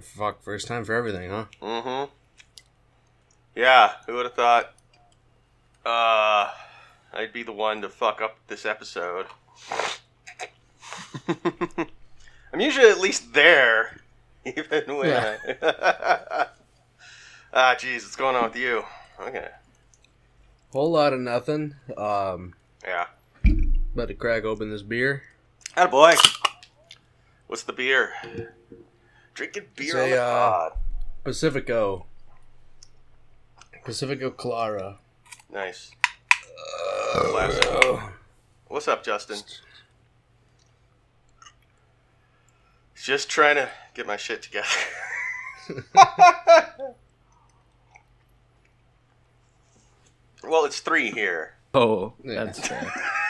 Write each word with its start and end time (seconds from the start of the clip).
Fuck, 0.00 0.42
first 0.42 0.66
time 0.66 0.84
for 0.84 0.94
everything, 0.94 1.30
huh? 1.30 1.44
Mm-hmm. 1.60 2.10
Yeah, 3.54 3.92
who 4.06 4.14
would 4.14 4.24
have 4.24 4.34
thought? 4.34 4.72
Uh, 5.84 6.50
I'd 7.12 7.32
be 7.32 7.42
the 7.42 7.52
one 7.52 7.82
to 7.82 7.88
fuck 7.90 8.22
up 8.22 8.38
this 8.48 8.64
episode. 8.64 9.26
I'm 12.52 12.60
usually 12.60 12.88
at 12.88 13.00
least 13.00 13.32
there, 13.34 13.98
even 14.46 14.96
when. 14.96 15.12
I... 15.12 15.36
ah, 17.52 17.74
jeez, 17.78 18.02
what's 18.02 18.16
going 18.16 18.36
on 18.36 18.44
with 18.44 18.56
you? 18.56 18.82
Okay. 19.20 19.48
Whole 20.72 20.90
lot 20.90 21.12
of 21.12 21.20
nothing. 21.20 21.74
Um, 21.96 22.54
Yeah. 22.84 23.06
about 23.92 24.08
to 24.08 24.14
crack 24.14 24.44
open 24.44 24.70
this 24.70 24.82
beer. 24.82 25.22
Atta 25.76 25.90
boy. 25.90 26.14
What's 27.46 27.62
the 27.64 27.72
beer? 27.72 28.12
Drinking 29.34 29.64
beer 29.74 29.92
Say, 29.92 30.04
on 30.04 30.10
the 30.10 30.22
uh, 30.22 30.30
pod. 30.30 30.72
Pacifico. 31.24 32.06
Pacifico 33.84 34.30
Clara. 34.30 34.98
Nice. 35.52 35.90
Classic. 37.14 38.00
What's 38.68 38.88
up, 38.88 39.04
Justin? 39.04 39.38
Just 42.94 43.28
trying 43.28 43.56
to 43.56 43.68
get 43.94 44.06
my 44.06 44.16
shit 44.16 44.40
together. 44.42 44.68
well, 50.44 50.64
it's 50.64 50.80
three 50.80 51.10
here. 51.10 51.56
Oh, 51.74 52.14
that's 52.24 52.66
fair. 52.66 52.90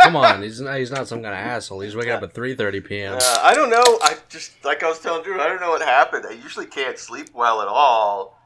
Come 0.00 0.16
on, 0.16 0.42
he's 0.42 0.60
not, 0.60 0.78
he's 0.78 0.90
not 0.90 1.06
some 1.06 1.22
kind 1.22 1.34
of 1.34 1.40
asshole. 1.40 1.80
He's 1.80 1.94
waking 1.94 2.12
up 2.12 2.22
at 2.22 2.32
3.30 2.32 2.84
p.m. 2.84 3.14
Uh, 3.20 3.38
I 3.42 3.54
don't 3.54 3.68
know. 3.68 3.82
I 4.02 4.16
just 4.28 4.64
like 4.64 4.82
I 4.82 4.88
was 4.88 5.00
telling 5.00 5.22
Drew. 5.22 5.40
I 5.40 5.48
don't 5.48 5.60
know 5.60 5.70
what 5.70 5.82
happened. 5.82 6.24
I 6.26 6.32
usually 6.32 6.66
can't 6.66 6.98
sleep 6.98 7.28
well 7.34 7.60
at 7.60 7.68
all. 7.68 8.40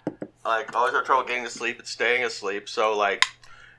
Like 0.45 0.75
I 0.75 0.79
always 0.79 0.93
have 0.95 1.05
trouble 1.05 1.25
getting 1.25 1.45
to 1.45 1.51
sleep 1.51 1.79
and 1.79 1.87
staying 1.87 2.25
asleep. 2.25 2.69
So 2.69 2.97
like, 2.97 3.25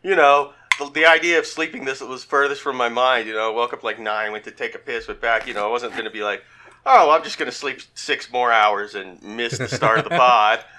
you 0.02 0.16
know, 0.16 0.54
the, 0.80 0.90
the 0.92 1.06
idea 1.06 1.40
of 1.40 1.46
sleeping 1.46 1.84
this 1.84 2.00
was 2.00 2.24
furthest 2.24 2.62
from 2.62 2.78
my 2.78 2.90
mind. 2.90 3.28
You 3.28 3.34
know, 3.34 3.52
I 3.52 3.54
woke 3.54 3.74
up 3.74 3.84
like 3.84 4.00
nine, 4.00 4.32
went 4.32 4.46
to 4.46 4.52
take 4.52 4.76
a 4.76 4.80
piss, 4.80 5.08
went 5.08 5.20
back. 5.20 5.48
You 5.48 5.54
know, 5.54 5.68
I 5.68 5.70
wasn't 5.70 5.92
going 5.94 6.06
to 6.06 6.12
be 6.12 6.24
like, 6.24 6.44
oh, 6.86 7.12
I'm 7.12 7.24
just 7.24 7.38
going 7.38 7.52
to 7.52 7.56
sleep 7.56 7.82
six 7.96 8.32
more 8.32 8.52
hours 8.52 8.96
and 8.96 9.22
miss 9.24 9.58
the 9.58 9.68
start 9.68 9.98
of 10.00 10.04
the 10.06 10.12
pod. 10.12 10.60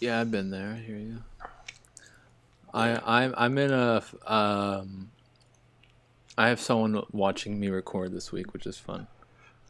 Yeah, 0.00 0.18
I've 0.18 0.30
been 0.30 0.48
there. 0.50 0.72
I 0.72 0.78
hear 0.78 0.96
you. 0.96 1.18
I 2.72 2.98
I'm 3.04 3.34
I'm 3.36 3.58
in 3.58 3.70
a 3.70 4.02
um. 4.26 5.09
I 6.40 6.48
have 6.48 6.58
someone 6.60 7.02
watching 7.12 7.60
me 7.60 7.68
record 7.68 8.12
this 8.12 8.32
week, 8.32 8.52
which 8.54 8.66
is 8.66 8.78
fun. 8.78 9.06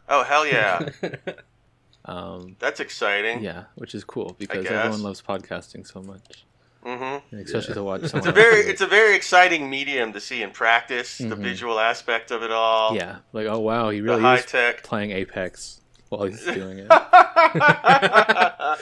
Oh 0.08 0.22
hell 0.22 0.46
yeah, 0.46 0.88
Um, 2.04 2.56
that's 2.60 2.78
exciting. 2.80 3.42
yeah, 3.42 3.64
which 3.74 3.94
is 3.94 4.04
cool 4.04 4.36
because 4.38 4.66
everyone 4.66 5.02
loves 5.02 5.20
podcasting 5.20 5.84
so 5.86 6.00
much, 6.02 6.44
Mm-hmm. 6.86 7.18
and 7.36 7.44
especially 7.44 7.74
to 7.74 7.82
watch 7.82 8.02
It's 8.02 8.12
someone. 8.12 8.28
a 8.28 8.32
very 8.32 8.60
it. 8.60 8.68
it's 8.68 8.80
a 8.80 8.86
very 8.86 9.14
exciting 9.16 9.68
medium 9.68 10.12
to 10.12 10.20
see 10.20 10.42
in 10.42 10.50
practice. 10.52 11.18
The 11.18 11.24
Mhm. 11.36 11.42
visual 11.42 11.78
aspect 11.78 12.30
of 12.30 12.42
it 12.44 12.50
all. 12.52 12.94
yeah, 12.94 13.18
like 13.32 13.46
oh 13.48 13.58
wow, 13.58 13.90
he 13.90 14.00
really 14.00 14.22
high 14.22 14.36
is 14.38 14.46
tech. 14.46 14.82
playing 14.84 15.10
Apex 15.10 15.80
while 16.08 16.24
he's 16.24 16.44
doing 16.60 16.78
it. 16.78 16.88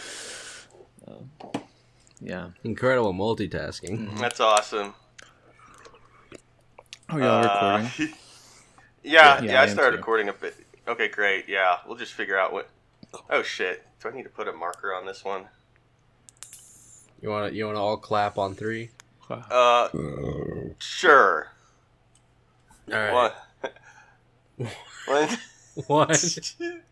Yeah. 2.21 2.49
Incredible 2.65 3.15
multitasking. 3.15 4.19
That's 4.19 4.41
awesome. 4.41 4.95
Oh, 7.11 7.17
y'all 7.17 7.43
Uh, 7.43 7.43
recording? 7.43 7.91
yeah, 9.03 9.41
Yeah, 9.43 9.43
yeah, 9.43 9.61
I 9.61 9.63
I 9.63 9.67
started 9.67 9.93
too. 9.93 9.97
recording 9.99 10.29
a 10.29 10.33
bit. 10.33 10.55
Okay, 10.87 11.09
great. 11.09 11.49
Yeah, 11.49 11.79
we'll 11.87 11.97
just 11.97 12.13
figure 12.13 12.39
out 12.39 12.53
what. 12.53 12.69
Oh 13.31 13.43
shit! 13.43 13.85
Do 14.03 14.09
I 14.11 14.13
need 14.13 14.25
to 14.25 14.29
put 14.29 14.49
a 14.49 14.53
marker 14.53 14.95
on 14.95 15.07
this 15.07 15.25
one? 15.25 15.47
You 17.23 17.31
want 17.31 17.51
to 17.51 17.57
you 17.57 17.65
want 17.67 17.77
to 17.77 17.81
all 17.81 17.97
clap 17.97 18.39
on 18.39 18.55
three? 18.55 18.91
Uh, 19.31 19.89
sure. 20.79 21.49
All 22.93 22.99
right. 22.99 23.33
One. 24.57 24.69
One. 25.07 25.29
One. 25.87 26.09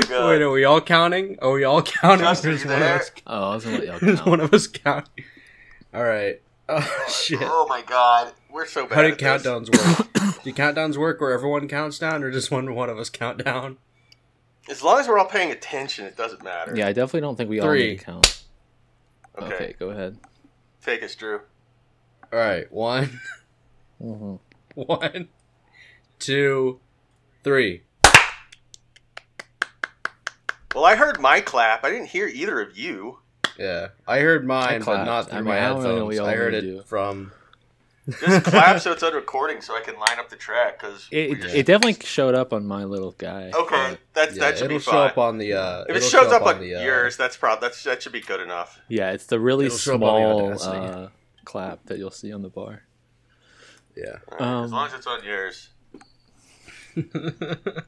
Oh, 0.09 0.29
Wait, 0.29 0.41
are 0.41 0.49
we 0.51 0.63
all 0.65 0.81
counting? 0.81 1.37
Are 1.41 1.51
we 1.51 1.63
all 1.63 1.81
counting? 1.81 2.25
Justin, 2.25 2.51
Or 2.51 2.53
is 2.53 2.65
one 2.65 2.73
of 2.73 2.79
there? 2.79 2.95
us, 2.95 3.11
Oh, 3.27 3.51
I 3.51 3.55
was 3.55 3.65
gonna 3.65 3.77
let 3.77 3.87
y'all 3.87 3.99
is 4.09 4.19
count. 4.19 4.27
one 4.27 4.39
of 4.39 4.53
us 4.53 4.67
counting? 4.67 5.25
All 5.93 6.03
right. 6.03 6.41
Oh 6.69 7.05
shit. 7.09 7.39
Oh 7.41 7.65
my 7.69 7.81
god, 7.81 8.33
we're 8.51 8.65
so 8.65 8.85
bad. 8.85 8.95
How 8.95 9.01
do 9.03 9.07
at 9.13 9.19
this. 9.19 9.43
countdowns 9.43 9.69
work? 9.71 10.43
do 10.43 10.51
countdowns 10.51 10.97
work 10.97 11.21
where 11.21 11.31
everyone 11.31 11.69
counts 11.69 11.97
down, 11.97 12.23
or 12.23 12.31
just 12.31 12.51
one 12.51 12.75
one 12.75 12.89
of 12.89 12.97
us 12.99 13.09
count 13.09 13.41
down? 13.43 13.77
As 14.69 14.83
long 14.83 14.99
as 14.99 15.07
we're 15.07 15.17
all 15.17 15.27
paying 15.27 15.51
attention, 15.51 16.05
it 16.05 16.17
doesn't 16.17 16.43
matter. 16.43 16.75
Yeah, 16.75 16.87
I 16.87 16.91
definitely 16.91 17.21
don't 17.21 17.37
think 17.37 17.49
we 17.49 17.61
all 17.61 17.71
need 17.71 17.99
to 17.99 18.03
count. 18.03 18.43
Okay. 19.39 19.53
Okay, 19.53 19.75
go 19.79 19.91
ahead. 19.91 20.17
Take 20.83 21.03
us, 21.03 21.15
Drew. 21.15 21.39
All 22.33 22.39
right. 22.39 22.69
One, 22.69 23.21
hmm 24.01 24.35
one, 24.75 25.29
two, 26.19 26.81
three. 27.43 27.83
Well, 30.75 30.83
I 30.85 30.95
heard 30.95 31.19
my 31.19 31.39
clap. 31.39 31.85
I 31.85 31.89
didn't 31.89 32.07
hear 32.07 32.27
either 32.27 32.59
of 32.59 32.77
you. 32.77 33.19
Yeah, 33.57 33.87
I 34.07 34.19
heard 34.19 34.45
mine, 34.45 34.81
but 34.85 35.03
not 35.05 35.29
through 35.29 35.37
I 35.37 35.41
mean, 35.41 35.45
my 35.45 35.57
I 35.65 35.69
don't 35.69 35.83
really 35.83 36.15
headphones. 36.15 36.19
I 36.19 36.33
heard 36.35 36.53
it 36.53 36.61
do. 36.61 36.81
from. 36.83 37.31
Just 38.21 38.43
clap 38.45 38.79
so 38.79 38.93
it's 38.93 39.03
on 39.03 39.13
recording, 39.13 39.59
so 39.61 39.75
I 39.75 39.81
can 39.81 39.95
line 39.95 40.17
up 40.17 40.29
the 40.29 40.37
track. 40.37 40.79
Because 40.79 41.07
It, 41.11 41.31
it, 41.31 41.55
it 41.55 41.65
definitely 41.65 42.05
showed 42.05 42.35
up 42.35 42.53
on 42.53 42.65
my 42.65 42.85
little 42.85 43.11
guy. 43.17 43.51
okay, 43.53 43.97
that's 44.13 44.35
Yeah, 44.35 44.43
that 44.45 44.57
should 44.57 44.65
it'll 44.67 44.77
be 44.77 44.83
show 44.83 44.91
fine. 44.91 45.09
up 45.09 45.17
on 45.17 45.37
the. 45.39 45.53
Uh, 45.53 45.83
if 45.89 45.95
it 45.97 46.01
shows 46.03 46.11
show 46.29 46.35
up 46.35 46.43
on 46.43 46.61
the, 46.61 46.75
uh, 46.75 46.81
yours, 46.83 47.17
that's 47.17 47.35
prob 47.35 47.59
that's 47.59 47.83
that 47.83 48.01
should 48.01 48.13
be 48.13 48.21
good 48.21 48.39
enough. 48.39 48.79
Yeah, 48.87 49.11
it's 49.11 49.25
the 49.25 49.39
really 49.39 49.65
It'll 49.65 49.77
show 49.77 49.97
the 49.97 50.57
small 50.57 50.73
uh, 50.75 51.09
clap 51.43 51.85
that 51.87 51.97
you'll 51.97 52.11
see 52.11 52.31
on 52.31 52.43
the 52.43 52.49
bar. 52.49 52.83
Yeah. 53.97 54.17
All 54.31 54.37
right, 54.39 54.63
as 54.63 54.71
Um, 54.71 54.71
long 54.71 54.87
as 54.87 54.93
it's 54.93 55.07
on 55.07 55.23
yours. 55.25 55.69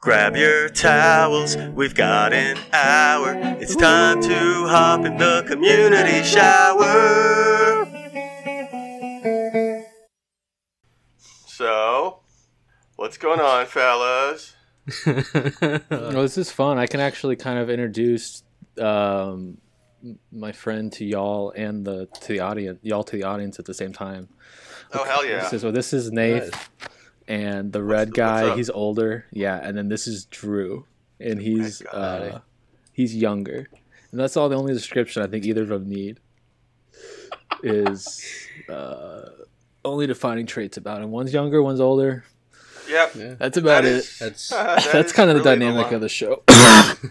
Grab 0.00 0.36
your 0.36 0.68
towels, 0.68 1.56
we've 1.74 1.94
got 1.94 2.32
an 2.32 2.58
hour. 2.72 3.34
It's 3.58 3.74
time 3.74 4.20
to 4.22 4.66
hop 4.68 5.04
in 5.04 5.16
the 5.16 5.42
community 5.48 6.22
shower. 6.22 7.86
So, 11.46 12.20
what's 12.96 13.16
going 13.16 13.40
on, 13.40 13.66
fellas? 13.66 14.54
Well, 15.90 16.22
this 16.22 16.38
is 16.38 16.50
fun. 16.52 16.78
I 16.78 16.86
can 16.86 17.00
actually 17.00 17.36
kind 17.36 17.58
of 17.58 17.70
introduce 17.70 18.44
um, 18.80 19.58
my 20.30 20.52
friend 20.52 20.92
to 20.92 21.04
y'all 21.04 21.52
and 21.56 21.84
the 21.84 22.06
to 22.20 22.28
the 22.28 22.40
audience, 22.40 22.78
y'all 22.82 23.02
to 23.02 23.16
the 23.16 23.24
audience 23.24 23.58
at 23.58 23.64
the 23.64 23.74
same 23.74 23.92
time. 23.92 24.28
Oh 24.92 25.02
hell 25.04 25.26
yeah! 25.26 25.40
This 25.42 25.54
is, 25.54 25.62
so 25.62 25.72
this 25.72 25.92
is 25.92 26.12
Nate. 26.12 26.42
Nice. 26.42 26.52
And 27.28 27.72
the 27.72 27.82
red 27.82 28.08
what's 28.08 28.16
guy. 28.16 28.54
He's 28.56 28.70
older, 28.70 29.26
yeah, 29.32 29.60
and 29.62 29.76
then 29.76 29.88
this 29.88 30.06
is 30.06 30.26
Drew, 30.26 30.86
and 31.20 31.40
he's 31.40 31.84
uh, 31.86 32.40
he's 32.92 33.14
younger, 33.14 33.68
and 34.10 34.20
that's 34.20 34.36
all 34.36 34.48
the 34.48 34.56
only 34.56 34.72
description 34.72 35.22
I 35.22 35.26
think 35.26 35.44
either 35.44 35.62
of 35.62 35.68
them 35.68 35.88
need 35.88 36.20
is 37.62 38.24
uh, 38.68 39.22
only 39.84 40.06
defining 40.06 40.46
traits 40.46 40.76
about 40.76 41.02
him. 41.02 41.10
One's 41.10 41.32
younger, 41.32 41.62
one's 41.62 41.80
older. 41.80 42.24
Yep. 42.88 43.14
Yeah. 43.16 43.34
That's 43.38 43.56
about 43.56 43.82
That 43.82 43.90
it. 43.90 43.96
is- 43.96 44.18
That's 44.18 44.48
that 44.50 44.88
That's 44.92 45.12
kind 45.12 45.30
of 45.30 45.36
the 45.36 45.42
dynamic 45.42 45.86
one. 45.86 45.94
of 45.94 46.00
the 46.00 46.08
show. 46.08 46.42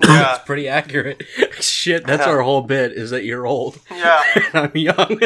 Yeah, 0.03 0.39
pretty 0.45 0.67
accurate. 0.67 1.23
Shit, 1.59 2.05
that's 2.07 2.25
our 2.25 2.41
whole 2.41 2.61
bit 2.61 2.91
is 2.93 3.11
that 3.11 3.23
you're 3.23 3.45
old 3.45 3.79
yeah. 3.91 4.23
and 4.35 4.45
I'm 4.55 4.71
young. 4.75 5.19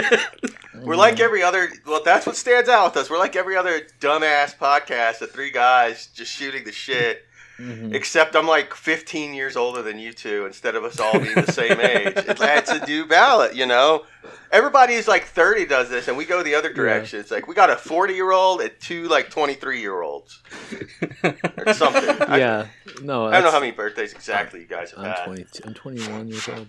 We're 0.81 0.95
like 0.95 1.19
every 1.19 1.41
other. 1.43 1.69
Well, 1.85 2.01
that's 2.03 2.25
what 2.25 2.35
stands 2.35 2.67
out 2.69 2.85
with 2.93 2.97
us. 3.03 3.09
We're 3.09 3.17
like 3.19 3.35
every 3.35 3.55
other 3.55 3.81
dumbass 3.99 4.55
podcast 4.57 5.21
of 5.21 5.31
three 5.31 5.51
guys 5.51 6.07
just 6.13 6.31
shooting 6.31 6.63
the 6.65 6.71
shit. 6.71 7.23
Mhm. 7.59 7.93
Except 7.93 8.35
I'm 8.37 8.47
like 8.47 8.73
15 8.73 9.33
years 9.33 9.57
older 9.57 9.81
than 9.81 9.99
you 9.99 10.13
two. 10.13 10.45
Instead 10.45 10.75
of 10.75 10.83
us 10.85 10.99
all 10.99 11.19
being 11.19 11.35
the 11.35 11.51
same 11.51 11.79
age, 11.81 12.13
it, 12.15 12.37
it's 12.39 12.69
a 12.71 12.85
new 12.87 13.05
ballot. 13.05 13.53
You 13.55 13.65
know, 13.65 14.05
everybody 14.51 14.95
who's 14.95 15.07
like 15.09 15.25
30 15.25 15.65
does 15.65 15.89
this, 15.89 16.07
and 16.07 16.15
we 16.15 16.23
go 16.25 16.41
the 16.41 16.55
other 16.55 16.71
direction. 16.71 17.19
It's 17.19 17.31
like 17.31 17.47
we 17.49 17.55
got 17.55 17.69
a 17.69 17.75
40 17.75 18.13
year 18.13 18.31
old 18.31 18.61
and 18.61 18.71
two 18.79 19.07
like 19.09 19.29
23 19.29 19.81
year 19.81 20.01
olds 20.01 20.41
or 21.67 21.73
something. 21.73 22.21
I, 22.29 22.37
yeah, 22.37 22.67
no, 23.01 23.25
I 23.27 23.33
don't 23.33 23.43
know 23.43 23.51
how 23.51 23.59
many 23.59 23.73
birthdays 23.73 24.13
exactly 24.13 24.61
you 24.61 24.65
guys 24.67 24.91
have 24.91 24.99
I'm 24.99 25.05
had. 25.11 25.25
22. 25.25 25.63
I'm 25.65 25.73
21 25.73 26.27
years 26.29 26.47
old. 26.49 26.67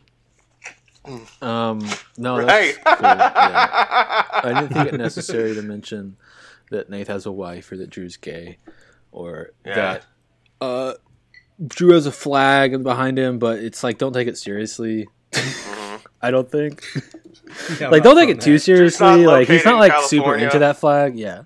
Um, 1.41 1.89
no, 2.19 2.37
Right. 2.39 2.75
cool. 2.85 2.97
Yeah. 3.01 4.25
I 4.33 4.53
didn't 4.61 4.69
think 4.75 4.93
it 4.93 4.99
necessary 4.99 5.55
to 5.55 5.63
mention 5.63 6.17
that 6.71 6.91
Nate 6.91 7.09
has 7.09 7.27
a 7.27 7.33
wife 7.33 7.73
or 7.73 7.77
that 7.79 7.91
Drew's 7.91 8.17
gay 8.17 8.59
or 9.11 9.51
Yeah. 9.65 9.75
that 9.75 10.05
uh, 10.61 10.95
Drew 11.67 11.93
has 11.93 12.07
a 12.07 12.13
flag 12.13 12.83
behind 12.83 13.19
him, 13.19 13.39
but 13.39 13.59
it's 13.59 13.83
like 13.85 13.99
don't 13.99 14.13
take 14.13 14.29
it 14.29 14.39
seriously. 14.39 15.09
Mhm. 15.33 16.01
I 16.23 16.31
don't 16.31 16.51
think. 16.51 16.85
Yeah, 17.81 17.89
like 17.89 18.03
don't 18.03 18.17
take 18.17 18.29
it 18.29 18.41
too 18.41 18.55
that. 18.55 18.59
seriously. 18.61 19.27
Like 19.27 19.49
he's 19.49 19.65
not 19.65 19.75
in 19.75 19.81
like 19.81 20.03
super 20.05 20.37
into 20.37 20.59
that 20.61 20.77
flag. 20.79 21.19
Yeah. 21.19 21.43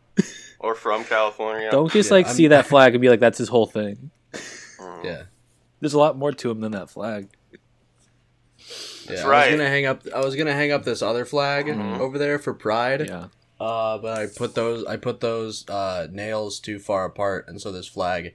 or 0.58 0.75
from 0.75 1.05
California. 1.05 1.70
Don't 1.70 1.93
just 1.93 2.11
Yeah, 2.11 2.16
like 2.16 2.26
I'm- 2.26 2.34
see 2.34 2.49
that 2.49 2.66
flag 2.72 2.94
and 2.94 3.00
be 3.02 3.08
like, 3.08 3.20
"That's 3.20 3.38
his 3.38 3.49
whole 3.49 3.66
thing." 3.66 4.11
Mm. 4.32 5.05
Yeah. 5.05 5.22
There's 5.81 5.94
a 5.94 5.99
lot 5.99 6.17
more 6.17 6.32
to 6.32 6.50
him 6.50 6.60
than 6.60 6.72
that 6.72 6.90
flag. 6.90 7.28
That's 9.06 9.20
Yeah, 9.22 9.28
I 9.28 9.46
was 9.50 9.56
gonna 9.58 9.69
hang 9.69 9.87
up. 9.87 10.02
I 10.14 10.20
was 10.25 10.34
gonna 10.37 10.55
hang 10.55 10.72
up 10.72 10.84
this 10.84 11.02
other 11.02 11.25
flag 11.25 11.67
Mhm. 11.67 11.99
over 11.99 12.19
there 12.19 12.38
for 12.38 12.55
Pride. 12.55 13.06
Yeah. 13.08 13.26
Uh, 13.60 13.99
but 13.99 14.19
I 14.19 14.26
put 14.26 14.55
those. 14.55 14.84
I 14.87 14.96
put 14.96 15.20
those 15.20 15.69
uh, 15.69 16.06
nails 16.10 16.58
too 16.58 16.78
far 16.78 17.05
apart, 17.05 17.46
and 17.49 17.60
so 17.60 17.70
this 17.70 17.87
flag 17.87 18.34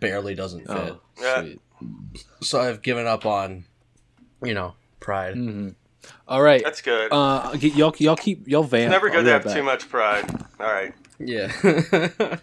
barely 0.00 0.34
doesn't 0.34 0.66
fit. 0.66 0.70
Oh, 0.76 1.00
Yeah. 1.20 1.40
sweet. 1.42 1.60
So 2.42 2.60
I've 2.60 2.82
given 2.82 3.06
up 3.06 3.24
on, 3.26 3.64
you 4.42 4.54
know, 4.54 4.74
Pride. 5.00 5.34
hmm 5.34 5.68
All 6.26 6.42
right. 6.42 6.62
That's 6.64 6.80
good. 6.82 7.12
Uh, 7.12 7.50
y- 7.54 7.72
y'all, 7.74 7.94
y'all 7.98 8.16
keep 8.16 8.46
y'all 8.48 8.62
van. 8.64 8.82
it's 8.84 8.90
never 8.90 9.08
I'll 9.08 9.14
good 9.22 9.24
to 9.24 9.32
right 9.32 9.44
have 9.44 9.54
too 9.54 9.62
much 9.62 9.88
pride. 9.88 10.24
All 10.60 10.66
right. 10.72 10.92
Yeah. 11.18 11.52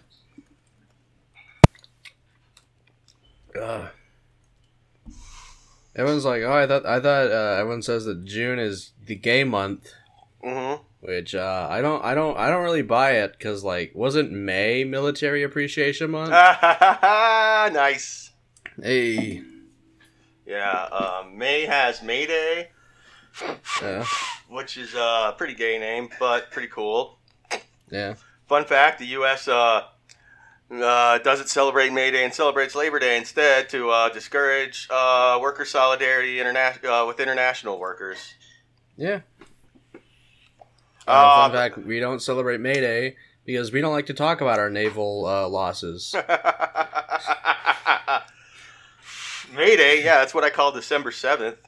Ugh. 3.60 3.88
Everyone's 5.94 6.24
like, 6.26 6.42
oh, 6.42 6.52
I 6.52 6.66
thought, 6.66 6.84
I 6.84 7.00
thought. 7.00 7.30
Uh, 7.30 7.56
everyone 7.58 7.80
says 7.82 8.04
that 8.04 8.24
June 8.24 8.58
is 8.58 8.92
the 9.06 9.14
gay 9.14 9.44
month, 9.44 9.90
Mm-hmm. 10.44 10.82
Which 11.06 11.34
uh, 11.36 11.68
I 11.70 11.80
don't, 11.80 12.04
I 12.04 12.14
don't, 12.14 12.36
I 12.36 12.50
don't 12.50 12.64
really 12.64 12.82
buy 12.82 13.12
it 13.12 13.32
because 13.38 13.62
like, 13.62 13.92
wasn't 13.94 14.32
May 14.32 14.82
Military 14.84 15.44
Appreciation 15.44 16.10
Month? 16.10 16.30
nice. 16.30 18.32
hey, 18.82 19.42
Yeah. 20.44 20.82
Um, 20.84 21.38
May 21.38 21.66
has 21.66 22.02
May 22.02 22.26
Day, 22.26 22.70
yeah, 23.82 24.04
which 24.48 24.76
is 24.76 24.94
uh, 24.94 25.30
a 25.32 25.34
pretty 25.36 25.54
gay 25.54 25.78
name, 25.78 26.08
but 26.18 26.50
pretty 26.50 26.68
cool. 26.68 27.18
yeah, 27.90 28.14
Fun 28.48 28.64
fact: 28.64 28.98
the 28.98 29.06
U.S. 29.06 29.48
Uh, 29.48 29.82
uh, 30.70 31.18
doesn't 31.18 31.48
celebrate 31.48 31.92
May 31.92 32.10
Day 32.10 32.24
and 32.24 32.34
celebrates 32.34 32.74
Labor 32.74 32.98
Day 32.98 33.16
instead 33.16 33.68
to 33.70 33.90
uh, 33.90 34.08
discourage 34.08 34.88
uh, 34.90 35.38
worker 35.40 35.64
solidarity 35.64 36.36
interna- 36.36 36.82
uh, 36.84 37.06
with 37.06 37.20
international 37.20 37.78
workers. 37.78 38.34
yeah. 38.96 39.20
Uh, 41.06 41.48
fun 41.48 41.52
fact: 41.52 41.78
we 41.78 42.00
don't 42.00 42.20
celebrate 42.20 42.60
May 42.60 42.74
Day 42.74 43.16
because 43.44 43.72
we 43.72 43.80
don't 43.80 43.92
like 43.92 44.06
to 44.06 44.14
talk 44.14 44.40
about 44.40 44.58
our 44.58 44.70
naval 44.70 45.26
uh, 45.26 45.48
losses. 45.48 46.14
May 49.54 49.76
Day, 49.76 50.04
yeah, 50.04 50.16
that's 50.18 50.34
what 50.34 50.44
I 50.44 50.50
call 50.50 50.72
December 50.72 51.12
seventh. 51.12 51.58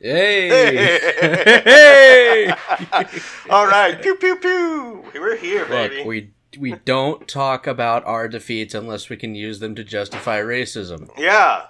Hey, 0.00 0.48
Hey! 1.64 2.50
All 3.50 3.66
right, 3.66 4.00
pew 4.02 4.16
pew 4.16 4.36
pew. 4.36 5.04
We're 5.14 5.36
here, 5.36 5.64
baby. 5.64 5.98
Look, 5.98 6.06
we 6.06 6.32
we 6.58 6.72
don't 6.84 7.26
talk 7.26 7.66
about 7.66 8.04
our 8.04 8.28
defeats 8.28 8.74
unless 8.74 9.08
we 9.08 9.16
can 9.16 9.34
use 9.34 9.60
them 9.60 9.74
to 9.76 9.84
justify 9.84 10.40
racism. 10.40 11.10
Yeah, 11.16 11.66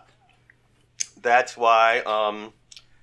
that's 1.23 1.57
why. 1.57 2.01
Um, 2.01 2.53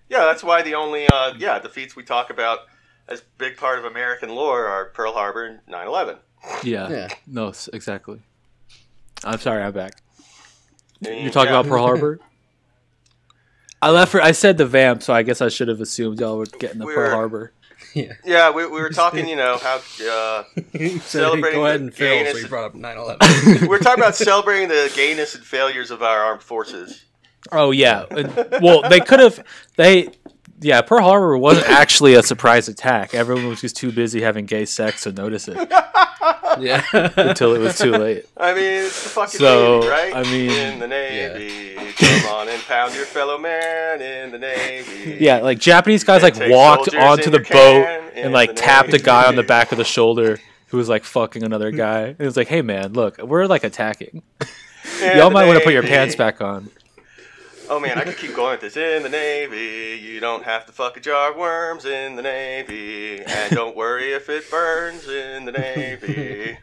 yeah, 0.10 0.26
that's 0.26 0.44
why 0.44 0.62
the 0.62 0.76
only 0.76 1.08
uh, 1.08 1.36
yeah 1.38 1.60
defeats 1.60 1.96
we 1.96 2.04
talk 2.04 2.30
about 2.30 2.60
as 3.08 3.22
big 3.38 3.58
part 3.58 3.80
of 3.80 3.86
American 3.86 4.30
lore 4.30 4.68
are 4.68 4.86
Pearl 4.86 5.14
Harbor 5.14 5.46
and 5.46 5.60
9/11. 5.68 6.18
Yeah. 6.64 6.90
Yeah. 6.90 7.08
No, 7.28 7.54
exactly. 7.72 8.20
I'm 9.24 9.40
sorry, 9.40 9.64
I'm 9.64 9.74
back. 9.74 9.94
You're 11.02 11.32
talking 11.32 11.52
yeah. 11.54 11.60
about 11.60 11.70
Pearl 11.70 11.86
Harbor. 11.86 12.20
I 13.82 13.90
left 13.90 14.12
for. 14.14 14.22
I 14.22 14.32
said 14.32 14.58
the 14.58 14.66
vamp, 14.66 15.04
so 15.04 15.14
I 15.14 15.24
guess 15.24 15.42
I 15.42 15.50
should 15.50 15.68
have 15.68 15.82
assumed 15.82 16.20
y'all 16.22 16.38
would 16.38 16.58
get 16.58 16.74
into 16.74 16.86
We're- 16.86 16.96
Pearl 16.96 17.12
Harbor. 17.12 17.52
Yeah. 17.94 18.14
Yeah, 18.26 18.50
we, 18.50 18.66
we 18.66 18.82
were 18.82 18.90
talking. 18.90 19.28
You 19.28 19.36
know 19.36 19.58
how 19.58 19.76
uh, 19.76 20.44
so 20.74 20.98
Celebrating 21.00 21.60
go 21.60 21.66
ahead 21.68 21.82
the 21.82 21.84
and 21.84 21.94
fail. 21.94 22.18
So 22.20 22.24
gayness- 22.24 22.42
you 22.42 22.48
brought 22.48 22.66
up 22.66 22.74
9/11. 22.74 23.62
we 23.62 23.68
we're 23.68 23.78
talking 23.78 24.02
about 24.02 24.16
celebrating 24.16 24.68
the 24.70 24.92
gayness 24.96 25.36
and 25.36 25.44
failures 25.44 25.92
of 25.92 26.02
our 26.02 26.24
armed 26.24 26.42
forces. 26.42 27.04
Oh 27.52 27.70
yeah. 27.70 28.06
Well, 28.62 28.82
they 28.90 29.00
could 29.00 29.20
have. 29.20 29.44
They. 29.76 30.10
Yeah, 30.64 30.82
Pearl 30.82 31.02
Harbor 31.04 31.38
wasn't 31.38 31.68
actually 31.70 32.14
a 32.16 32.24
surprise 32.24 32.68
attack. 32.68 33.14
Everyone 33.14 33.48
was 33.48 33.62
just 33.62 33.76
too 33.76 33.92
busy 33.92 34.22
having 34.22 34.46
gay 34.46 34.66
sex 34.66 35.04
to 35.04 35.12
notice 35.12 35.48
it 35.48 35.58
yeah. 36.60 36.84
until 37.18 37.54
it 37.54 37.60
was 37.60 37.78
too 37.78 37.92
late. 37.92 38.26
I 38.38 38.54
mean, 38.54 38.64
it's 38.86 39.04
the 39.04 39.10
fucking 39.10 39.40
So, 39.40 39.80
Navy, 39.82 39.88
right? 39.90 40.16
I 40.16 40.24
mean- 40.24 40.52
in 40.52 40.80
the 40.80 40.88
Navy, 40.88 41.76
come 41.98 42.26
on 42.34 42.50
and 42.50 42.62
pound 42.64 42.96
your 42.96 43.06
fellow 43.06 43.38
man 43.38 44.02
in 44.02 44.32
the 44.32 44.40
Navy. 44.40 45.18
Yeah, 45.20 45.40
like 45.40 45.60
Japanese 45.60 46.04
guys 46.04 46.24
like 46.24 46.36
walked 46.50 46.96
onto 46.96 47.30
the 47.30 47.40
boat 47.40 47.86
and 48.16 48.32
like 48.34 48.50
the 48.52 48.56
tapped 48.56 48.94
a 48.94 49.00
guy 49.00 49.28
on 49.28 49.36
the 49.36 49.44
back 49.44 49.72
of 49.72 49.78
the 49.78 49.84
shoulder 49.84 50.40
who 50.68 50.78
was 50.78 50.90
like 50.90 51.04
fucking 51.04 51.44
another 51.44 51.72
guy. 51.72 52.02
And 52.04 52.20
it 52.22 52.26
was 52.26 52.36
like, 52.38 52.48
"Hey 52.48 52.62
man, 52.62 52.94
look, 52.94 53.18
we're 53.20 53.46
like 53.46 53.64
attacking. 53.64 54.24
In 55.02 55.18
Y'all 55.18 55.30
the 55.30 55.34
might 55.34 55.46
want 55.48 55.60
to 55.60 55.64
put 55.64 55.74
your 55.74 55.84
pants 55.84 56.16
back 56.16 56.42
on." 56.42 56.70
Oh 57.74 57.80
man, 57.80 57.98
I 57.98 58.04
could 58.04 58.18
keep 58.18 58.36
going 58.36 58.52
with 58.52 58.62
this. 58.62 58.78
In 58.78 59.02
the 59.02 59.10
Navy, 59.10 60.00
you 60.00 60.20
don't 60.20 60.44
have 60.44 60.68
to 60.68 60.72
fuck 60.72 60.96
a 60.96 61.00
jar 61.00 61.32
of 61.32 61.38
worms 61.38 61.86
in 61.86 62.16
the 62.16 62.22
Navy, 62.22 63.24
and 63.26 63.56
don't 63.56 63.76
worry 63.76 64.14
if 64.14 64.30
it 64.30 64.48
burns 64.52 65.08
in 65.08 65.46
the 65.46 65.54
Navy. 65.54 66.60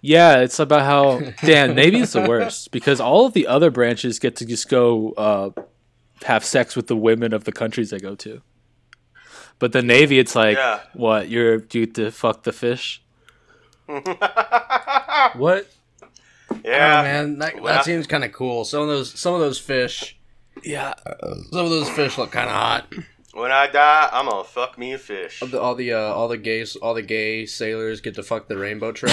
Yeah, 0.00 0.40
it's 0.40 0.58
about 0.58 0.80
how 0.80 1.20
damn 1.40 1.78
is 1.78 2.14
the 2.14 2.22
worst 2.22 2.72
because 2.72 2.98
all 2.98 3.26
of 3.26 3.32
the 3.32 3.46
other 3.46 3.70
branches 3.70 4.18
get 4.18 4.34
to 4.36 4.44
just 4.44 4.68
go 4.68 5.12
uh, 5.12 5.50
have 6.24 6.44
sex 6.44 6.74
with 6.74 6.88
the 6.88 6.96
women 6.96 7.32
of 7.32 7.44
the 7.44 7.52
countries 7.52 7.90
they 7.90 8.00
go 8.00 8.16
to. 8.16 8.42
But 9.60 9.70
the 9.70 9.82
Navy, 9.82 10.18
it's 10.18 10.34
like, 10.34 10.56
Yeah. 10.56 10.80
what? 10.94 11.28
You're 11.28 11.58
due 11.58 11.86
to 11.86 12.10
fuck 12.10 12.42
the 12.42 12.52
fish? 12.52 13.04
what? 13.86 15.68
Yeah, 16.64 17.00
oh, 17.00 17.02
man, 17.02 17.38
that, 17.38 17.54
Well- 17.60 17.74
that 17.74 17.84
seems 17.84 18.06
kind 18.06 18.24
of 18.24 18.32
cool. 18.32 18.64
Some 18.64 18.82
of 18.82 18.88
those, 18.88 19.18
some 19.18 19.34
of 19.34 19.40
those 19.40 19.58
fish, 19.58 20.16
Yeah, 20.64 20.94
some 21.50 21.64
of 21.64 21.70
those 21.70 21.88
fish 21.90 22.18
look 22.18 22.30
kind 22.32 22.48
of 22.48 22.54
hot. 22.54 22.92
when 23.32 23.52
I 23.52 23.66
die, 23.68 24.08
I'm 24.12 24.26
gonna 24.28 24.42
fuck 24.44 24.76
me 24.78 24.92
a 24.94 24.98
fish. 24.98 25.40
All 25.42 25.48
the, 25.48 25.60
all 25.60 25.74
the, 25.74 25.92
uh, 25.92 25.98
all 26.12 26.28
the 26.28 26.36
gays, 26.36 26.76
all 26.76 26.94
the 26.94 27.02
gay 27.02 27.46
sailors 27.46 28.00
get 28.00 28.14
to 28.16 28.22
fuck 28.22 28.48
the 28.48 28.58
rainbow 28.58 28.90
trout, 28.98 29.12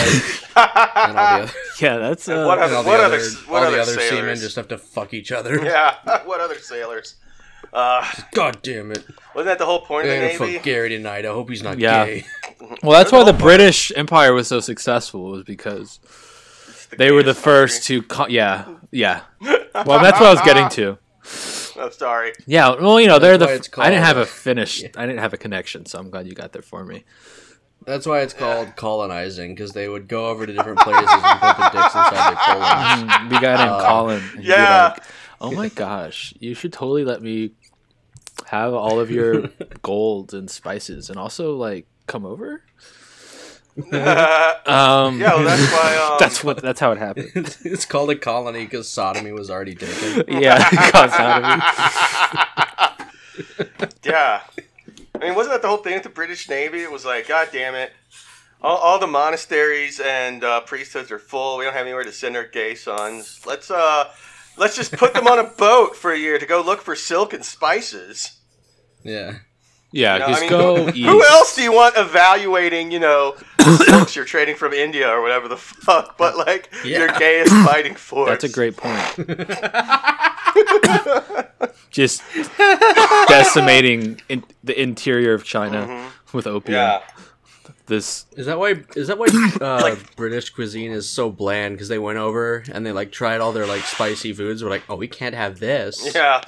and 0.56 1.18
all 1.18 1.38
the 1.38 1.44
other, 1.44 1.52
yeah, 1.82 1.98
that's 1.98 2.28
uh, 2.28 2.46
What 2.46 2.60
and 2.60 2.74
What 2.86 3.00
other, 3.00 3.16
other- 3.18 3.30
what 3.48 3.58
all 3.60 3.68
other 3.68 3.76
the 3.76 3.82
other 3.84 4.00
seamen 4.02 4.36
just 4.38 4.56
have 4.56 4.68
to 4.70 4.78
fuck 4.78 5.14
each 5.14 5.32
other. 5.32 5.64
yeah, 5.64 5.96
what 6.26 6.40
other 6.42 6.58
sailors? 6.60 7.16
Uh, 7.74 8.08
God 8.32 8.60
damn 8.62 8.92
it! 8.92 9.04
wasn't 9.34 9.48
that 9.48 9.58
the 9.60 9.66
whole 9.66 9.82
point 9.82 10.06
of 10.06 10.10
They're 10.12 10.22
the 10.32 10.38
gonna 10.38 10.40
Navy? 10.46 10.58
fuck 10.58 10.64
Gary 10.64 10.90
tonight. 10.90 11.26
I 11.26 11.30
hope 11.30 11.50
he's 11.50 11.64
not 11.64 11.78
Yeah. 11.78 12.06
gay. 12.06 12.26
well, 12.82 12.92
that's 12.98 13.12
why 13.12 13.20
the 13.20 13.26
They're 13.26 13.34
the 13.34 13.40
British 13.44 13.92
Empire 13.98 14.34
was 14.34 14.48
so 14.48 14.62
successful 14.62 15.30
was 15.32 15.44
because 15.44 16.00
It's 16.96 17.00
they 17.00 17.12
were 17.12 17.24
the 17.24 17.34
first 17.34 17.84
to, 17.88 18.02
co- 18.04 18.28
yeah, 18.28 18.66
yeah. 18.92 19.22
Well, 19.86 20.02
that's 20.02 20.20
what 20.20 20.28
I 20.28 20.32
was 20.32 20.42
getting 20.42 20.70
to. 20.70 20.98
I'm 21.82 21.92
sorry. 21.92 22.32
Yeah, 22.48 22.76
well, 22.80 23.00
you 23.02 23.08
know, 23.08 23.20
they're 23.20 23.38
the. 23.38 23.68
why 23.76 23.86
I 23.86 23.90
didn't 23.90 24.06
have 24.06 24.16
a 24.18 24.26
finish. 24.26 24.84
I 24.96 25.06
didn't 25.06 25.20
have 25.20 25.34
a 25.34 25.38
connection, 25.38 25.86
so 25.86 26.00
I'm 26.00 26.10
glad 26.10 26.28
you 26.28 26.34
got 26.34 26.54
there 26.54 26.62
for 26.62 26.86
me. 26.86 27.04
That's 27.86 28.06
why 28.08 28.22
it's 28.22 28.34
called 28.34 28.76
colonizing 28.78 29.54
because 29.54 29.74
they 29.74 29.90
would 29.90 30.08
go 30.08 30.28
over 30.28 30.46
to 30.48 30.54
different 30.54 30.80
places 30.80 31.06
and 31.12 31.40
put 31.42 31.58
the 31.58 31.70
dicks 31.74 31.94
inside 31.94 32.30
their 32.30 32.36
colons. 32.38 33.12
Mm, 33.12 33.30
the 33.30 33.40
guy 33.40 33.58
named 33.58 33.70
Uh, 33.72 33.86
Colin. 33.88 34.24
and 34.36 34.44
yeah. 34.46 34.88
like, 34.96 35.04
oh 35.42 35.52
my 35.52 35.68
gosh, 35.70 36.34
you 36.40 36.54
should 36.56 36.72
totally 36.72 37.04
let 37.04 37.22
me 37.22 37.52
have 38.48 38.74
all 38.74 39.00
of 39.02 39.12
your 39.12 39.50
gold 39.82 40.34
and 40.34 40.50
spices, 40.50 41.10
and 41.10 41.20
also 41.20 41.56
like 41.58 41.86
come 42.08 42.26
over. 42.26 42.64
Yeah, 43.92 44.54
Um, 44.66 45.20
well, 45.20 45.44
that's 45.44 45.72
why. 45.72 45.96
Um, 46.12 46.18
that's 46.20 46.44
what. 46.44 46.62
That's 46.62 46.80
how 46.80 46.92
it 46.92 46.98
happened. 46.98 47.58
it's 47.66 47.86
called 47.86 48.10
a 48.10 48.16
colony 48.16 48.64
because 48.66 48.88
sodomy 48.88 49.32
was 49.32 49.50
already 49.50 49.76
taken. 49.76 50.24
Yeah, 50.28 50.64
caused 50.92 51.14
sodomy. 51.14 51.62
yeah. 54.04 54.42
I 55.16 55.18
mean, 55.20 55.36
wasn't 55.36 55.54
that 55.54 55.62
the 55.62 55.68
whole 55.68 55.78
thing 55.78 55.94
with 55.94 56.04
the 56.04 56.10
British 56.10 56.50
Navy? 56.50 56.82
It 56.82 56.92
was 56.92 57.06
like, 57.06 57.28
God 57.28 57.50
damn 57.52 57.76
it. 57.76 57.92
All, 58.62 58.78
all 58.78 59.00
the 59.00 59.08
monasteries 59.08 60.00
and 60.00 60.44
uh, 60.44 60.62
priesthoods 60.62 61.12
are 61.12 61.20
full. 61.20 61.58
We 61.58 61.66
don't 61.66 61.74
have 61.74 61.86
anywhere 61.86 62.04
to 62.04 62.12
send 62.12 62.36
our 62.36 62.46
gay 62.48 62.76
sons. 62.76 63.42
Let's 63.46 63.70
uh, 63.70 64.10
let's 64.58 64.76
just 64.76 64.94
put 64.94 65.14
them 65.14 65.28
on 65.28 65.40
a 65.40 65.44
boat 65.44 65.96
for 65.96 66.12
a 66.12 66.18
year 66.18 66.40
to 66.40 66.46
go 66.46 66.62
look 66.62 66.82
for 66.82 66.96
silk 66.96 67.34
and 67.34 67.44
spices. 67.46 68.40
Yeah. 69.04 69.40
Yeah, 69.92 70.16
You 70.16 70.20
know, 70.20 70.26
I 70.26 70.40
mean, 70.42 70.50
go 70.50 70.86
who, 70.92 70.92
who 70.92 71.24
else 71.24 71.56
do 71.56 71.64
you 71.64 71.72
want 71.72 71.96
evaluating? 71.98 72.92
You 72.92 73.00
know, 73.00 73.36
silks 73.78 74.16
you're 74.16 74.26
trading 74.26 74.56
from 74.56 74.74
India 74.74 75.10
or 75.10 75.22
whatever 75.22 75.48
the 75.48 75.58
fuck. 75.58 76.18
But 76.18 76.38
like 76.38 76.70
your 76.84 77.08
Yeah. 77.08 77.20
gayest 77.20 77.54
fighting 77.66 77.96
force. 77.96 78.30
That's 78.30 78.44
a 78.44 78.50
great 78.50 78.76
point. 78.78 79.16
Just 81.92 82.24
decimating 83.28 84.20
in, 84.28 84.44
the 84.64 84.80
interior 84.82 85.34
of 85.34 85.44
China 85.46 86.10
with 86.34 86.46
opium. 86.48 86.74
Yeah. 86.76 87.02
This 87.88 88.26
Is 88.36 88.48
that 88.48 88.58
why? 88.58 88.84
Is 88.96 89.08
that 89.10 89.20
why 89.20 89.28
uh, 89.62 89.96
British 90.16 90.50
cuisine 90.50 90.92
is 90.92 91.08
so 91.08 91.30
bland? 91.30 91.76
Because 91.76 91.88
they 91.88 92.00
went 92.00 92.18
over 92.18 92.64
and 92.72 92.84
they 92.86 92.92
like 92.92 93.12
tried 93.12 93.42
all 93.42 93.52
their 93.52 93.68
like 93.68 93.84
spicy 93.84 94.34
foods. 94.34 94.64
We're 94.64 94.72
like, 94.72 94.84
oh, 94.90 94.96
we 94.96 95.08
can't 95.08 95.36
have 95.36 95.60
this. 95.60 96.16
Yeah. 96.16 96.42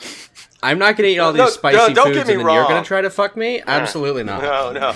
I'm 0.64 0.80
not 0.80 0.98
gonna 0.98 1.10
eat 1.10 1.20
all 1.20 1.34
No, 1.34 1.46
these 1.46 1.54
spicy 1.54 1.78
no, 1.78 1.94
don't 1.94 2.06
foods, 2.08 2.18
get 2.18 2.28
me 2.28 2.34
and 2.34 2.42
then 2.48 2.56
you're 2.56 2.64
gonna 2.68 2.84
try 2.84 3.02
to 3.02 3.10
fuck 3.10 3.38
me? 3.38 3.62
Absolutely 3.66 4.24
not. 4.24 4.42
No, 4.42 4.72
no. 4.72 4.94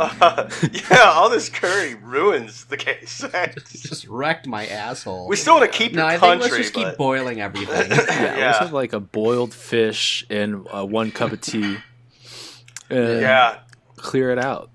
Uh, 0.00 0.50
yeah, 0.90 1.02
all 1.04 1.30
this 1.30 1.48
curry 1.48 1.94
ruins 1.94 2.64
the 2.64 2.76
case. 2.76 3.24
Just 3.72 4.08
wrecked 4.08 4.44
my 4.46 4.66
asshole. 4.66 5.28
we 5.28 5.36
still 5.36 5.54
want 5.58 5.70
to 5.70 5.78
keep 5.78 5.92
no, 5.92 6.02
your 6.02 6.10
I 6.10 6.18
think 6.18 6.42
let's 6.42 6.56
just 6.56 6.74
keep 6.74 6.96
boiling 6.96 7.40
everything. 7.40 7.90
Yeah, 7.90 8.06
Yeah. 8.36 8.46
let's 8.46 8.58
have 8.58 8.72
like 8.72 8.92
a 8.92 8.98
boiled 8.98 9.54
fish 9.54 10.26
and 10.30 10.66
uh, 10.72 10.84
one 10.84 11.12
cup 11.12 11.30
of 11.30 11.40
tea. 11.40 11.76
And 12.90 13.20
yeah, 13.20 13.60
clear 13.96 14.30
it 14.30 14.38
out. 14.38 14.70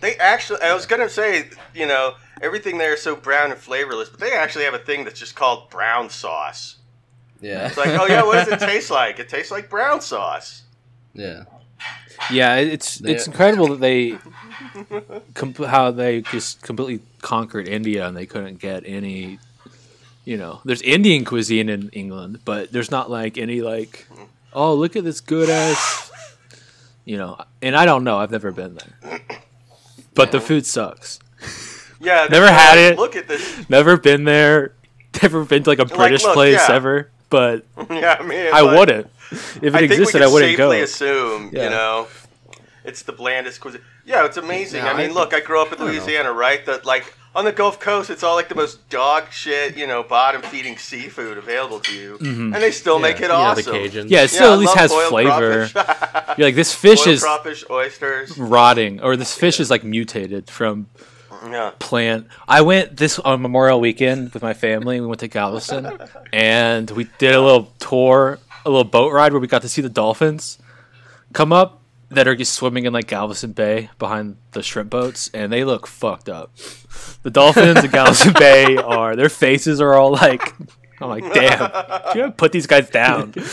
they 0.00 0.16
actually. 0.16 0.60
I 0.60 0.74
was 0.74 0.84
gonna 0.86 1.08
say, 1.08 1.48
you 1.74 1.86
know, 1.86 2.14
everything 2.42 2.76
there 2.78 2.92
is 2.94 3.00
so 3.02 3.16
brown 3.16 3.50
and 3.50 3.58
flavorless, 3.58 4.10
but 4.10 4.20
they 4.20 4.32
actually 4.32 4.64
have 4.64 4.74
a 4.74 4.78
thing 4.78 5.04
that's 5.04 5.18
just 5.18 5.34
called 5.34 5.70
brown 5.70 6.10
sauce. 6.10 6.76
Yeah, 7.40 7.68
It's 7.68 7.76
like, 7.76 7.88
oh 7.90 8.06
yeah, 8.06 8.22
what 8.24 8.34
does 8.44 8.48
it 8.48 8.60
taste 8.66 8.90
like? 8.90 9.18
It 9.18 9.28
tastes 9.28 9.50
like 9.50 9.68
brown 9.70 10.00
sauce. 10.00 10.62
yeah. 11.14 11.44
Yeah, 12.32 12.56
it's 12.56 12.96
They- 12.98 13.12
it's 13.12 13.28
incredible 13.28 13.68
that 13.68 13.80
they 13.80 14.18
com- 15.34 15.54
how 15.54 15.92
they 15.92 16.22
just 16.22 16.62
completely 16.62 17.04
conquered 17.22 17.68
India 17.68 18.06
and 18.08 18.16
they 18.16 18.26
couldn't 18.26 18.58
get 18.58 18.82
any. 18.86 19.38
You 20.24 20.36
know, 20.36 20.60
there's 20.64 20.82
Indian 20.82 21.24
cuisine 21.24 21.68
in 21.68 21.88
England, 21.90 22.40
but 22.44 22.72
there's 22.72 22.90
not 22.90 23.08
like 23.08 23.38
any 23.38 23.60
like, 23.62 24.06
oh 24.52 24.74
look 24.74 24.96
at 24.96 25.04
this 25.04 25.20
good 25.20 25.48
ass. 25.48 26.10
You 27.04 27.16
know, 27.18 27.38
and 27.62 27.76
I 27.76 27.86
don't 27.86 28.02
know. 28.04 28.18
I've 28.18 28.32
never 28.32 28.50
been 28.50 28.74
there, 28.74 29.20
but 30.14 30.32
the 30.32 30.40
food 30.40 30.66
sucks. 30.66 31.20
Yeah, 32.00 32.26
Never 32.30 32.48
had 32.48 32.70
like, 32.76 32.92
it. 32.92 32.98
Look 32.98 33.16
at 33.16 33.26
this. 33.28 33.68
Never 33.70 33.96
been 33.96 34.24
there. 34.24 34.74
Never 35.22 35.44
been 35.44 35.62
to 35.62 35.70
like 35.70 35.78
a 35.78 35.84
British 35.86 36.22
look, 36.24 36.34
place 36.34 36.68
yeah. 36.68 36.74
ever. 36.74 37.10
But 37.30 37.64
yeah, 37.90 38.16
I 38.18 38.22
mean, 38.24 38.48
I 38.52 38.60
like, 38.60 38.78
wouldn't. 38.78 39.06
If 39.30 39.62
it 39.62 39.74
I 39.74 39.78
think 39.80 39.92
existed, 39.92 40.20
we 40.20 40.24
I 40.24 40.28
wouldn't 40.28 40.56
go. 40.56 40.70
safely 40.70 40.82
assume, 40.82 41.50
Yeah. 41.52 41.64
you 41.64 41.70
know, 41.70 42.06
it's 42.84 43.02
the 43.02 43.12
blandest 43.12 43.60
cuisine. 43.60 43.82
Yeah, 44.06 44.24
it's 44.24 44.38
amazing. 44.38 44.84
Yeah, 44.84 44.92
I 44.92 44.96
mean, 44.96 45.10
I 45.10 45.12
look, 45.12 45.34
I 45.34 45.40
grew 45.40 45.60
up 45.60 45.72
in 45.72 45.80
I 45.80 45.84
know. 45.84 45.90
Louisiana, 45.90 46.32
right? 46.32 46.64
That 46.64 46.86
like 46.86 47.14
on 47.34 47.44
the 47.44 47.52
Gulf 47.52 47.78
Coast, 47.78 48.08
it's 48.08 48.22
all 48.22 48.34
like 48.34 48.48
the 48.48 48.54
most 48.54 48.88
dog 48.88 49.30
shit, 49.30 49.76
you 49.76 49.86
know, 49.86 50.02
bottom 50.02 50.40
feeding 50.40 50.78
seafood 50.78 51.36
available 51.36 51.80
to 51.80 51.94
you, 51.94 52.18
mm-hmm. 52.18 52.54
and 52.54 52.62
they 52.62 52.70
still 52.70 52.98
make 52.98 53.16
it 53.20 53.28
yeah, 53.28 53.34
awesome. 53.34 53.72
The 53.74 53.78
Cajuns. 53.78 54.10
Yeah, 54.10 54.22
it 54.22 54.28
still 54.28 54.50
I 54.50 54.54
at 54.54 54.58
least 54.58 54.74
has 54.74 54.92
flavor. 54.92 55.68
You're 56.38 56.48
like 56.48 56.54
this 56.54 56.74
fish 56.74 57.04
boiled 57.04 57.08
is 57.14 57.22
crawfish, 57.22 57.64
oysters. 57.68 58.38
rotting, 58.38 59.00
or 59.02 59.16
this 59.16 59.34
fish 59.34 59.60
is 59.60 59.70
like 59.70 59.84
mutated 59.84 60.48
from 60.48 60.86
Yeah. 61.52 61.72
plant. 61.78 62.26
I 62.46 62.60
went 62.62 62.96
this 62.96 63.18
on 63.18 63.42
Memorial 63.42 63.80
Weekend 63.80 64.32
with 64.34 64.42
my 64.42 64.54
family. 64.54 65.00
We 65.00 65.06
went 65.06 65.20
to 65.20 65.28
Galveston, 65.28 65.98
and 66.32 66.90
we 66.90 67.08
did 67.18 67.34
a 67.34 67.40
little 67.40 67.72
tour, 67.78 68.38
a 68.64 68.70
little 68.70 68.84
boat 68.84 69.12
ride 69.12 69.32
where 69.32 69.40
we 69.40 69.46
got 69.46 69.62
to 69.62 69.68
see 69.68 69.82
the 69.82 69.88
dolphins 69.88 70.58
come 71.32 71.52
up 71.52 71.82
that 72.10 72.26
are 72.26 72.34
just 72.34 72.54
swimming 72.54 72.86
in 72.86 72.92
like 72.92 73.06
Galveston 73.06 73.52
Bay 73.52 73.90
behind 73.98 74.36
the 74.52 74.62
shrimp 74.62 74.88
boats, 74.90 75.30
and 75.34 75.52
they 75.52 75.64
look 75.64 75.86
fucked 75.86 76.28
up. 76.28 76.54
The 77.22 77.30
dolphins 77.30 77.84
in 77.84 77.90
Galveston 77.90 78.32
Bay 78.38 78.76
are 78.76 79.14
their 79.16 79.28
faces 79.28 79.80
are 79.80 79.94
all 79.94 80.12
like. 80.12 80.54
I'm 81.00 81.08
like, 81.10 81.32
damn, 81.32 81.60
you 81.60 82.22
gotta 82.22 82.32
put 82.36 82.50
these 82.50 82.66
guys 82.66 82.90
down. 82.90 83.32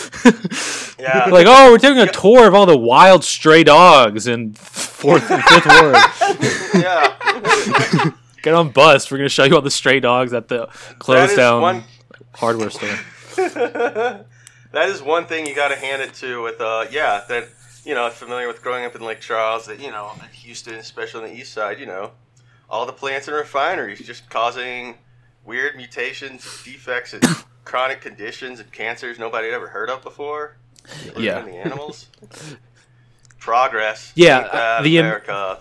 Yeah. 0.98 1.26
like, 1.26 1.46
oh, 1.48 1.72
we're 1.72 1.78
taking 1.78 2.00
a 2.00 2.12
tour 2.12 2.48
of 2.48 2.56
all 2.56 2.66
the 2.66 2.78
wild 2.78 3.24
stray 3.26 3.66
dogs 3.66 4.28
in 4.28 4.54
fourth 4.54 5.30
and 5.30 5.44
fifth 5.44 5.66
ward. 5.66 6.82
yeah. 6.82 7.15
Get 8.44 8.54
on 8.54 8.70
bus. 8.70 9.10
We're 9.10 9.18
gonna 9.18 9.30
show 9.30 9.44
you 9.44 9.56
all 9.56 9.62
the 9.62 9.72
stray 9.72 10.00
dogs 10.00 10.34
at 10.34 10.48
the 10.48 10.68
closed 11.00 11.36
down 11.36 11.62
one. 11.62 11.84
hardware 12.34 12.70
store. 12.70 12.98
that 13.36 14.26
is 14.90 15.02
one 15.02 15.26
thing 15.26 15.46
you 15.46 15.56
got 15.56 15.70
to 15.70 15.76
hand 15.76 16.02
it 16.02 16.14
to 16.16 16.42
with 16.42 16.62
uh 16.62 16.86
yeah 16.92 17.22
that 17.28 17.50
you 17.84 17.94
know 17.94 18.10
familiar 18.10 18.48
with 18.48 18.62
growing 18.62 18.86
up 18.86 18.96
in 18.96 19.02
Lake 19.02 19.20
Charles 19.20 19.66
that 19.66 19.80
you 19.80 19.92
know 19.92 20.12
in 20.22 20.30
Houston 20.34 20.76
especially 20.76 21.24
on 21.24 21.30
the 21.30 21.36
east 21.36 21.54
side 21.54 21.80
you 21.80 21.86
know 21.86 22.12
all 22.70 22.86
the 22.86 22.94
plants 22.94 23.28
and 23.28 23.36
refineries 23.36 24.00
just 24.06 24.30
causing 24.30 24.96
weird 25.46 25.76
mutations 25.76 26.44
defects 26.64 27.14
and 27.14 27.24
chronic 27.66 28.00
conditions 28.02 28.60
and 28.60 28.72
cancers 28.72 29.18
nobody 29.20 29.48
had 29.48 29.56
ever 29.56 29.68
heard 29.68 29.90
of 29.90 30.02
before 30.04 30.58
Yeah. 31.18 31.42
the 31.42 31.52
animals 31.52 32.08
progress 33.40 34.12
Yeah, 34.16 34.82
the 34.82 34.98
Am- 34.98 35.06
America 35.06 35.60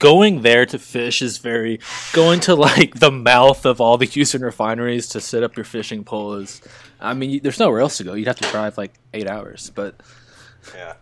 Going 0.00 0.42
there 0.42 0.66
to 0.66 0.78
fish 0.78 1.22
is 1.22 1.38
very 1.38 1.78
going 2.12 2.40
to 2.40 2.54
like 2.56 2.98
the 2.98 3.12
mouth 3.12 3.64
of 3.64 3.80
all 3.80 3.96
the 3.96 4.06
Houston 4.06 4.42
refineries 4.42 5.06
to 5.10 5.20
set 5.20 5.42
up 5.44 5.56
your 5.56 5.64
fishing 5.64 6.02
pole 6.04 6.34
is. 6.34 6.60
I 7.00 7.14
mean, 7.14 7.40
there's 7.42 7.58
nowhere 7.60 7.80
else 7.80 7.96
to 7.98 8.04
go. 8.04 8.14
You'd 8.14 8.26
have 8.26 8.40
to 8.40 8.50
drive 8.50 8.76
like 8.76 8.94
eight 9.14 9.28
hours, 9.28 9.70
but 9.74 9.94
yeah 10.74 10.94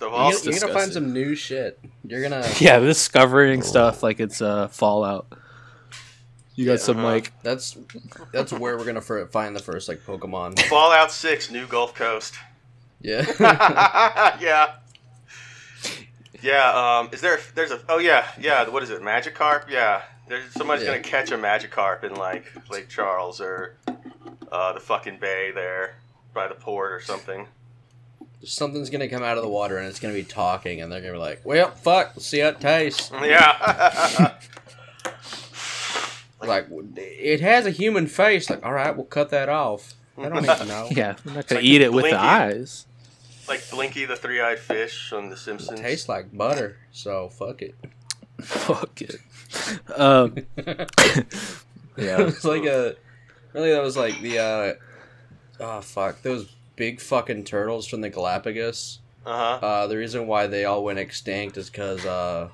You're, 0.00 0.10
gonna- 0.10 0.34
you're 0.44 0.60
gonna 0.60 0.72
find 0.74 0.92
some 0.92 1.12
new 1.12 1.34
shit. 1.34 1.78
You're 2.06 2.22
gonna. 2.22 2.46
yeah, 2.58 2.78
discovering 2.78 3.62
stuff 3.62 4.02
like 4.02 4.20
it's 4.20 4.42
uh, 4.42 4.68
Fallout. 4.68 5.26
You 6.54 6.64
got 6.66 6.72
Yeah, 6.72 6.76
some 6.78 6.98
uh-huh. 6.98 7.06
like 7.06 7.32
That's 7.42 7.76
that's 8.32 8.52
where 8.52 8.76
we're 8.78 8.84
gonna 8.84 9.00
fir- 9.00 9.26
find 9.26 9.54
the 9.56 9.60
first 9.62 9.88
like 9.88 10.00
Pokemon. 10.00 10.58
Fallout 10.62 11.10
6 11.12 11.50
New 11.50 11.66
Gulf 11.66 11.94
Coast 11.94 12.34
Yeah. 13.02 13.26
yeah. 14.40 14.76
Yeah, 16.42 16.98
um, 17.00 17.08
is 17.12 17.20
there, 17.20 17.38
there's 17.54 17.70
a, 17.70 17.80
oh 17.88 17.98
yeah, 17.98 18.26
yeah, 18.40 18.68
what 18.68 18.82
is 18.82 18.90
it, 18.90 19.00
Magikarp? 19.02 19.68
Yeah, 19.68 20.02
there's, 20.28 20.50
somebody's 20.52 20.84
Yeah. 20.84 20.92
gonna 20.92 21.02
catch 21.02 21.30
a 21.30 21.38
Magikarp 21.38 22.04
in, 22.04 22.14
like, 22.14 22.44
Lake 22.70 22.88
Charles 22.88 23.40
or, 23.40 23.76
uh, 24.52 24.72
the 24.72 24.80
fucking 24.80 25.18
bay 25.18 25.50
there 25.54 25.94
by 26.34 26.48
the 26.48 26.54
port 26.54 26.92
or 26.92 27.00
something. 27.00 27.46
Something's 28.44 28.90
gonna 28.90 29.08
come 29.08 29.22
out 29.22 29.36
of 29.38 29.42
the 29.42 29.48
water 29.48 29.78
and 29.78 29.88
it's 29.88 29.98
gonna 29.98 30.14
be 30.14 30.22
talking, 30.22 30.80
and 30.80 30.92
they're 30.92 31.00
gonna 31.00 31.14
be 31.14 31.18
like, 31.18 31.40
"Well, 31.44 31.70
fuck, 31.70 32.12
let's 32.14 32.26
see 32.26 32.40
how 32.40 32.48
it 32.48 32.60
tastes." 32.60 33.10
Yeah. 33.22 34.34
Like, 36.42 36.66
it 36.96 37.40
has 37.40 37.66
a 37.66 37.70
human 37.70 38.06
face. 38.06 38.48
Like, 38.50 38.64
all 38.64 38.72
right, 38.74 38.94
we'll 38.94 39.06
cut 39.06 39.30
that 39.30 39.48
off. 39.48 39.94
I 40.18 40.28
don't 40.28 40.42
need 40.42 40.56
to 40.56 40.64
know. 40.66 40.86
yeah, 40.90 41.16
we're 41.24 41.32
not 41.32 41.46
gonna 41.48 41.60
like 41.60 41.64
eat 41.68 41.80
it 41.80 41.92
with 41.92 42.04
the 42.04 42.20
eyes. 42.20 42.86
Like 43.48 43.68
Blinky 43.70 44.04
the 44.04 44.16
three-eyed 44.16 44.58
fish 44.58 45.12
on 45.12 45.28
The 45.28 45.34
It 45.34 45.38
Simpsons. 45.38 45.80
tastes 45.80 46.08
like 46.08 46.36
butter, 46.36 46.78
so 46.92 47.28
fuck 47.28 47.62
it. 47.62 47.74
Fuck 48.42 49.00
it. 49.02 49.16
Um, 49.96 50.36
yeah, 51.96 52.20
it's 52.22 52.44
like 52.44 52.64
a 52.64 52.96
really 53.52 53.70
that 53.70 53.82
was 53.82 53.96
like 53.96 54.20
the 54.20 54.38
uh 54.38 54.74
oh 55.60 55.80
fuck 55.80 56.20
those 56.22 56.54
big 56.76 57.00
fucking 57.00 57.44
turtles 57.44 57.86
from 57.86 58.02
the 58.02 58.10
Galapagos. 58.10 59.00
Uh-huh. 59.24 59.66
Uh, 59.66 59.86
the 59.86 59.96
reason 59.96 60.26
why 60.26 60.46
they 60.46 60.64
all 60.66 60.84
went 60.84 60.98
extinct 60.98 61.56
is 61.56 61.68
because 61.70 62.04
uh, 62.06 62.48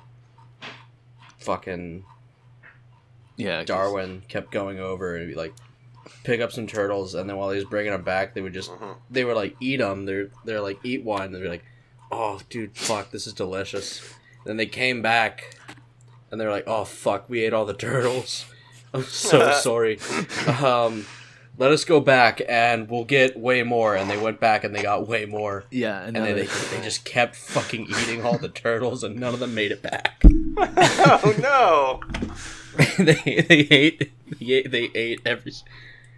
fucking 1.39 2.03
yeah, 3.35 3.63
Darwin 3.63 4.23
kept 4.27 4.51
going 4.51 4.79
over 4.79 5.15
and 5.15 5.27
be 5.27 5.35
like 5.35 5.53
pick 6.23 6.41
up 6.41 6.51
some 6.51 6.67
turtles, 6.67 7.15
and 7.15 7.29
then 7.29 7.37
while 7.37 7.49
he 7.51 7.55
was 7.57 7.65
bringing 7.65 7.91
them 7.91 8.03
back, 8.03 8.33
they 8.33 8.41
would 8.41 8.53
just 8.53 8.71
Mhm. 8.71 8.95
they 9.09 9.23
would 9.25 9.35
like 9.35 9.55
eat 9.59 9.77
them. 9.77 10.05
They're 10.05 10.29
they're 10.45 10.61
like 10.61 10.79
eat 10.83 11.03
one, 11.03 11.21
and 11.23 11.35
they're 11.35 11.47
like, 11.49 11.63
oh 12.11 12.39
dude, 12.49 12.75
fuck, 12.75 13.11
this 13.11 13.27
is 13.27 13.33
delicious. 13.33 14.01
then 14.45 14.57
they 14.57 14.65
came 14.65 15.01
back, 15.01 15.57
and 16.31 16.39
they're 16.41 16.51
like, 16.51 16.65
oh 16.67 16.83
fuck, 16.83 17.29
we 17.29 17.43
ate 17.43 17.53
all 17.53 17.65
the 17.65 17.73
turtles. 17.73 18.45
I'm 18.93 19.03
so 19.03 19.51
sorry. 19.61 19.99
Um, 20.61 21.05
let 21.57 21.71
us 21.71 21.83
go 21.85 21.99
back 21.99 22.41
and 22.49 22.89
we'll 22.89 23.05
get 23.05 23.39
way 23.39 23.63
more. 23.63 23.95
And 23.95 24.09
they 24.09 24.17
went 24.17 24.39
back 24.39 24.63
and 24.63 24.75
they 24.75 24.81
got 24.81 25.07
way 25.07 25.25
more. 25.25 25.63
Yeah, 25.71 25.99
and, 26.03 26.17
And 26.17 26.25
then 26.25 26.35
they, 26.35 26.41
they- 26.45 26.77
they 26.77 26.83
just 26.83 27.05
kept 27.05 27.35
fucking 27.35 27.87
eating 27.89 28.23
all 28.25 28.37
the 28.37 28.49
turtles, 28.49 29.03
and 29.03 29.15
none 29.19 29.33
of 29.33 29.39
them 29.39 29.53
made 29.55 29.71
it 29.71 29.81
back. 29.81 30.21
oh 30.57 31.33
no! 31.39 31.99
they 32.97 33.13
they 33.47 33.67
ate 33.69 34.11
they 34.39 34.45
ate, 34.53 34.71
they 34.71 34.89
ate 34.95 35.21
every 35.25 35.53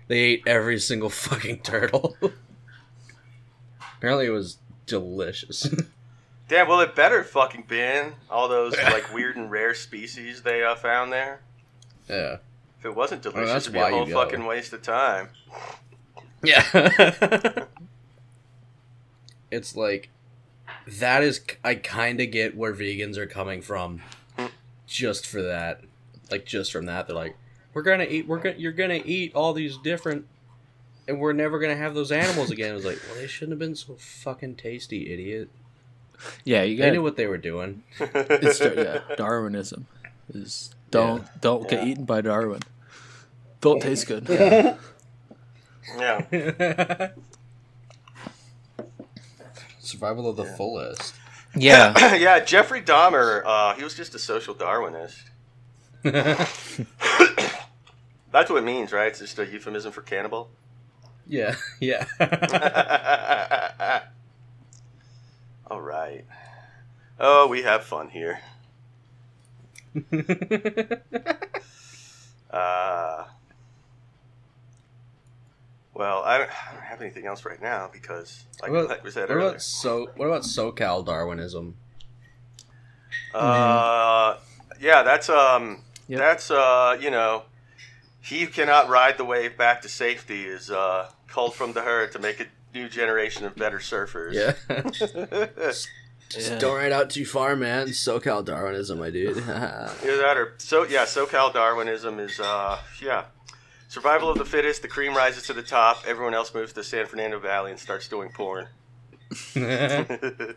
they 0.08 0.20
ate 0.20 0.44
every 0.48 0.80
single 0.80 1.10
fucking 1.12 1.60
turtle. 1.60 2.16
Apparently, 3.98 4.28
it 4.28 4.32
was 4.32 4.58
delicious. 4.86 5.68
Damn, 6.48 6.68
well, 6.68 6.80
it 6.82 6.94
better 6.96 7.24
fucking 7.24 7.64
been 7.68 8.14
all 8.30 8.48
those 8.48 8.78
like 8.78 9.12
weird 9.12 9.36
and 9.36 9.50
rare 9.50 9.74
species 9.74 10.44
they 10.44 10.64
uh, 10.64 10.76
found 10.76 11.12
there. 11.12 11.42
yeah, 12.08 12.38
If 12.80 12.86
it 12.86 12.96
wasn't 12.96 13.24
delicious, 13.24 13.50
that's 13.50 13.66
it'd 13.66 13.74
be 13.74 13.80
a 13.80 13.90
whole 13.90 14.06
go. 14.06 14.14
fucking 14.14 14.46
waste 14.46 14.72
of 14.74 14.84
time. 14.84 15.30
yeah. 16.44 16.64
it's 19.52 19.76
like 19.76 20.10
that 20.88 21.24
is 21.24 21.42
I 21.64 21.76
kind 21.76 22.22
of 22.22 22.30
get 22.30 22.56
where 22.56 22.76
vegans 22.76 23.18
are 23.18 23.26
coming 23.26 23.62
from, 23.64 24.02
just 24.86 25.26
for 25.26 25.42
that. 25.42 25.82
Like 26.30 26.46
just 26.46 26.72
from 26.72 26.86
that, 26.86 27.08
they're 27.08 27.16
like, 27.16 27.36
we're 27.76 27.84
gonna 27.84 28.06
eat. 28.06 28.28
We're 28.28 28.40
gonna. 28.40 28.56
You're 28.58 28.72
gonna 28.72 29.02
eat 29.06 29.36
all 29.36 29.54
these 29.54 29.78
different. 29.78 30.26
And 31.08 31.20
we're 31.20 31.34
never 31.34 31.60
gonna 31.60 31.76
have 31.76 31.94
those 31.94 32.12
animals 32.12 32.50
again. 32.50 32.72
It 32.72 32.74
was 32.74 32.86
like, 32.86 33.00
well, 33.08 33.16
they 33.20 33.28
shouldn't 33.28 33.52
have 33.52 33.60
been 33.60 33.76
so 33.76 33.94
fucking 34.00 34.56
tasty, 34.56 35.14
idiot. 35.14 35.50
yeah, 36.44 36.64
you 36.64 36.78
They 36.78 36.90
knew 36.90 37.04
what 37.04 37.16
they 37.16 37.28
were 37.28 37.38
doing. 37.38 37.84
it's 38.00 38.60
yeah, 38.60 39.02
Darwinism 39.16 39.86
is 40.34 40.74
don't 40.90 41.24
don't 41.42 41.70
get 41.70 41.84
Yeah. 41.84 41.90
eaten 41.92 42.06
by 42.06 42.22
Darwin. 42.22 42.62
Don't 43.62 43.80
taste 43.82 44.08
good. 44.08 44.26
yeah. 46.00 47.10
Survival 49.80 50.28
of 50.30 50.36
the 50.38 50.46
fullest. 50.46 51.14
Yeah. 51.56 52.16
yeah, 52.16 52.40
Jeffrey 52.40 52.82
Dahmer. 52.82 53.44
Uh, 53.46 53.76
he 53.76 53.84
was 53.84 53.94
just 53.94 54.16
a 54.16 54.20
social 54.20 54.56
Darwinist. 54.56 55.22
That's 58.36 58.50
what 58.52 58.58
it 58.58 58.66
means, 58.66 58.92
right? 58.92 59.08
It's 59.08 59.20
just 59.20 59.40
a 59.40 59.46
euphemism 59.46 59.94
for 59.94 60.02
cannibal. 60.02 60.50
yeah, 61.26 61.56
yeah. 61.80 62.06
All 65.72 65.80
right. 65.80 66.26
Oh, 67.18 67.48
we 67.48 67.62
have 67.64 67.86
fun 67.86 68.10
here. 68.10 68.40
Uh, 72.52 73.26
well, 75.94 76.22
I 76.24 76.38
don't, 76.38 76.50
I 76.50 76.74
don't 76.74 76.84
have 76.84 77.02
anything 77.02 77.26
else 77.26 77.44
right 77.44 77.62
now 77.62 77.90
because, 77.92 78.46
like, 78.62 78.72
What 78.72 78.78
about- 78.80 78.90
like 78.92 79.04
we 79.04 79.12
said 79.12 79.24
what 79.28 79.32
earlier, 79.32 79.50
about 79.50 79.62
so? 79.62 80.08
What 80.16 80.28
about 80.28 80.44
SoCal 80.44 81.06
Darwinism? 81.06 81.76
uh, 83.34 84.38
yeah, 84.80 85.04
that's 85.04 85.28
um, 85.30 85.82
Yep. 86.08 86.20
that's 86.20 86.50
uh, 86.52 86.98
you 87.02 87.12
know, 87.12 87.44
he 88.26 88.42
who 88.42 88.48
cannot 88.48 88.90
ride 88.90 89.18
the 89.18 89.26
wave 89.26 89.56
back 89.58 89.82
to 89.84 89.90
safety 89.90 90.44
is 90.46 90.70
uh, 90.72 91.10
called 91.28 91.54
from 91.56 91.74
the 91.74 91.82
herd 91.82 92.12
to 92.14 92.20
make 92.20 92.40
a 92.40 92.46
new 92.74 92.90
generation 92.90 93.46
of 93.46 93.56
better 93.56 93.78
surfers. 93.80 94.34
Yeah. 94.34 94.54
Yeah. 94.70 95.46
Just 96.30 96.52
Yeah. 96.52 96.58
don't 96.58 96.76
ride 96.76 96.92
out 96.92 97.12
too 97.12 97.24
far, 97.26 97.56
man. 97.56 97.88
SoCal 97.90 98.44
Darwinism, 98.44 98.98
my 98.98 99.12
dude. 99.12 99.38
Either 99.48 100.18
that 100.18 100.38
or 100.38 100.56
so 100.58 100.84
yeah, 100.84 101.06
SoCal 101.06 101.54
Darwinism 101.54 102.20
is 102.20 102.40
uh 102.40 102.80
yeah. 103.02 103.26
Survival 103.90 104.30
of 104.32 104.38
the 104.40 104.46
fittest, 104.46 104.82
the 104.82 104.88
cream 104.88 105.14
rises 105.16 105.44
to 105.44 105.54
the 105.54 105.62
top, 105.62 106.04
everyone 106.08 106.34
else 106.34 106.54
moves 106.54 106.74
to 106.74 106.84
San 106.84 107.06
Fernando 107.06 107.40
Valley 107.40 107.70
and 107.72 107.80
starts 107.80 108.08
doing 108.08 108.30
porn. 108.34 108.68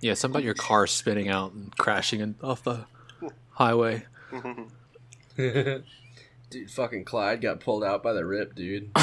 Yeah, 0.00 0.12
something 0.14 0.36
about 0.36 0.44
your 0.44 0.54
car 0.54 0.86
spinning 0.86 1.28
out 1.30 1.52
and 1.52 1.74
crashing 1.78 2.20
in, 2.20 2.34
off 2.42 2.62
the 2.62 2.84
highway. 3.52 4.04
dude, 6.50 6.70
fucking 6.70 7.04
Clyde 7.04 7.40
got 7.40 7.60
pulled 7.60 7.84
out 7.84 8.02
by 8.02 8.12
the 8.12 8.24
rip, 8.24 8.54
dude. 8.54 8.90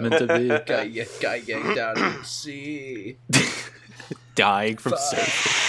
Meant 0.00 0.18
to 0.18 0.26
be 0.26 0.48
Guy, 0.66 0.82
yeah, 0.82 1.04
guy 1.20 1.36
yanked 1.36 1.78
out 1.78 1.98
of 2.00 2.18
the 2.18 2.24
sea. 2.24 3.16
dying 4.34 4.76
from 4.76 4.92
surfing. 4.92 5.66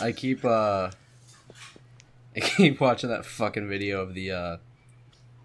I 0.00 0.12
keep 0.12 0.44
uh 0.44 0.90
I 2.36 2.40
keep 2.40 2.80
watching 2.80 3.10
that 3.10 3.26
fucking 3.26 3.68
video 3.68 4.00
of 4.00 4.14
the 4.14 4.30
uh 4.30 4.56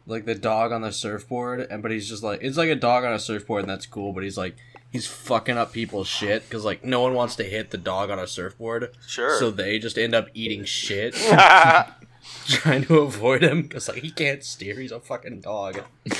like 0.07 0.25
the 0.25 0.35
dog 0.35 0.71
on 0.71 0.81
the 0.81 0.91
surfboard 0.91 1.61
and 1.69 1.81
but 1.81 1.91
he's 1.91 2.07
just 2.07 2.23
like 2.23 2.39
it's 2.41 2.57
like 2.57 2.69
a 2.69 2.75
dog 2.75 3.03
on 3.03 3.11
a 3.11 3.19
surfboard 3.19 3.63
and 3.63 3.69
that's 3.69 3.85
cool 3.85 4.13
but 4.13 4.23
he's 4.23 4.37
like 4.37 4.55
he's 4.95 5.07
fucking 5.07 5.57
up 5.57 5.73
people's 5.73 6.07
shit 6.07 6.49
cuz 6.49 6.63
like 6.63 6.83
no 6.85 7.01
one 7.01 7.13
wants 7.13 7.35
to 7.35 7.43
hit 7.43 7.71
the 7.71 7.77
dog 7.77 8.09
on 8.09 8.17
a 8.17 8.25
surfboard 8.25 8.95
Sure. 9.05 9.37
so 9.39 9.51
they 9.51 9.77
just 9.77 9.97
end 9.97 10.15
up 10.15 10.29
eating 10.33 10.63
shit 10.63 11.13
trying 12.47 12.85
to 12.85 12.99
avoid 12.99 13.43
him 13.43 13.67
cuz 13.67 13.87
like 13.89 14.01
he 14.01 14.11
can't 14.11 14.43
steer 14.43 14.79
he's 14.79 14.91
a 14.93 14.99
fucking 14.99 15.41
dog 15.41 15.81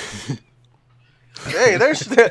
hey, 1.48 1.78
there's 1.78 2.10
no, 2.10 2.28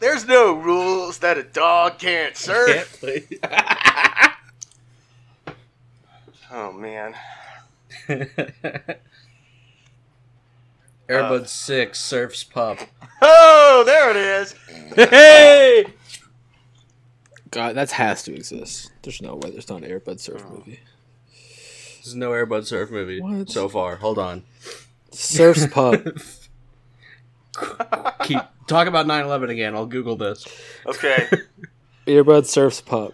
there's 0.00 0.26
no 0.26 0.52
rules 0.54 1.18
that 1.18 1.36
a 1.38 1.42
dog 1.42 1.98
can't 1.98 2.36
surf. 2.36 3.00
Can't 3.00 3.00
play. 3.00 3.38
Oh 6.50 6.72
man. 6.72 7.14
Airbud 11.12 11.48
6 11.48 11.98
surfs 11.98 12.44
pup 12.44 12.78
Oh, 13.20 13.82
there 13.86 14.10
it 14.10 14.16
is. 14.16 14.54
hey! 14.96 15.86
God, 17.50 17.76
that 17.76 17.90
has 17.92 18.22
to 18.24 18.34
exist. 18.34 18.90
There's 19.02 19.20
no 19.22 19.36
way 19.36 19.50
there's 19.50 19.68
not 19.68 19.82
an 19.84 19.90
Airbud 19.90 20.18
surf 20.18 20.44
movie. 20.48 20.80
There's 22.02 22.14
no 22.16 22.30
Airbud 22.30 22.64
surf 22.64 22.90
movie 22.90 23.20
What? 23.20 23.50
so 23.50 23.68
far. 23.68 23.96
Hold 23.96 24.18
on. 24.18 24.42
Surf's 25.10 25.66
Pup. 25.70 26.02
Keep 28.24 28.40
talk 28.66 28.88
about 28.88 29.06
9/11 29.06 29.50
again. 29.50 29.74
I'll 29.74 29.86
Google 29.86 30.16
this. 30.16 30.46
Okay. 30.86 31.28
Airbud 32.06 32.46
surf's 32.46 32.80
pup. 32.80 33.12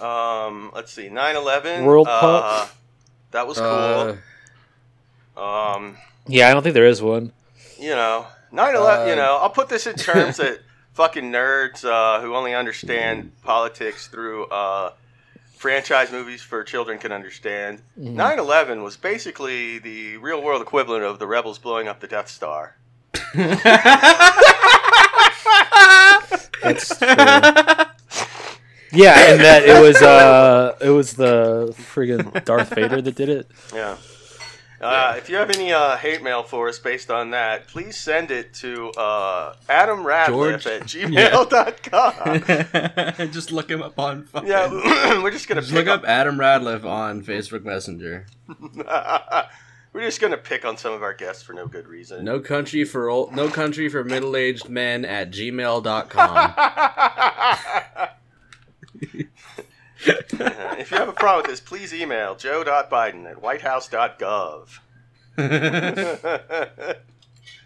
Um, 0.00 0.70
let's 0.74 0.92
see. 0.92 1.08
9/11. 1.08 1.84
World 1.84 2.08
uh, 2.08 2.20
Pup? 2.20 2.70
That 3.32 3.46
was 3.46 3.58
cool. 3.58 3.66
Uh, 3.66 4.16
um, 5.36 5.96
Yeah, 6.26 6.48
I 6.48 6.54
don't 6.54 6.62
think 6.62 6.74
there 6.74 6.86
is 6.86 7.00
one. 7.02 7.32
you 7.78 7.90
know, 7.90 8.26
9/11. 8.52 9.06
Uh, 9.06 9.10
you 9.10 9.16
know, 9.16 9.38
I'll 9.40 9.50
put 9.50 9.68
this 9.68 9.86
in 9.86 9.94
terms 9.96 10.36
that 10.38 10.60
fucking 10.94 11.30
nerds 11.30 11.84
uh, 11.84 12.20
who 12.20 12.34
only 12.34 12.54
understand 12.54 13.32
politics 13.42 14.06
through 14.08 14.46
uh, 14.46 14.92
franchise 15.56 16.10
movies 16.12 16.42
for 16.42 16.62
children 16.64 16.98
can 16.98 17.12
understand. 17.12 17.82
Mm-hmm. 18.00 18.18
9/11 18.18 18.82
was 18.82 18.96
basically 18.96 19.78
the 19.78 20.16
real 20.18 20.42
world 20.42 20.62
equivalent 20.62 21.04
of 21.04 21.18
the 21.18 21.26
rebels 21.26 21.58
blowing 21.58 21.86
up 21.88 22.00
the 22.00 22.06
Death 22.08 22.28
Star. 22.28 22.76
That's 26.62 26.88
true. 26.98 27.06
yeah, 28.92 29.30
and 29.30 29.40
that 29.40 29.62
it 29.64 29.80
was 29.80 30.02
uh 30.02 30.76
it 30.80 30.90
was 30.90 31.14
the 31.14 31.74
friggin' 31.94 32.44
Darth 32.44 32.70
Vader 32.70 33.00
that 33.02 33.14
did 33.14 33.28
it. 33.28 33.46
Yeah. 33.74 33.96
Uh, 34.80 35.14
if 35.16 35.30
you 35.30 35.36
have 35.36 35.48
any 35.50 35.72
uh, 35.72 35.96
hate 35.96 36.22
mail 36.22 36.42
for 36.42 36.68
us 36.68 36.78
based 36.78 37.10
on 37.10 37.30
that, 37.30 37.66
please 37.66 37.96
send 37.96 38.30
it 38.30 38.52
to 38.54 38.90
uh, 38.90 39.54
Adam 39.68 40.06
Radcliffe 40.06 40.62
George? 40.62 40.66
at 40.66 40.82
gmail.com. 42.42 43.30
just 43.32 43.50
look 43.52 43.70
him 43.70 43.82
up 43.82 43.98
on 43.98 44.24
fucking. 44.24 44.48
Yeah, 44.48 44.68
we're 45.22 45.30
just 45.30 45.48
gonna 45.48 45.62
Just 45.62 45.72
pick 45.72 45.86
look 45.86 46.00
up 46.00 46.04
Adam 46.06 46.38
Radcliffe 46.38 46.84
on 46.84 47.22
Facebook 47.24 47.64
Messenger. 47.64 48.26
we're 49.92 50.02
just 50.02 50.20
gonna 50.20 50.36
pick 50.36 50.66
on 50.66 50.76
some 50.76 50.92
of 50.92 51.02
our 51.02 51.14
guests 51.14 51.42
for 51.42 51.54
no 51.54 51.66
good 51.66 51.86
reason. 51.88 52.22
No 52.24 52.38
country 52.40 52.84
for 52.84 53.08
old, 53.08 53.34
no 53.34 53.48
country 53.48 53.88
for 53.88 54.04
middle-aged 54.04 54.68
men 54.68 55.06
at 55.06 55.30
gmail.com. 55.30 56.54
if 60.78 60.90
you 60.90 60.96
have 60.96 61.08
a 61.08 61.12
problem 61.12 61.42
with 61.42 61.50
this, 61.50 61.60
please 61.60 61.92
email 61.94 62.34
joe.biden 62.34 63.30
at 63.30 63.42
whitehouse.gov. 63.42 64.78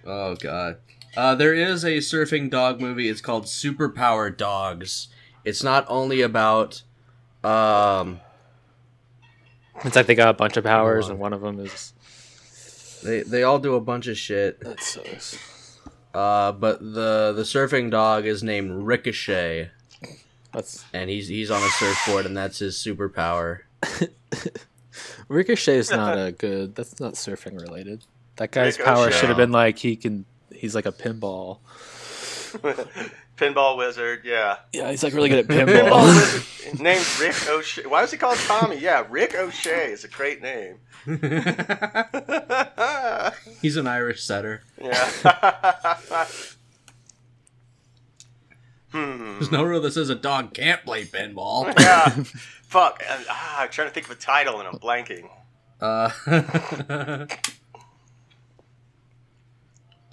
oh 0.06 0.34
god. 0.36 0.76
Uh, 1.16 1.34
there 1.34 1.54
is 1.54 1.84
a 1.84 1.98
surfing 1.98 2.48
dog 2.50 2.80
movie. 2.80 3.08
It's 3.08 3.20
called 3.20 3.44
Superpower 3.44 4.34
Dogs. 4.36 5.08
It's 5.44 5.62
not 5.62 5.84
only 5.88 6.22
about 6.22 6.82
um 7.42 8.20
It's 9.84 9.96
like 9.96 10.06
they 10.06 10.14
got 10.14 10.28
a 10.28 10.34
bunch 10.34 10.56
of 10.56 10.64
powers 10.64 11.08
and 11.08 11.18
one 11.18 11.32
of 11.32 11.40
them 11.40 11.58
is 11.60 11.92
they 13.02 13.22
they 13.22 13.42
all 13.42 13.58
do 13.58 13.74
a 13.74 13.80
bunch 13.80 14.06
of 14.06 14.16
shit. 14.18 14.60
that 14.60 14.80
sucks. 14.82 15.78
Uh, 16.12 16.52
but 16.52 16.80
the 16.80 17.32
the 17.34 17.42
surfing 17.42 17.90
dog 17.90 18.26
is 18.26 18.42
named 18.42 18.70
Ricochet, 18.84 19.70
That's 20.52 20.84
and 20.92 21.08
he's 21.10 21.28
he's 21.28 21.50
on 21.50 21.62
a 21.62 21.68
surfboard, 21.68 22.26
and 22.26 22.36
that's 22.36 22.58
his 22.58 22.76
superpower. 22.76 23.60
Ricochet 25.28 25.76
is 25.76 25.90
not 25.90 26.18
a 26.18 26.32
good. 26.32 26.74
That's 26.74 26.98
not 27.00 27.14
surfing 27.14 27.60
related. 27.60 28.04
That 28.36 28.50
guy's 28.50 28.76
power 28.76 29.10
should 29.10 29.28
have 29.28 29.36
been 29.38 29.52
like 29.52 29.78
he 29.78 29.96
can. 29.96 30.24
He's 30.52 30.74
like 30.74 30.86
a 30.86 30.92
pinball. 30.92 31.58
Pinball 33.36 33.78
wizard, 33.78 34.20
yeah. 34.24 34.56
Yeah, 34.74 34.90
he's 34.90 35.02
like 35.02 35.14
really 35.14 35.30
good 35.30 35.38
at 35.38 35.46
Pinball 35.66 35.88
pinball. 35.88 36.04
wizard 36.04 36.78
named 36.80 37.06
Rick 37.18 37.48
O'Shea. 37.48 37.86
Why 37.86 38.02
was 38.02 38.10
he 38.10 38.18
called 38.18 38.36
Tommy? 38.36 38.76
Yeah, 38.76 39.06
Rick 39.08 39.34
O'Shea 39.34 39.90
is 39.92 40.04
a 40.04 40.08
great 40.08 40.42
name. 40.42 40.76
he's 43.62 43.76
an 43.78 43.86
Irish 43.86 44.22
setter. 44.22 44.62
yeah. 44.78 46.26
Hmm. 48.92 49.38
There's 49.38 49.50
no 49.52 49.62
rule 49.64 49.80
that 49.80 49.92
says 49.92 50.08
a 50.10 50.14
dog 50.14 50.54
can't 50.54 50.84
play 50.84 51.04
pinball. 51.04 51.72
Yeah. 51.80 52.08
Fuck. 52.70 53.02
Uh, 53.08 53.18
ah, 53.28 53.62
I'm 53.62 53.68
trying 53.70 53.88
to 53.88 53.94
think 53.94 54.06
of 54.06 54.12
a 54.12 54.20
title 54.20 54.60
and 54.60 54.68
I'm 54.68 54.78
blanking. 54.78 55.28
Uh, 55.80 56.10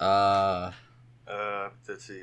uh, 0.00 0.72
Uh, 1.26 1.68
let's 1.88 2.04
see. 2.04 2.22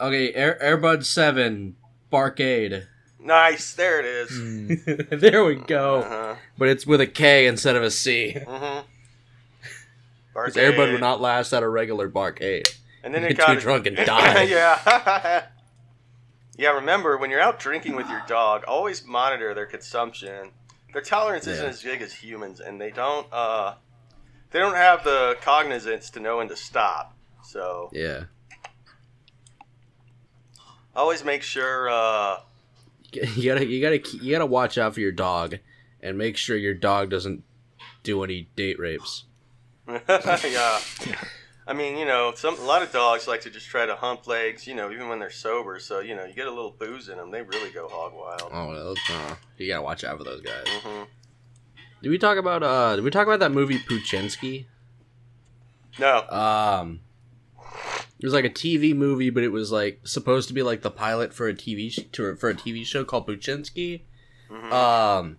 okay, 0.00 0.32
Air, 0.34 0.58
Airbud 0.62 1.04
7, 1.04 1.74
Barcade. 2.12 2.86
Nice. 3.18 3.74
There 3.74 3.98
it 3.98 4.04
is. 4.06 4.30
Hmm. 4.30 5.16
there 5.18 5.44
we 5.44 5.56
go. 5.56 5.96
Uh-huh. 6.02 6.34
But 6.58 6.68
it's 6.68 6.86
with 6.86 7.00
a 7.00 7.06
K 7.08 7.46
instead 7.48 7.74
of 7.74 7.82
a 7.82 7.90
C. 7.90 8.36
Mm-hmm. 8.36 8.86
Because 10.32 10.54
Airbud 10.54 10.92
would 10.92 11.00
not 11.00 11.20
last 11.20 11.52
at 11.52 11.62
a 11.62 11.68
regular 11.68 12.08
Barcade. 12.10 12.68
And 13.02 13.12
then 13.14 13.22
Get 13.22 13.30
it 13.32 13.36
got 13.38 13.54
too 13.54 13.60
drunk 13.60 13.86
and 13.86 13.96
die. 13.96 14.42
yeah. 14.42 15.46
Yeah, 16.56 16.70
remember 16.70 17.18
when 17.18 17.30
you're 17.30 17.40
out 17.40 17.58
drinking 17.58 17.96
with 17.96 18.08
your 18.08 18.22
dog, 18.26 18.64
always 18.66 19.04
monitor 19.04 19.52
their 19.52 19.66
consumption. 19.66 20.50
Their 20.92 21.02
tolerance 21.02 21.46
isn't 21.46 21.66
as 21.66 21.82
big 21.82 22.00
as 22.00 22.14
humans, 22.14 22.60
and 22.60 22.80
they 22.80 22.90
don't 22.90 23.26
uh, 23.30 23.74
they 24.50 24.58
don't 24.58 24.74
have 24.74 25.04
the 25.04 25.36
cognizance 25.42 26.08
to 26.10 26.20
know 26.20 26.38
when 26.38 26.48
to 26.48 26.56
stop. 26.56 27.14
So 27.42 27.90
yeah, 27.92 28.24
always 30.94 31.24
make 31.24 31.42
sure 31.42 31.90
uh, 31.90 32.40
you 33.12 33.52
gotta 33.52 33.66
you 33.66 33.82
gotta 33.82 34.16
you 34.16 34.32
gotta 34.32 34.46
watch 34.46 34.78
out 34.78 34.94
for 34.94 35.00
your 35.00 35.12
dog, 35.12 35.58
and 36.00 36.16
make 36.16 36.38
sure 36.38 36.56
your 36.56 36.74
dog 36.74 37.10
doesn't 37.10 37.44
do 38.02 38.24
any 38.24 38.48
date 38.56 38.78
rapes. 38.78 39.24
yeah. 40.08 40.80
I 41.68 41.72
mean, 41.72 41.96
you 41.96 42.04
know, 42.06 42.32
some 42.36 42.56
a 42.58 42.62
lot 42.62 42.82
of 42.82 42.92
dogs 42.92 43.26
like 43.26 43.40
to 43.42 43.50
just 43.50 43.66
try 43.66 43.86
to 43.86 43.96
hump 43.96 44.26
legs, 44.28 44.66
you 44.68 44.74
know, 44.74 44.90
even 44.92 45.08
when 45.08 45.18
they're 45.18 45.30
sober. 45.30 45.78
So 45.80 46.00
you 46.00 46.14
know, 46.14 46.24
you 46.24 46.32
get 46.34 46.46
a 46.46 46.50
little 46.50 46.70
booze 46.78 47.08
in 47.08 47.16
them, 47.18 47.30
they 47.30 47.42
really 47.42 47.70
go 47.70 47.88
hog 47.88 48.12
wild. 48.14 48.50
Oh, 48.52 48.68
well, 48.68 48.94
uh, 49.10 49.34
you 49.58 49.66
gotta 49.68 49.82
watch 49.82 50.04
out 50.04 50.16
for 50.18 50.24
those 50.24 50.40
guys. 50.42 50.68
hmm 50.68 51.02
Did 52.02 52.10
we 52.10 52.18
talk 52.18 52.38
about 52.38 52.62
uh? 52.62 52.94
Did 52.96 53.04
we 53.04 53.10
talk 53.10 53.26
about 53.26 53.40
that 53.40 53.52
movie 53.52 53.78
Poochinski? 53.78 54.66
No. 55.98 56.28
Um, 56.28 57.00
it 58.18 58.24
was 58.24 58.32
like 58.34 58.44
a 58.44 58.50
TV 58.50 58.94
movie, 58.94 59.30
but 59.30 59.42
it 59.42 59.48
was 59.50 59.72
like 59.72 60.00
supposed 60.04 60.48
to 60.48 60.54
be 60.54 60.62
like 60.62 60.82
the 60.82 60.90
pilot 60.90 61.34
for 61.34 61.48
a 61.48 61.54
TV 61.54 61.90
sh- 61.90 62.00
to, 62.12 62.36
for 62.36 62.48
a 62.50 62.54
TV 62.54 62.84
show 62.84 63.04
called 63.04 63.26
Poochinski. 63.26 64.02
Mhm. 64.50 64.72
Um, 64.72 65.36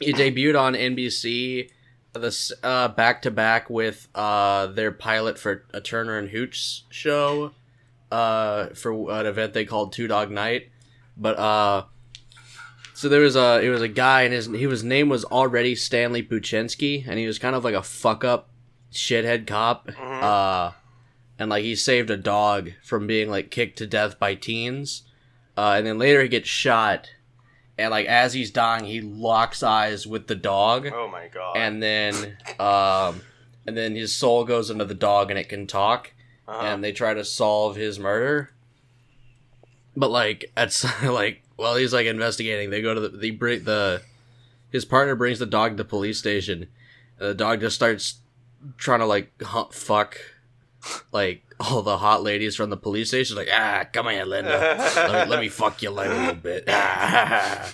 it 0.00 0.16
debuted 0.16 0.58
on 0.58 0.74
NBC 0.74 1.70
this 2.18 2.52
uh 2.62 2.88
back 2.88 3.22
to 3.22 3.30
back 3.30 3.68
with 3.70 4.08
uh 4.14 4.66
their 4.68 4.92
pilot 4.92 5.38
for 5.38 5.64
a 5.72 5.80
Turner 5.80 6.18
and 6.18 6.30
Hooch 6.30 6.84
show 6.90 7.52
uh 8.10 8.68
for 8.68 9.10
an 9.10 9.26
event 9.26 9.52
they 9.52 9.64
called 9.64 9.92
Two 9.92 10.06
Dog 10.08 10.30
Night, 10.30 10.70
but 11.16 11.38
uh. 11.38 11.84
So 12.94 13.10
there 13.10 13.20
was 13.20 13.36
a 13.36 13.60
it 13.62 13.68
was 13.68 13.82
a 13.82 13.88
guy 13.88 14.22
and 14.22 14.32
his 14.32 14.46
he 14.46 14.66
was 14.66 14.82
name 14.82 15.10
was 15.10 15.22
already 15.26 15.74
Stanley 15.74 16.22
Poochinski 16.22 17.06
and 17.06 17.18
he 17.18 17.26
was 17.26 17.38
kind 17.38 17.54
of 17.54 17.62
like 17.62 17.74
a 17.74 17.82
fuck 17.82 18.24
up 18.24 18.48
shithead 18.90 19.46
cop 19.46 19.88
Mhm. 19.88 20.22
uh 20.22 20.72
and 21.38 21.50
like 21.50 21.62
he 21.62 21.74
saved 21.74 22.08
a 22.08 22.16
dog 22.16 22.70
from 22.82 23.06
being 23.06 23.28
like 23.28 23.50
kicked 23.50 23.76
to 23.78 23.86
death 23.86 24.18
by 24.18 24.34
teens 24.34 25.02
uh 25.58 25.74
and 25.76 25.86
then 25.86 25.98
later 25.98 26.22
he 26.22 26.28
gets 26.28 26.48
shot 26.48 27.10
and 27.78 27.90
like 27.90 28.06
as 28.06 28.32
he's 28.32 28.50
dying 28.50 28.84
he 28.84 29.00
locks 29.00 29.62
eyes 29.62 30.06
with 30.06 30.26
the 30.26 30.34
dog 30.34 30.86
oh 30.92 31.08
my 31.08 31.28
god. 31.28 31.56
and 31.56 31.82
then 31.82 32.36
um 32.58 33.20
and 33.66 33.76
then 33.76 33.94
his 33.94 34.14
soul 34.14 34.44
goes 34.44 34.70
into 34.70 34.84
the 34.84 34.94
dog 34.94 35.30
and 35.30 35.38
it 35.38 35.48
can 35.48 35.66
talk 35.66 36.12
uh-huh. 36.46 36.66
and 36.66 36.82
they 36.82 36.92
try 36.92 37.14
to 37.14 37.24
solve 37.24 37.76
his 37.76 37.98
murder 37.98 38.50
but 39.96 40.10
like 40.10 40.50
it's 40.56 40.84
like 41.02 41.42
while 41.56 41.76
he's 41.76 41.92
like 41.92 42.06
investigating 42.06 42.70
they 42.70 42.82
go 42.82 42.94
to 42.94 43.00
the 43.00 43.08
they 43.08 43.30
bring 43.30 43.64
the 43.64 44.02
his 44.70 44.84
partner 44.84 45.14
brings 45.14 45.38
the 45.38 45.46
dog 45.46 45.72
to 45.72 45.76
the 45.76 45.84
police 45.84 46.18
station 46.18 46.68
and 47.18 47.30
the 47.30 47.34
dog 47.34 47.60
just 47.60 47.76
starts 47.76 48.20
trying 48.76 49.00
to 49.00 49.06
like 49.06 49.42
hunt, 49.42 49.72
fuck 49.72 50.18
like 51.12 51.42
all 51.60 51.82
the 51.82 51.98
hot 51.98 52.22
ladies 52.22 52.56
from 52.56 52.70
the 52.70 52.76
police 52.76 53.08
station 53.08 53.36
like 53.36 53.48
ah 53.52 53.84
come 53.92 54.08
here 54.08 54.24
linda 54.24 54.50
let, 54.96 55.24
me, 55.26 55.30
let 55.30 55.40
me 55.40 55.48
fuck 55.60 55.80
your 55.82 55.92
leg 55.92 56.10
a 56.10 56.14
little 56.14 56.34
bit 56.34 56.66
then 56.66 57.72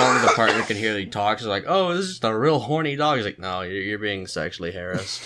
only 0.00 0.22
the 0.22 0.32
partner 0.34 0.62
can 0.62 0.76
hear 0.76 0.92
that 0.94 1.00
he 1.00 1.06
talks 1.06 1.42
he's 1.42 1.48
like 1.48 1.64
oh 1.66 1.94
this 1.94 2.04
is 2.06 2.10
just 2.12 2.24
a 2.24 2.36
real 2.36 2.60
horny 2.60 2.96
dog 2.96 3.16
he's 3.16 3.26
like 3.26 3.38
no 3.38 3.60
you're, 3.60 3.82
you're 3.82 3.98
being 3.98 4.26
sexually 4.26 4.72
harassed 4.72 5.22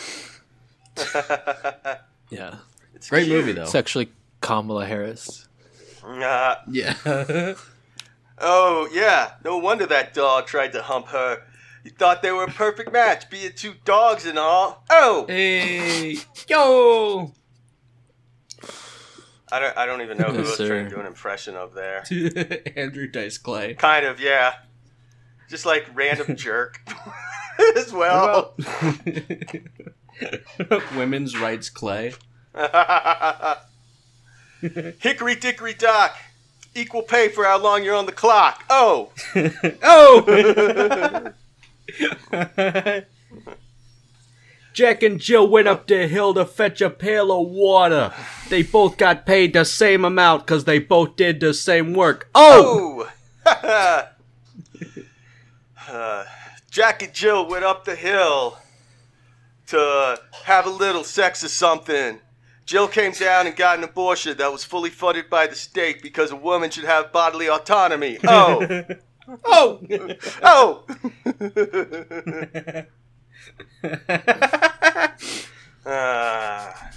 Yeah. 2.30 2.56
It's 2.94 3.08
great 3.08 3.26
cute. 3.26 3.38
movie 3.38 3.52
though 3.52 3.64
Sexually 3.66 4.10
Kamala 4.40 4.84
Harris. 4.84 5.46
Uh, 6.04 6.56
yeah 6.68 7.54
oh 8.40 8.88
yeah, 8.92 9.32
no 9.44 9.58
wonder 9.58 9.86
that 9.86 10.14
dog 10.14 10.46
tried 10.46 10.72
to 10.72 10.82
hump 10.82 11.08
her. 11.08 11.42
You 11.84 11.90
thought 11.92 12.22
they 12.22 12.32
were 12.32 12.44
a 12.44 12.48
perfect 12.50 12.92
match, 12.92 13.30
being 13.30 13.52
two 13.54 13.74
dogs 13.84 14.26
and 14.26 14.38
all. 14.38 14.84
Oh, 14.90 15.24
Hey, 15.28 16.16
yo! 16.48 17.32
I 19.50 19.58
don't, 19.60 19.76
I 19.78 19.86
don't 19.86 20.02
even 20.02 20.18
know 20.18 20.26
who 20.26 20.34
I 20.34 20.38
Yes, 20.42 20.58
was 20.58 20.68
trying 20.68 20.84
to 20.84 20.90
do 20.94 21.00
an 21.00 21.06
impression 21.06 21.56
of 21.56 21.72
there. 21.74 22.04
Andrew 22.76 23.06
Dice 23.06 23.38
Clay. 23.38 23.74
Kind 23.74 24.04
of, 24.04 24.20
yeah. 24.20 24.54
Just 25.48 25.64
like 25.64 25.86
random 25.94 26.36
jerk 26.36 26.80
as 27.76 27.90
well. 27.92 28.54
Women's 30.96 31.38
Rights 31.38 31.70
Clay. 31.70 32.12
Hickory 34.60 35.36
dickory 35.36 35.74
dock. 35.74 36.16
Equal 36.74 37.02
pay 37.02 37.28
for 37.28 37.44
how 37.44 37.58
long 37.58 37.82
you're 37.82 37.94
on 37.94 38.04
the 38.06 38.12
clock. 38.12 38.64
Oh. 38.68 39.12
oh! 39.82 41.32
Jack 44.72 45.02
and 45.02 45.18
Jill 45.18 45.48
went 45.48 45.66
up 45.66 45.88
the 45.88 46.06
hill 46.06 46.34
to 46.34 46.44
fetch 46.44 46.80
a 46.80 46.88
pail 46.88 47.32
of 47.32 47.48
water. 47.48 48.12
They 48.48 48.62
both 48.62 48.96
got 48.96 49.26
paid 49.26 49.52
the 49.52 49.64
same 49.64 50.04
amount 50.04 50.46
because 50.46 50.66
they 50.66 50.78
both 50.78 51.16
did 51.16 51.40
the 51.40 51.52
same 51.52 51.94
work. 51.94 52.30
Oh! 52.34 53.10
Oh. 53.44 54.04
uh, 55.88 56.24
Jack 56.70 57.02
and 57.02 57.12
Jill 57.12 57.48
went 57.48 57.64
up 57.64 57.84
the 57.84 57.96
hill 57.96 58.58
to 59.66 60.20
have 60.44 60.66
a 60.66 60.70
little 60.70 61.02
sex 61.02 61.42
or 61.42 61.48
something. 61.48 62.20
Jill 62.64 62.86
came 62.86 63.12
down 63.12 63.46
and 63.46 63.56
got 63.56 63.78
an 63.78 63.84
abortion 63.84 64.36
that 64.36 64.52
was 64.52 64.62
fully 64.62 64.90
funded 64.90 65.28
by 65.28 65.46
the 65.46 65.54
state 65.54 66.02
because 66.02 66.30
a 66.30 66.36
woman 66.36 66.70
should 66.70 66.84
have 66.84 67.12
bodily 67.12 67.48
autonomy. 67.48 68.18
Oh. 68.26 68.84
Oh! 69.44 69.80
Oh. 70.42 70.84
Ah. 75.86 76.90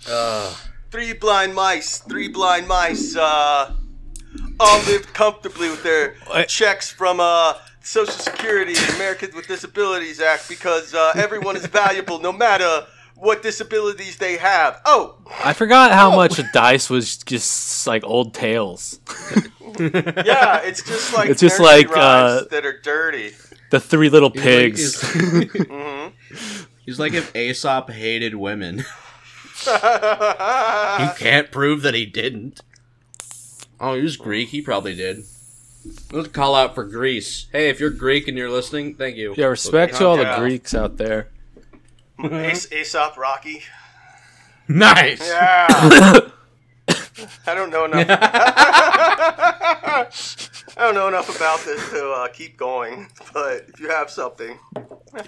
uh, 0.08 0.54
three 0.90 1.12
blind 1.12 1.54
mice, 1.54 1.98
three 1.98 2.28
blind 2.28 2.66
mice, 2.68 3.16
uh, 3.16 3.74
all 4.60 4.78
lived 4.84 5.12
comfortably 5.14 5.70
with 5.70 5.82
their 5.82 6.14
What? 6.26 6.48
checks 6.48 6.90
from 6.90 7.20
uh, 7.20 7.54
Social 7.82 8.12
Security 8.12 8.74
and 8.76 8.94
Americans 8.94 9.34
with 9.34 9.46
Disabilities 9.48 10.20
Act 10.20 10.48
because 10.48 10.94
uh, 10.94 11.12
everyone 11.16 11.56
is 11.56 11.66
valuable 11.66 12.18
no 12.20 12.32
matter 12.32 12.86
what 13.22 13.40
disabilities 13.42 14.16
they 14.18 14.36
have. 14.36 14.80
Oh, 14.84 15.14
I 15.44 15.52
forgot 15.52 15.92
how 15.92 16.12
Oh. 16.12 16.16
much 16.16 16.40
Dice 16.52 16.90
was 16.90 17.18
just 17.18 17.86
like 17.86 18.02
old 18.04 18.34
tales. 18.34 18.98
yeah, 19.78 20.60
it's 20.62 20.82
just 20.82 21.14
like 21.14 21.30
It's 21.30 21.40
just 21.40 21.60
like, 21.60 21.88
uh, 21.96 22.44
that 22.50 22.66
are 22.66 22.80
dirty. 22.80 23.30
The 23.70 23.78
Three 23.80 24.08
Little 24.10 24.30
he's 24.30 24.36
like- 24.36 24.44
Pigs. 24.44 25.12
he's- 25.12 25.66
hmm 25.68 26.06
he's 26.84 26.98
like 26.98 27.14
if 27.14 27.34
Aesop 27.36 27.90
hated 27.90 28.34
women. 28.34 28.84
He 29.64 31.08
can't 31.16 31.50
prove 31.52 31.82
that 31.82 31.94
he 31.94 32.04
didn't. 32.06 32.60
Oh, 33.80 33.94
he 33.94 34.02
was 34.02 34.16
Greek. 34.16 34.48
He 34.48 34.60
probably 34.60 34.94
did. 34.96 35.24
Let's 36.12 36.28
call 36.28 36.54
out 36.54 36.74
for 36.74 36.84
Greece. 36.84 37.46
Hey, 37.52 37.68
if 37.68 37.78
you're 37.80 37.90
Greek 37.90 38.26
and 38.28 38.36
you're 38.36 38.50
listening, 38.50 38.94
thank 38.94 39.16
you. 39.16 39.34
yeah, 39.36 39.46
respect 39.46 39.96
to 39.96 40.06
all 40.06 40.16
the 40.16 40.34
Greeks 40.38 40.74
out 40.74 40.96
there. 40.96 41.28
Ace, 42.22 42.70
Aesop 42.72 43.16
Rocky. 43.16 43.62
Nice. 44.68 45.26
Yeah. 45.26 45.66
I 47.46 47.54
don't 47.54 47.70
know 47.70 47.84
enough. 47.84 48.06
I 50.76 50.86
don't 50.86 50.94
know 50.94 51.08
enough 51.08 51.34
about 51.34 51.60
this 51.60 51.90
to 51.90 52.10
uh, 52.10 52.28
keep 52.28 52.56
going, 52.56 53.08
but 53.32 53.66
if 53.68 53.80
you 53.80 53.90
have 53.90 54.10
something, 54.10 54.58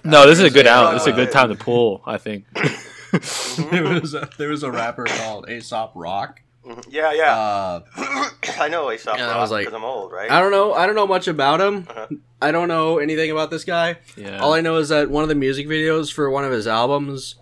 No, 0.05 0.27
this 0.27 0.38
is 0.38 0.44
a 0.44 0.51
good 0.51 0.66
say 0.66 0.73
out. 0.73 0.92
This 0.92 1.03
is 1.03 1.09
a 1.09 1.12
good 1.12 1.31
time 1.31 1.51
to 1.51 1.55
pull. 1.55 2.03
I 2.07 2.18
think. 2.18 2.47
there 3.70 4.01
was 4.01 4.14
a, 4.14 4.29
there 4.38 4.49
was 4.49 4.62
a 4.62 4.70
rapper 4.70 5.05
called 5.05 5.49
Aesop 5.49 5.92
Rock. 5.94 6.40
Mhm. 6.66 6.87
yeah, 6.88 7.12
yeah. 7.12 7.37
Uh, 7.37 7.81
I 8.59 8.68
know 8.68 8.90
Aesop 8.90 9.18
yeah, 9.18 9.27
I 9.29 9.33
Rock 9.33 9.40
was 9.42 9.50
like- 9.50 9.72
I'm 9.72 9.85
old, 9.85 10.12
right? 10.12 10.31
I 10.31 10.40
don't 10.40 10.50
know. 10.50 10.72
I 10.74 10.87
don't 10.87 10.94
know 10.94 11.07
much 11.07 11.29
about 11.29 11.61
him. 11.61 11.87
Uh-huh. 11.88 12.07
I 12.40 12.53
don't 12.53 12.68
know 12.68 12.98
anything 12.98 13.31
about 13.31 13.50
this 13.50 13.64
guy. 13.64 13.96
Yeah. 14.16 14.38
All 14.40 14.53
I 14.55 14.61
know 14.61 14.77
is 14.77 14.88
that 14.90 15.11
one 15.11 15.22
of 15.22 15.29
the 15.29 15.35
music 15.35 15.66
videos 15.66 16.12
for 16.12 16.31
one 16.31 16.44
of 16.44 16.53
his 16.53 16.66
albums 16.66 17.37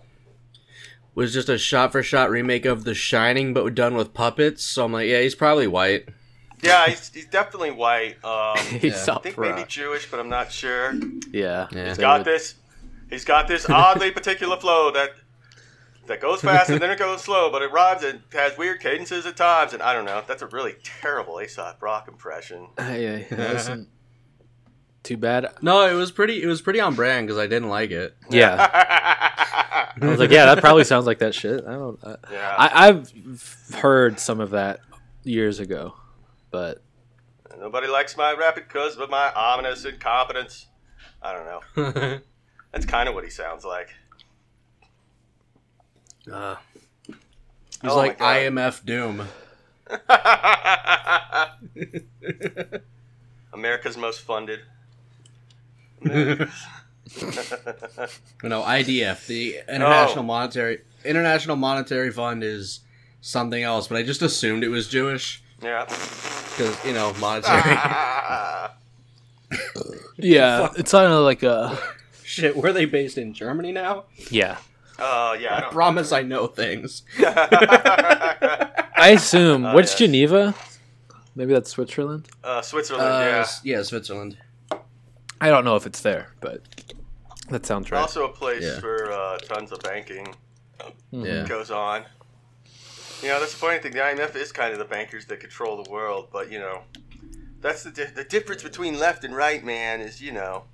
was 1.15 1.31
just 1.33 1.47
a 1.49 1.57
shot-for-shot 1.57 2.29
remake 2.29 2.65
of 2.65 2.83
The 2.85 2.93
Shining, 2.95 3.53
but 3.53 3.75
done 3.75 3.95
with 3.95 4.13
puppets. 4.13 4.63
So 4.63 4.83
I'm 4.85 4.91
like, 4.93 5.07
yeah, 5.07 5.21
he's 5.21 5.35
probably 5.35 5.67
white. 5.67 6.09
Yeah, 6.61 6.87
he's, 6.87 7.13
he's 7.13 7.25
definitely 7.27 7.71
white. 7.71 8.23
Um, 8.23 8.55
He's 8.79 9.05
Yeah. 9.07 9.15
I 9.15 9.19
think 9.19 9.37
maybe 9.37 9.65
Jewish, 9.67 10.09
but 10.09 10.19
I'm 10.21 10.29
not 10.29 10.49
sure. 10.51 10.93
Yeah. 11.31 11.67
Yeah. 11.71 11.87
He's 11.89 11.97
They 11.97 12.01
got 12.01 12.19
would- 12.19 12.25
this. 12.25 12.55
He's 13.09 13.25
got 13.25 13.47
this 13.49 13.69
oddly 13.69 14.11
particular 14.11 14.55
flow 14.57 14.89
that 14.91 15.11
that 16.07 16.19
goes 16.21 16.41
fast 16.41 16.69
and 16.69 16.81
then 16.81 16.91
it 16.91 16.99
goes 16.99 17.21
slow, 17.21 17.51
but 17.51 17.61
it 17.61 17.71
rhymes 17.71 18.03
and 18.03 18.21
has 18.33 18.57
weird 18.57 18.79
cadences 18.79 19.25
at 19.25 19.37
times. 19.37 19.73
And 19.73 19.81
I 19.81 19.93
don't 19.93 20.05
know. 20.05 20.23
That's 20.27 20.41
a 20.41 20.47
really 20.47 20.75
terrible 20.83 21.39
Aesop 21.41 21.81
Rock 21.81 22.07
impression. 22.07 22.67
Yeah, 22.77 23.23
that 23.29 23.53
wasn't 23.53 23.89
too 25.03 25.17
bad. 25.17 25.47
No, 25.61 25.85
it 25.87 25.93
was 25.93 26.11
pretty. 26.11 26.41
It 26.41 26.47
was 26.47 26.61
pretty 26.61 26.79
on 26.79 26.95
brand 26.95 27.27
because 27.27 27.37
I 27.39 27.47
didn't 27.47 27.69
like 27.69 27.91
it. 27.91 28.15
Yeah. 28.29 28.69
I 30.01 30.05
was 30.05 30.19
like, 30.19 30.31
yeah, 30.31 30.45
that 30.45 30.59
probably 30.59 30.83
sounds 30.83 31.05
like 31.05 31.19
that 31.19 31.35
shit. 31.35 31.63
I 31.65 31.71
don't. 31.73 31.99
I, 32.03 32.15
yeah. 32.31 32.55
I, 32.57 32.87
I've 32.87 33.67
heard 33.75 34.19
some 34.19 34.39
of 34.39 34.51
that 34.51 34.79
years 35.23 35.59
ago, 35.59 35.95
but 36.51 36.81
Nobody 37.59 37.87
likes 37.87 38.17
my 38.17 38.33
rapid 38.33 38.67
cuz 38.67 38.97
of 38.97 39.09
my 39.09 39.31
ominous 39.33 39.85
incompetence. 39.85 40.67
I 41.21 41.33
don't 41.33 41.45
know. 41.45 42.19
That's 42.71 42.85
kind 42.85 43.07
of 43.07 43.15
what 43.15 43.23
he 43.23 43.29
sounds 43.29 43.63
like. 43.63 43.89
Uh, 46.31 46.55
he's 47.07 47.15
Oh 47.83 47.97
like. 47.97 48.19
IMF 48.19 48.85
Doom. 48.85 49.27
America's 53.53 53.97
most 53.97 54.21
funded. 54.21 54.61
No, 58.43 58.61
IDF, 58.63 59.27
the 59.27 59.57
International 59.69 60.23
Oh. 60.23 60.27
Monetary 60.27 60.79
International 61.05 61.55
Monetary 61.55 62.11
Fund 62.11 62.43
is 62.43 62.79
something 63.21 63.61
else, 63.61 63.87
but 63.87 63.97
I 63.97 64.03
just 64.03 64.21
assumed 64.21 64.63
it 64.63 64.69
was 64.69 64.87
Jewish 64.89 65.43
yeah. 65.61 65.85
because 65.85 66.85
you 66.85 66.93
know 66.93 67.13
monetary. 67.19 67.61
Yeah, 70.17 70.69
it's 70.77 70.91
kind 70.91 71.11
of 71.11 71.23
like 71.23 71.43
a 71.43 71.77
Shit, 72.23 72.55
were 72.55 72.71
they 72.73 72.85
based 72.85 73.17
in 73.17 73.33
Germany 73.33 73.71
now? 73.71 74.05
yeah. 74.31 74.57
Oh 75.05 75.33
yeah. 75.33 75.53
I 75.53 75.57
I 75.57 75.61
don't- 75.61 75.71
promise 75.73 76.11
I 76.11 76.21
know 76.21 76.47
things. 76.47 77.03
I 77.19 79.11
assume 79.15 79.65
Oh, 79.65 79.73
what's 79.73 79.91
yes. 79.91 79.99
Geneva? 79.99 80.55
Maybe 81.35 81.53
that's 81.53 81.71
Switzerland. 81.71 82.29
uh, 82.43 82.61
Switzerland. 82.61 83.07
Uh, 83.09 83.19
yeah. 83.21 83.77
yeah, 83.77 83.83
Switzerland. 83.83 84.37
I 85.41 85.49
don't 85.49 85.65
know 85.65 85.75
if 85.75 85.85
it's 85.85 86.01
there, 86.01 86.29
but 86.41 86.61
that 87.49 87.65
sounds 87.65 87.91
right. 87.91 87.99
Also 87.99 88.25
a 88.25 88.29
place 88.29 88.63
Yeah. 88.63 88.79
where 88.79 89.11
uh, 89.11 89.37
tons 89.39 89.71
of 89.71 89.79
banking 89.81 90.35
Mhm. 91.11 91.25
Yeah. 91.25 91.47
goes 91.47 91.69
on. 91.71 92.05
You 93.21 93.29
know, 93.29 93.39
that's 93.39 93.51
the 93.53 93.57
funny 93.57 93.79
thing. 93.79 93.93
The 93.93 93.99
IMF 93.99 94.35
is 94.35 94.51
kind 94.51 94.73
of 94.73 94.79
the 94.79 94.85
bankers 94.85 95.25
that 95.27 95.39
control 95.39 95.81
the 95.81 95.89
world, 95.89 96.27
but 96.31 96.51
you 96.51 96.59
know, 96.59 96.81
that's 97.61 97.83
the 97.83 97.91
di- 97.91 98.11
the 98.13 98.23
difference 98.25 98.61
between 98.63 98.99
left 98.99 99.23
and 99.23 99.35
right, 99.35 99.63
man. 99.63 100.01
Is 100.01 100.21
you 100.21 100.31
know, 100.33 100.65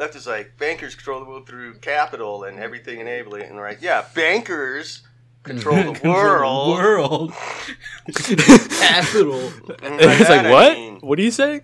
left 0.00 0.16
is 0.16 0.26
like 0.26 0.56
bankers 0.58 0.94
control 0.96 1.20
the 1.20 1.26
world 1.26 1.46
through 1.46 1.74
capital 1.74 2.42
and 2.44 2.58
everything 2.58 2.98
enabling 3.00 3.42
it, 3.42 3.50
and 3.50 3.60
right, 3.60 3.78
yeah, 3.80 4.04
bankers 4.14 5.02
control 5.42 5.76
the 5.76 5.82
Control 6.00 6.70
world. 6.72 7.30
world. 7.30 7.32
Capital. 8.80 9.40
And 9.82 9.98
by 9.98 10.12
it's 10.18 10.20
like 10.20 10.28
that 10.28 10.46
I 10.46 10.50
what? 10.50 10.72
mean- 10.76 10.98
What 11.00 11.18
are 11.18 11.22
you 11.22 11.30
saying? 11.30 11.62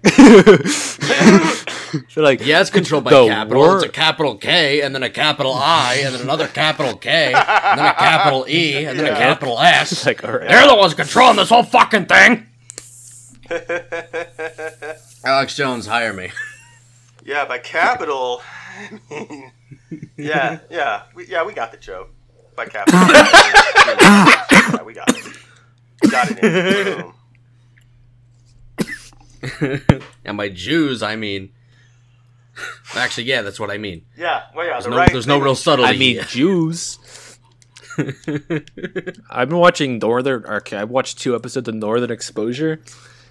They're 2.14 2.24
like 2.24 2.44
Yeah, 2.44 2.60
it's 2.60 2.70
controlled 2.70 3.04
by 3.04 3.10
capital. 3.10 3.60
wor- 3.62 3.76
It's 3.76 3.84
a 3.84 3.88
capital 3.88 4.36
K, 4.36 4.80
and 4.82 4.94
then 4.94 5.02
a 5.02 5.10
capital 5.10 5.52
I, 5.54 6.00
and 6.04 6.14
then 6.14 6.22
another 6.22 6.46
capital 6.48 6.96
K, 6.96 7.32
and 7.34 7.78
then 7.78 7.86
a 7.86 7.94
capital 7.94 8.46
E, 8.48 8.84
and 8.84 8.98
then 8.98 9.06
a 9.12 9.16
capital 9.16 9.58
S. 9.58 9.92
It's 9.92 10.06
like 10.06 10.22
all 10.24 10.32
right. 10.32 10.48
They're 10.48 10.66
the 10.68 10.74
ones 10.76 10.94
controlling 10.94 11.36
this 11.36 11.48
whole 11.50 11.62
fucking 11.62 12.06
thing. 12.06 12.46
Alex 15.24 15.54
Jones, 15.56 15.86
hire 15.86 16.12
me. 16.12 16.30
Yeah, 17.26 17.44
by 17.44 17.58
capital, 17.58 18.40
I 18.78 19.00
mean, 19.10 19.52
yeah, 20.16 20.60
yeah, 20.70 21.02
we, 21.14 21.26
yeah, 21.26 21.44
we 21.44 21.52
got 21.52 21.72
the 21.72 21.78
joke. 21.78 22.10
By 22.56 22.66
capital, 22.66 23.00
yeah, 23.00 24.82
we 24.82 24.94
got 24.94 25.10
it. 25.10 25.36
Got 26.10 26.28
it. 26.30 26.98
In. 26.98 27.12
And 30.24 30.36
by 30.36 30.48
Jews, 30.48 31.02
I 31.02 31.16
mean. 31.16 31.52
Actually, 32.94 33.24
yeah, 33.24 33.42
that's 33.42 33.60
what 33.60 33.70
I 33.70 33.78
mean. 33.78 34.06
Yeah, 34.16 34.44
well, 34.54 34.64
yeah, 34.64 34.72
There's 34.72 34.84
the 34.84 34.90
no, 34.90 34.96
right. 34.96 35.12
there's 35.12 35.26
no 35.26 35.38
real 35.38 35.54
subtlety. 35.54 35.94
I 35.94 35.98
mean 35.98 36.22
Jews. 36.28 36.98
I've 39.30 39.48
been 39.48 39.58
watching 39.58 39.98
Northern. 39.98 40.44
Okay, 40.44 40.76
I've 40.76 40.90
watched 40.90 41.18
two 41.18 41.34
episodes 41.34 41.68
of 41.68 41.74
Northern 41.74 42.10
Exposure, 42.10 42.80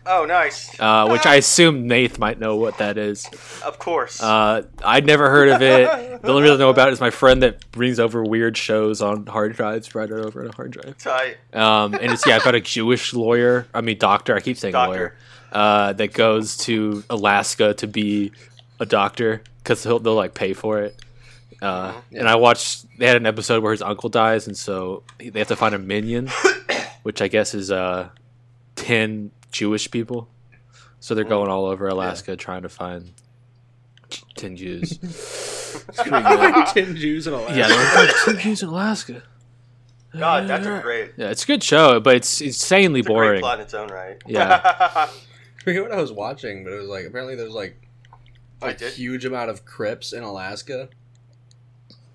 Oh, 0.07 0.25
nice. 0.25 0.79
uh, 0.79 1.07
which 1.07 1.25
I 1.25 1.35
assume 1.35 1.87
Nath 1.87 2.19
might 2.19 2.39
know 2.39 2.55
what 2.57 2.77
that 2.77 2.97
is. 2.97 3.25
Of 3.63 3.79
course. 3.79 4.21
Uh, 4.21 4.63
I'd 4.83 5.05
never 5.05 5.29
heard 5.29 5.49
of 5.49 5.61
it. 5.61 6.21
The 6.21 6.29
only 6.29 6.43
reason 6.43 6.57
I 6.57 6.59
know 6.59 6.69
about 6.69 6.89
it 6.89 6.93
is 6.93 7.01
my 7.01 7.09
friend 7.09 7.41
that 7.43 7.69
brings 7.71 7.99
over 7.99 8.23
weird 8.23 8.55
shows 8.57 9.01
on 9.01 9.25
hard 9.25 9.53
drives, 9.55 9.95
right 9.95 10.11
over 10.11 10.41
on 10.43 10.49
a 10.49 10.55
hard 10.55 10.71
drive. 10.71 10.97
Tight. 10.99 11.37
Um, 11.53 11.93
and 11.95 12.11
it's 12.11 12.25
yeah 12.27 12.37
about 12.37 12.55
a 12.55 12.61
Jewish 12.61 13.13
lawyer. 13.13 13.67
I 13.73 13.81
mean 13.81 13.97
doctor. 13.97 14.35
I 14.35 14.41
keep 14.41 14.57
saying 14.57 14.73
Doctor. 14.73 14.91
lawyer. 14.91 15.15
Uh, 15.51 15.93
that 15.93 16.13
goes 16.13 16.57
to 16.57 17.03
Alaska 17.09 17.73
to 17.75 17.87
be 17.87 18.31
a 18.79 18.85
doctor 18.85 19.41
because 19.63 19.81
they'll, 19.83 19.99
they'll 19.99 20.13
like 20.15 20.33
pay 20.33 20.53
for 20.53 20.81
it. 20.81 20.95
Uh, 21.61 21.93
And 22.11 22.27
I 22.29 22.35
watched. 22.35 22.85
They 22.99 23.07
had 23.07 23.15
an 23.17 23.25
episode 23.25 23.63
where 23.63 23.71
his 23.71 23.81
uncle 23.81 24.09
dies, 24.09 24.45
and 24.47 24.55
so 24.57 25.03
they 25.17 25.39
have 25.39 25.47
to 25.47 25.55
find 25.55 25.73
a 25.73 25.79
minyan, 25.79 26.27
which 27.03 27.21
I 27.21 27.27
guess 27.27 27.53
is 27.55 27.71
uh, 27.71 28.09
ten 28.75 29.31
Jewish 29.55 29.89
people. 29.89 30.27
So 30.99 31.15
they're 31.15 31.25
oh. 31.25 31.29
going 31.29 31.49
all 31.49 31.65
over 31.65 31.87
Alaska 31.87 32.35
trying 32.35 32.63
to 32.63 32.69
find 32.69 33.11
ten 34.35 34.55
Jews. 34.55 34.99
It's 35.89 36.01
pretty. 36.03 36.71
Ten 36.71 36.95
Jews 36.95 37.27
in 37.27 37.33
Alaska. 37.33 37.57
Yeah, 37.57 37.67
they're 37.67 38.05
like, 38.05 38.15
ten 38.23 38.39
Jews 38.39 38.63
in 38.63 38.69
Alaska. 38.69 39.23
God, 40.17 40.47
that's 40.47 40.65
a 40.65 40.75
uh, 40.75 40.81
great, 40.81 41.11
Yeah, 41.17 41.31
it's 41.31 41.43
a 41.43 41.47
good 41.47 41.61
show, 41.61 41.99
but 41.99 42.15
it's 42.15 42.39
insanely 42.39 43.01
it's 43.01 43.09
a 43.09 43.11
great 43.11 43.25
boring. 43.25 43.39
plot 43.41 43.59
in 43.59 43.65
its 43.65 43.73
own 43.73 43.89
right. 43.89 44.15
Yeah. 44.25 44.61
I 44.63 45.09
forget 45.61 45.81
what 45.81 45.91
I 45.91 45.99
was 45.99 46.13
watching, 46.13 46.63
but 46.63 46.71
it 46.71 46.77
was 46.77 46.87
like 46.87 47.05
apparently 47.05 47.35
there's 47.35 47.51
like 47.51 47.75
a 48.61 48.71
huge 48.71 49.25
amount 49.25 49.49
of 49.49 49.65
Crips 49.65 50.13
in 50.13 50.23
Alaska. 50.23 50.87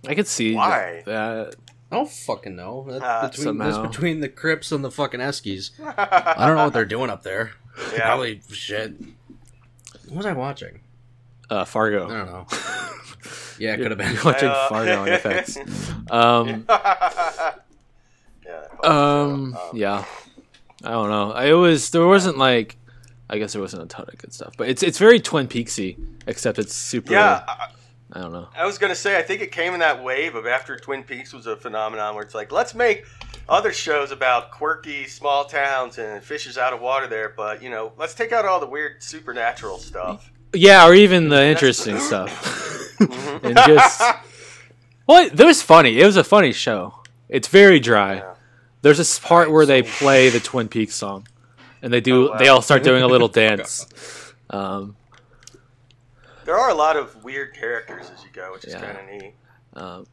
I 0.09 0.15
could 0.15 0.27
see 0.27 0.55
Why? 0.55 1.03
that. 1.05 1.57
I 1.91 1.97
don't 1.97 2.09
fucking 2.11 2.55
know. 2.57 2.87
That, 2.89 3.03
Ah, 3.03 3.29
between, 3.29 3.59
that's 3.59 3.79
between 3.79 4.21
the 4.21 4.29
Crips 4.29 4.71
and 4.73 4.85
the 4.85 4.91
fucking 4.91 5.21
Eskies. 5.21 5.71
I 5.97 6.47
don't 6.47 6.57
know 6.57 6.65
what 6.65 6.73
they're 6.73 6.85
doing 6.85 7.11
up 7.11 7.23
there. 7.25 7.53
Yeah. 7.93 8.03
Probably 8.07 8.41
shit. 8.51 8.95
What 10.09 10.17
was 10.19 10.27
I 10.27 10.33
watching? 10.33 10.81
Uh, 11.49 11.65
Fargo. 11.65 12.07
I 12.09 12.17
don't 12.19 12.27
know. 12.27 12.47
Yeah, 13.59 13.75
it 13.75 13.77
could 13.77 13.91
have 13.91 13.99
been. 13.99 14.15
You're 14.15 14.25
watching 14.25 14.49
Uh, 14.49 14.69
Fargo 14.71 15.03
on 15.03 15.09
FX. 15.09 16.11
Um, 16.11 16.65
yeah. 18.47 18.65
um, 18.83 19.53
so, 19.55 19.71
yeah. 19.75 20.05
I 20.83 20.91
don't 20.93 21.11
know. 21.11 21.33
I- 21.33 21.47
It 21.51 21.53
was 21.53 21.91
there 21.91 22.07
wasn't 22.07 22.39
like, 22.39 22.77
I 23.29 23.37
guess 23.37 23.53
there 23.53 23.61
wasn't 23.61 23.83
a 23.83 23.87
ton 23.87 24.07
of 24.09 24.17
good 24.17 24.33
stuff, 24.33 24.55
but 24.57 24.71
it's 24.71 24.83
it's 24.83 24.97
very 24.99 25.21
Twin 25.21 25.47
Peaksy, 25.47 25.99
except 26.27 26.59
it's 26.59 26.73
super. 26.75 27.13
Yeah, 27.13 27.45
I, 28.13 28.19
I 28.19 28.23
don't 28.23 28.33
know. 28.33 28.49
I 28.55 28.67
was 28.67 28.79
gonna 28.79 28.95
say 28.95 29.19
I 29.19 29.23
think 29.23 29.41
it 29.43 29.53
came 29.53 29.75
in 29.75 29.81
that 29.81 30.03
wave 30.03 30.35
of 30.35 30.47
after 30.47 30.77
Twin 30.77 31.03
Peaks 31.03 31.33
was 31.33 31.47
a 31.47 31.57
phenomenon 31.57 32.15
where 32.15 32.25
it's 32.25 32.35
like 32.35 32.53
let's 32.53 32.75
make 32.75 33.05
other 33.49 33.73
shows 33.73 34.11
about 34.11 34.51
quirky 34.51 35.07
small 35.07 35.45
towns 35.45 35.99
and 35.99 36.23
fishes 36.23 36.57
out 36.59 36.73
of 36.73 36.81
water 36.81 37.07
there, 37.07 37.33
but 37.37 37.63
you 37.63 37.71
know 37.71 37.93
let's 37.97 38.15
take 38.15 38.33
out 38.33 38.45
all 38.45 38.61
the 38.61 38.67
weird 38.67 39.03
supernatural 39.03 39.79
stuff. 39.79 40.31
Yeah, 40.53 40.87
or 40.87 40.95
even 40.95 41.29
the 41.29 41.45
interesting 41.45 41.99
stuff, 42.01 43.01
and 43.45 43.57
just. 43.57 44.03
Well, 45.07 45.27
it 45.27 45.45
was 45.45 45.61
funny. 45.61 45.99
It 45.99 46.07
was 46.07 46.17
a 46.17 46.23
funny 46.23 46.53
show. 46.53 46.95
It's 47.29 47.49
very 47.49 47.81
dry. 47.81 48.17
Yeah. 48.17 48.35
There's 48.83 48.99
this 48.99 49.19
part 49.19 49.51
where 49.51 49.67
they 49.67 49.83
play 49.83 50.31
the 50.31 50.41
Twin 50.41 50.69
Peaks 50.69 50.95
song, 50.95 51.27
and 51.83 51.93
they 51.93 52.01
do. 52.01 52.29
Oh, 52.29 52.31
wow. 52.31 52.39
They 52.39 52.49
all 52.49 52.63
start 52.63 52.83
doing 52.83 53.03
a 53.03 53.09
little 53.09 53.29
dance. 53.45 53.87
Um, 54.51 54.97
There 56.51 56.59
are 56.59 56.71
a 56.71 56.75
lot 56.75 56.97
of 56.97 57.23
weird 57.23 57.55
characters 57.55 58.11
as 58.13 58.25
you 58.25 58.31
go, 58.33 58.51
which 58.55 58.65
is 58.65 58.73
Yeah. 58.73 58.81
kind 58.81 58.99
of 58.99 59.07
neat. 59.23 59.35
um, 59.75 60.05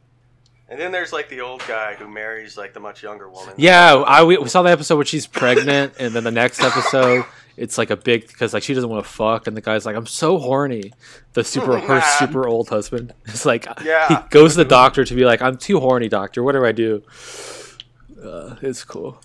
And 0.68 0.80
then 0.80 0.92
there's 0.92 1.12
like 1.12 1.28
the 1.28 1.40
old 1.40 1.66
guy 1.66 1.94
who 1.94 2.06
marries 2.06 2.56
like 2.56 2.74
the 2.74 2.78
much 2.78 3.02
younger 3.02 3.28
woman. 3.28 3.54
Yeah, 3.56 3.94
I 4.06 4.22
we, 4.22 4.36
we 4.38 4.48
saw 4.48 4.62
the 4.62 4.70
episode 4.70 4.94
where 4.94 5.04
she's 5.04 5.26
pregnant, 5.26 5.94
and 5.98 6.14
then 6.14 6.22
the 6.22 6.30
next 6.30 6.60
episode 6.62 7.24
it's 7.56 7.76
like 7.76 7.90
a 7.90 7.96
big 7.96 8.28
because 8.28 8.54
like 8.54 8.62
she 8.62 8.72
doesn't 8.72 8.88
want 8.88 9.04
to 9.04 9.10
fuck, 9.10 9.48
and 9.48 9.56
the 9.56 9.60
guy's 9.60 9.84
like, 9.84 9.96
"I'm 9.96 10.06
so 10.06 10.38
horny." 10.38 10.92
The 11.32 11.42
super 11.42 11.76
her 11.90 12.00
super 12.20 12.46
old 12.46 12.68
husband 12.68 13.14
is 13.26 13.44
like, 13.44 13.66
Yeah. 13.84 14.06
he 14.08 14.14
goes 14.30 14.52
to 14.52 14.58
the 14.58 14.64
doctor 14.64 15.04
to 15.04 15.14
be 15.16 15.24
like, 15.24 15.42
"I'm 15.42 15.56
too 15.56 15.80
horny, 15.80 16.08
doctor. 16.08 16.44
What 16.44 16.52
do 16.52 16.64
I 16.64 16.70
do?" 16.70 17.02
Uh, 18.22 18.54
it's 18.62 18.84
cool. 18.84 19.20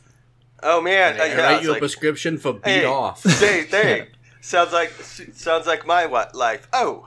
Oh 0.63 0.81
man, 0.81 1.19
uh, 1.19 1.23
I 1.23 1.27
yeah, 1.27 1.35
write 1.41 1.53
it's 1.57 1.63
you 1.65 1.69
a 1.69 1.73
like, 1.73 1.79
prescription 1.79 2.37
for 2.39 2.53
beat 2.53 2.63
hey, 2.71 2.85
off. 2.85 3.21
Hey, 3.39 3.65
hey, 3.69 4.07
sounds 4.43 4.71
like 4.73 4.91
sounds 4.91 5.65
like 5.65 5.85
my 5.87 6.05
what 6.05 6.35
life. 6.35 6.67
Oh, 6.73 7.05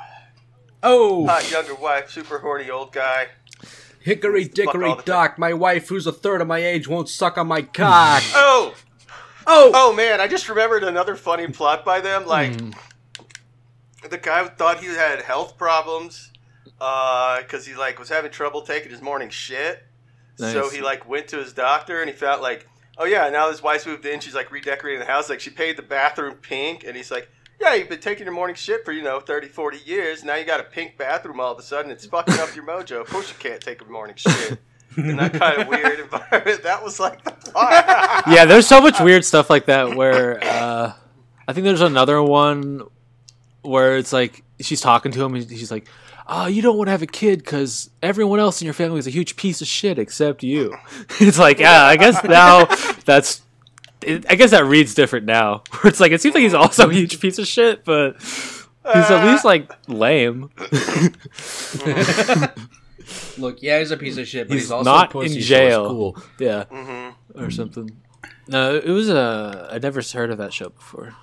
Oh, 0.82 1.26
hot 1.26 1.50
younger 1.50 1.74
wife, 1.74 2.10
super 2.10 2.38
horny 2.38 2.70
old 2.70 2.92
guy. 2.92 3.28
hickory 4.00 4.44
dickory 4.44 4.94
dock. 5.04 5.38
My 5.38 5.52
wife, 5.52 5.88
who's 5.88 6.06
a 6.06 6.12
third 6.12 6.40
of 6.40 6.46
my 6.46 6.58
age, 6.58 6.86
won't 6.86 7.08
suck 7.08 7.38
on 7.38 7.46
my 7.48 7.62
cock. 7.62 8.22
Oh, 8.34 8.74
oh, 9.46 9.70
oh 9.74 9.92
man, 9.94 10.20
I 10.20 10.26
just 10.28 10.48
remembered 10.48 10.82
another 10.84 11.14
funny 11.16 11.46
plot 11.48 11.84
by 11.84 12.00
them. 12.00 12.26
Like 12.26 12.52
Mm. 12.52 12.74
the 14.10 14.18
guy 14.18 14.44
thought 14.48 14.80
he 14.80 14.86
had 14.86 15.22
health 15.22 15.56
problems 15.56 16.30
because 16.78 17.64
he 17.66 17.74
like 17.74 17.98
was 17.98 18.08
having 18.08 18.30
trouble 18.30 18.62
taking 18.62 18.90
his 18.90 19.00
morning 19.02 19.30
shit. 19.30 19.84
So 20.36 20.68
he 20.68 20.80
like 20.82 21.08
went 21.08 21.28
to 21.28 21.38
his 21.38 21.52
doctor 21.54 22.00
and 22.02 22.10
he 22.10 22.14
found 22.16 22.42
like, 22.42 22.68
oh 22.98 23.04
yeah, 23.04 23.28
now 23.28 23.50
his 23.50 23.62
wife's 23.62 23.86
moved 23.86 24.06
in. 24.06 24.20
She's 24.20 24.34
like 24.34 24.50
redecorating 24.50 25.00
the 25.00 25.06
house. 25.06 25.28
Like 25.28 25.40
she 25.40 25.50
paid 25.50 25.76
the 25.76 25.82
bathroom 25.82 26.36
pink, 26.36 26.84
and 26.84 26.96
he's 26.96 27.10
like, 27.10 27.28
yeah, 27.60 27.74
you've 27.74 27.88
been 27.88 28.00
taking 28.00 28.24
your 28.24 28.34
morning 28.34 28.56
shit 28.56 28.84
for 28.84 28.92
you 28.92 29.02
know 29.02 29.20
30, 29.20 29.48
40 29.48 29.78
years. 29.84 30.24
Now 30.24 30.36
you 30.36 30.44
got 30.44 30.60
a 30.60 30.64
pink 30.64 30.96
bathroom 30.98 31.40
all 31.40 31.52
of 31.52 31.58
a 31.58 31.62
sudden. 31.62 31.90
It's 31.90 32.06
fucking 32.06 32.38
up 32.38 32.54
your 32.54 32.66
mojo. 32.66 33.00
Of 33.00 33.08
course 33.08 33.28
you 33.30 33.36
can't 33.38 33.60
take 33.60 33.80
a 33.82 33.84
morning 33.86 34.16
shit. 34.16 34.58
In 34.96 35.16
that 35.16 35.34
kind 35.34 35.60
of 35.60 35.68
weird 35.68 36.00
environment, 36.00 36.62
that 36.62 36.82
was 36.82 36.98
like 36.98 37.22
the 37.24 37.30
plot. 37.32 38.24
Yeah, 38.26 38.44
there's 38.44 38.66
so 38.66 38.80
much 38.80 38.98
weird 39.00 39.24
stuff 39.24 39.50
like 39.50 39.66
that. 39.66 39.94
Where 39.94 40.42
uh, 40.42 40.92
I 41.46 41.52
think 41.52 41.64
there's 41.64 41.82
another 41.82 42.22
one 42.22 42.82
where 43.62 43.96
it's 43.96 44.12
like 44.12 44.42
she's 44.60 44.80
talking 44.80 45.12
to 45.12 45.24
him, 45.24 45.34
and 45.34 45.48
she's 45.48 45.70
like. 45.70 45.86
Oh, 46.28 46.46
you 46.46 46.60
don't 46.60 46.76
want 46.76 46.88
to 46.88 46.90
have 46.90 47.02
a 47.02 47.06
kid 47.06 47.38
because 47.38 47.88
everyone 48.02 48.40
else 48.40 48.60
in 48.60 48.64
your 48.64 48.74
family 48.74 48.98
is 48.98 49.06
a 49.06 49.10
huge 49.10 49.36
piece 49.36 49.60
of 49.60 49.68
shit 49.68 49.98
except 49.98 50.42
you. 50.42 50.74
it's 51.20 51.38
like, 51.38 51.60
yeah, 51.60 51.84
I 51.84 51.96
guess 51.96 52.22
now 52.24 52.64
that's 53.04 53.42
it, 54.02 54.26
I 54.28 54.34
guess 54.34 54.50
that 54.50 54.64
reads 54.64 54.94
different 54.94 55.24
now. 55.26 55.62
Where 55.80 55.88
it's 55.90 56.00
like 56.00 56.12
it 56.12 56.20
seems 56.20 56.34
like 56.34 56.42
he's 56.42 56.54
also 56.54 56.88
a 56.90 56.92
huge 56.92 57.20
piece 57.20 57.38
of 57.38 57.46
shit, 57.46 57.84
but 57.84 58.16
he's 58.20 59.10
at 59.10 59.24
least 59.24 59.44
like 59.44 59.70
lame. 59.88 60.50
Look, 63.38 63.62
yeah, 63.62 63.78
he's 63.78 63.90
a 63.92 63.96
piece 63.96 64.16
of 64.16 64.26
shit, 64.26 64.48
but 64.48 64.54
he's, 64.54 64.64
He's 64.64 64.70
also 64.72 64.90
not 64.90 65.10
a 65.10 65.12
pussy, 65.12 65.36
in 65.36 65.40
jail. 65.42 65.84
it's 65.84 65.90
cool. 65.90 66.16
Yeah, 66.40 66.64
Mm-hmm. 66.64 67.40
or 67.44 67.50
something. 67.50 67.90
No, 68.48 68.74
it 68.76 68.88
was 68.88 69.08
a. 69.08 69.68
I 69.72 69.78
never 69.78 70.00
heard 70.12 70.30
of 70.30 70.38
that 70.38 70.52
show 70.52 70.70
before. 70.70 71.14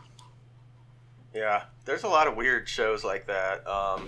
Yeah, 1.34 1.64
there's 1.86 2.04
a 2.04 2.08
lot 2.08 2.28
of 2.28 2.36
weird 2.38 2.70
shows 2.70 3.04
like 3.04 3.28
that. 3.28 3.66
Um, 3.68 4.08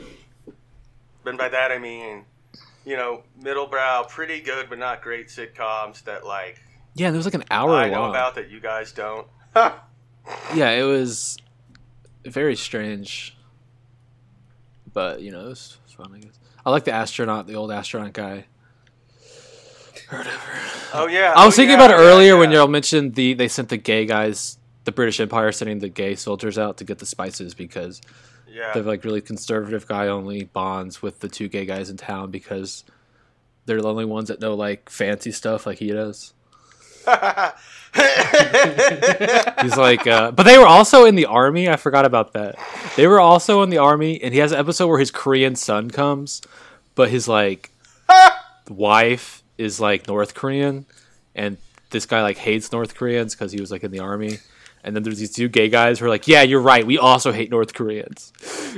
and 1.28 1.38
by 1.38 1.50
that 1.50 1.72
I 1.72 1.80
mean, 1.80 2.26
you 2.86 2.96
know, 2.96 3.24
middlebrow, 3.42 4.08
pretty 4.10 4.42
good 4.42 4.70
but 4.70 4.78
not 4.80 5.02
great 5.02 5.28
sitcoms 5.28 6.04
that 6.04 6.26
like 6.26 6.62
Yeah, 6.96 7.12
there 7.12 7.18
was 7.18 7.26
like 7.26 7.34
an 7.36 7.46
hour 7.52 7.72
I 7.76 7.90
know 7.90 8.02
long. 8.02 8.10
about 8.12 8.36
that 8.36 8.50
you 8.50 8.60
guys 8.60 8.92
don't. 8.92 9.28
Yeah, 10.56 10.72
it 10.72 10.84
was 10.84 11.38
very 12.26 12.56
strange, 12.56 13.38
but 14.92 15.22
you 15.22 15.32
know, 15.32 15.42
it 15.46 15.50
was 15.50 15.78
fun. 15.96 16.12
I 16.16 16.18
guess 16.20 16.40
I 16.66 16.72
like 16.72 16.84
the 16.86 16.92
astronaut, 16.94 17.46
the 17.48 17.54
old 17.56 17.72
astronaut 17.72 18.14
guy. 18.14 18.46
Whatever. 20.10 20.38
oh 20.94 21.08
yeah, 21.08 21.34
I 21.36 21.46
was 21.46 21.54
oh, 21.54 21.58
thinking 21.58 21.78
yeah, 21.78 21.86
about 21.86 21.92
it 21.92 22.02
yeah, 22.02 22.10
earlier 22.10 22.38
when 22.38 22.52
y'all 22.52 22.68
mentioned 22.68 23.16
the 23.16 23.34
they 23.34 23.48
sent 23.48 23.70
the 23.70 23.78
gay 23.78 24.06
guys, 24.06 24.58
the 24.84 24.92
British 24.92 25.20
Empire 25.20 25.52
sending 25.52 25.80
the 25.80 25.90
gay 25.90 26.16
soldiers 26.16 26.58
out 26.58 26.78
to 26.78 26.84
get 26.84 27.00
the 27.00 27.06
spices 27.06 27.54
because 27.54 28.02
yeah. 28.56 28.72
they're 28.74 28.84
like 28.84 29.04
really 29.04 29.22
conservative 29.22 29.86
guy 29.86 30.08
only 30.08 30.46
bonds 30.46 31.02
with 31.02 31.20
the 31.20 31.28
two 31.28 31.50
gay 31.50 31.66
guys 31.66 31.90
in 31.90 31.98
town 31.98 32.32
because 32.32 32.86
they're 33.66 33.82
the 33.82 33.90
only 33.90 34.06
ones 34.06 34.30
that 34.30 34.40
know 34.40 34.54
like 34.54 34.90
fancy 34.90 35.32
stuff 35.32 35.66
like 35.66 35.80
he 35.80 35.90
does. 35.90 36.34
He's 39.62 39.78
like, 39.78 40.08
uh, 40.08 40.32
but 40.32 40.44
they 40.44 40.58
were 40.58 40.66
also 40.66 41.06
in 41.06 41.16
the 41.16 41.26
army. 41.26 41.70
I 41.70 41.76
forgot 41.76 42.06
about 42.06 42.34
that. 42.34 42.56
They 42.96 43.08
were 43.08 43.20
also 43.20 43.62
in 43.62 43.70
the 43.70 43.78
army, 43.78 44.22
and 44.24 44.34
he 44.34 44.40
has 44.40 44.52
an 44.54 44.60
episode 44.60 44.88
where 44.88 45.00
his 45.00 45.12
Korean 45.12 45.56
son 45.56 45.92
comes, 45.92 46.42
but 46.96 47.10
his 47.10 47.28
like 47.28 47.72
wife 48.70 49.44
is 49.58 49.80
like 49.80 50.08
North 50.08 50.34
Korean, 50.34 50.86
and 51.36 51.58
this 51.90 52.06
guy 52.06 52.22
like 52.22 52.38
hates 52.38 52.72
North 52.72 52.96
Koreans 52.96 53.36
because 53.36 53.52
he 53.52 53.60
was 53.60 53.70
like 53.70 53.84
in 53.84 53.92
the 53.92 54.00
army. 54.00 54.40
And 54.86 54.96
then 54.96 55.04
there's 55.04 55.20
these 55.20 55.34
two 55.34 55.50
gay 55.50 55.68
guys 55.68 56.00
who 56.00 56.06
are 56.06 56.10
like, 56.10 56.28
"Yeah, 56.28 56.44
you're 56.44 56.62
right. 56.62 56.86
We 56.86 56.98
also 56.98 57.32
hate 57.34 57.50
North 57.52 57.74
Koreans." 57.74 58.32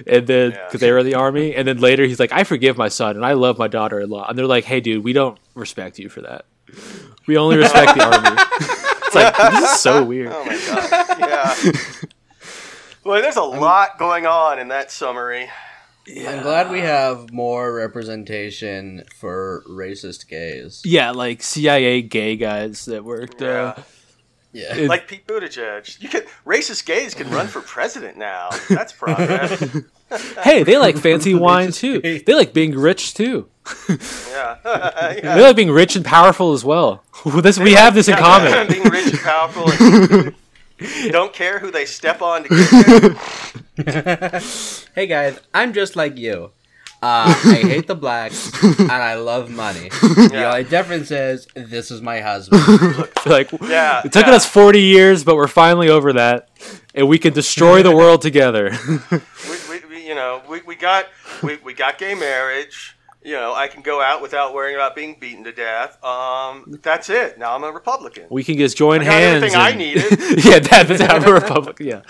And 0.07 0.25
then 0.25 0.51
Yeah. 0.51 0.65
because 0.65 0.79
they 0.81 0.91
were 0.91 0.99
in 0.99 1.05
the 1.05 1.15
army, 1.15 1.53
and 1.53 1.67
then 1.67 1.77
later 1.77 2.05
he's 2.05 2.19
like, 2.19 2.31
"I 2.31 2.43
forgive 2.45 2.77
my 2.77 2.87
son, 2.87 3.15
and 3.17 3.25
I 3.25 3.33
love 3.33 3.59
my 3.59 3.67
daughter-in-law." 3.67 4.25
And 4.29 4.37
they're 4.37 4.47
like, 4.47 4.63
"Hey, 4.63 4.79
dude, 4.79 5.03
we 5.03 5.13
don't 5.13 5.37
respect 5.53 5.99
you 5.99 6.09
for 6.09 6.21
that. 6.21 6.45
We 7.27 7.37
only 7.37 7.57
respect 7.57 7.95
the 7.95 8.03
army." 8.03 8.41
It's 9.07 9.15
like 9.15 9.37
this 9.37 9.71
is 9.73 9.79
so 9.79 10.03
weird. 10.03 10.33
oh 10.33 10.43
my 10.43 10.57
god, 10.67 11.19
yeah. 11.19 11.71
Well, 13.05 13.21
there's 13.21 13.37
a 13.37 13.41
lot 13.67 13.97
going 13.97 14.25
on 14.25 14.59
in 14.59 14.67
that 14.67 14.91
summary. 14.91 15.47
Yeah. 16.05 16.31
I'm 16.31 16.41
glad 16.43 16.69
we 16.69 16.79
have 16.81 17.31
more 17.31 17.73
representation 17.73 19.03
for 19.17 19.63
racist 19.69 20.27
gays. 20.27 20.81
Yeah, 20.85 21.11
like 21.11 21.41
CIA 21.43 22.01
gay 22.01 22.35
guys 22.35 22.85
that 22.85 23.03
worked. 23.05 23.41
Uh, 23.41 23.75
Yeah. 24.53 24.75
It- 24.75 24.87
Like 24.89 25.07
Pete 25.07 25.27
Buttigieg, 25.27 26.01
you 26.01 26.09
can 26.09 26.23
racist 26.45 26.85
gays 26.85 27.13
can 27.13 27.29
run 27.29 27.47
for 27.47 27.61
president 27.61 28.17
now. 28.17 28.49
That's 28.69 28.93
progress. 28.93 29.59
hey, 30.43 30.63
they 30.63 30.77
like 30.77 30.97
fancy 30.97 31.35
wine 31.35 31.71
too. 31.73 31.99
They 31.99 32.33
like 32.33 32.53
being 32.53 32.73
rich 32.77 33.13
too. 33.13 33.49
Yeah. 33.89 34.55
They 35.21 35.41
like 35.41 35.55
being 35.57 35.69
rich 35.71 35.97
and 35.97 36.05
powerful 36.05 36.53
as 36.53 36.63
well. 36.63 37.03
This 37.41 37.59
we 37.59 37.73
have 37.73 37.93
this 37.93 38.07
in 38.07 38.13
Yeah, 38.13 38.19
common. 38.21 38.67
Being 38.69 38.83
rich 38.83 39.07
and 39.07 39.19
powerful. 39.19 39.69
And 40.79 41.11
don't 41.11 41.33
care 41.33 41.59
who 41.59 41.71
they 41.71 41.85
step 41.85 42.21
on 42.21 42.43
to 42.43 42.49
get 43.75 43.85
there. 43.85 44.41
hey 44.95 45.07
guys, 45.07 45.39
I'm 45.53 45.73
just 45.73 45.95
like 45.97 46.17
you. 46.17 46.51
Uh, 47.01 47.29
I 47.45 47.55
hate 47.61 47.85
the 47.87 47.95
blacks 47.95 48.51
and 48.63 48.91
I 48.91 49.15
love 49.15 49.49
money. 49.51 49.89
The 49.89 50.29
Yeah. 50.33 50.49
only 50.49 50.63
difference 50.63 51.11
is 51.11 51.47
this 51.55 51.91
is 51.91 52.01
my 52.01 52.21
husband. 52.21 52.61
like 53.25 53.51
Yeah, 53.61 54.01
it 54.03 54.11
took 54.11 54.25
yeah. 54.25 54.33
us 54.33 54.45
forty 54.47 54.81
years, 54.81 55.23
but 55.23 55.35
we're 55.35 55.47
finally 55.47 55.89
over 55.89 56.13
that, 56.13 56.49
and 56.95 57.07
we 57.07 57.19
can 57.19 57.33
destroy 57.33 57.83
the 57.83 57.95
world 57.95 58.21
together. 58.23 58.71
we, 59.11 59.17
we, 59.69 59.79
we, 59.89 60.07
you 60.07 60.15
know, 60.15 60.41
we, 60.49 60.61
we 60.61 60.75
got 60.75 61.05
we, 61.43 61.57
we 61.57 61.73
got 61.75 61.97
gay 61.99 62.15
marriage. 62.15 62.95
You 63.23 63.33
know, 63.33 63.53
I 63.53 63.67
can 63.67 63.81
go 63.81 64.01
out 64.01 64.21
without 64.21 64.53
worrying 64.53 64.75
about 64.75 64.95
being 64.95 65.17
beaten 65.19 65.43
to 65.43 65.51
death. 65.51 66.01
Um, 66.03 66.79
that's 66.81 67.09
it. 67.09 67.37
Now 67.37 67.53
I'm 67.55 67.63
a 67.63 67.71
Republican. 67.71 68.25
we 68.29 68.43
can 68.43 68.57
just 68.57 68.75
join 68.77 69.01
I 69.01 69.03
got 69.03 69.11
hands. 69.13 69.35
everything 69.43 69.59
I 69.59 69.71
needed. 69.73 70.45
yeah, 70.45 70.59
that's 70.59 71.01
how 71.01 71.19
we're 71.23 71.35
Republican. 71.35 71.85
Yeah. 71.87 72.01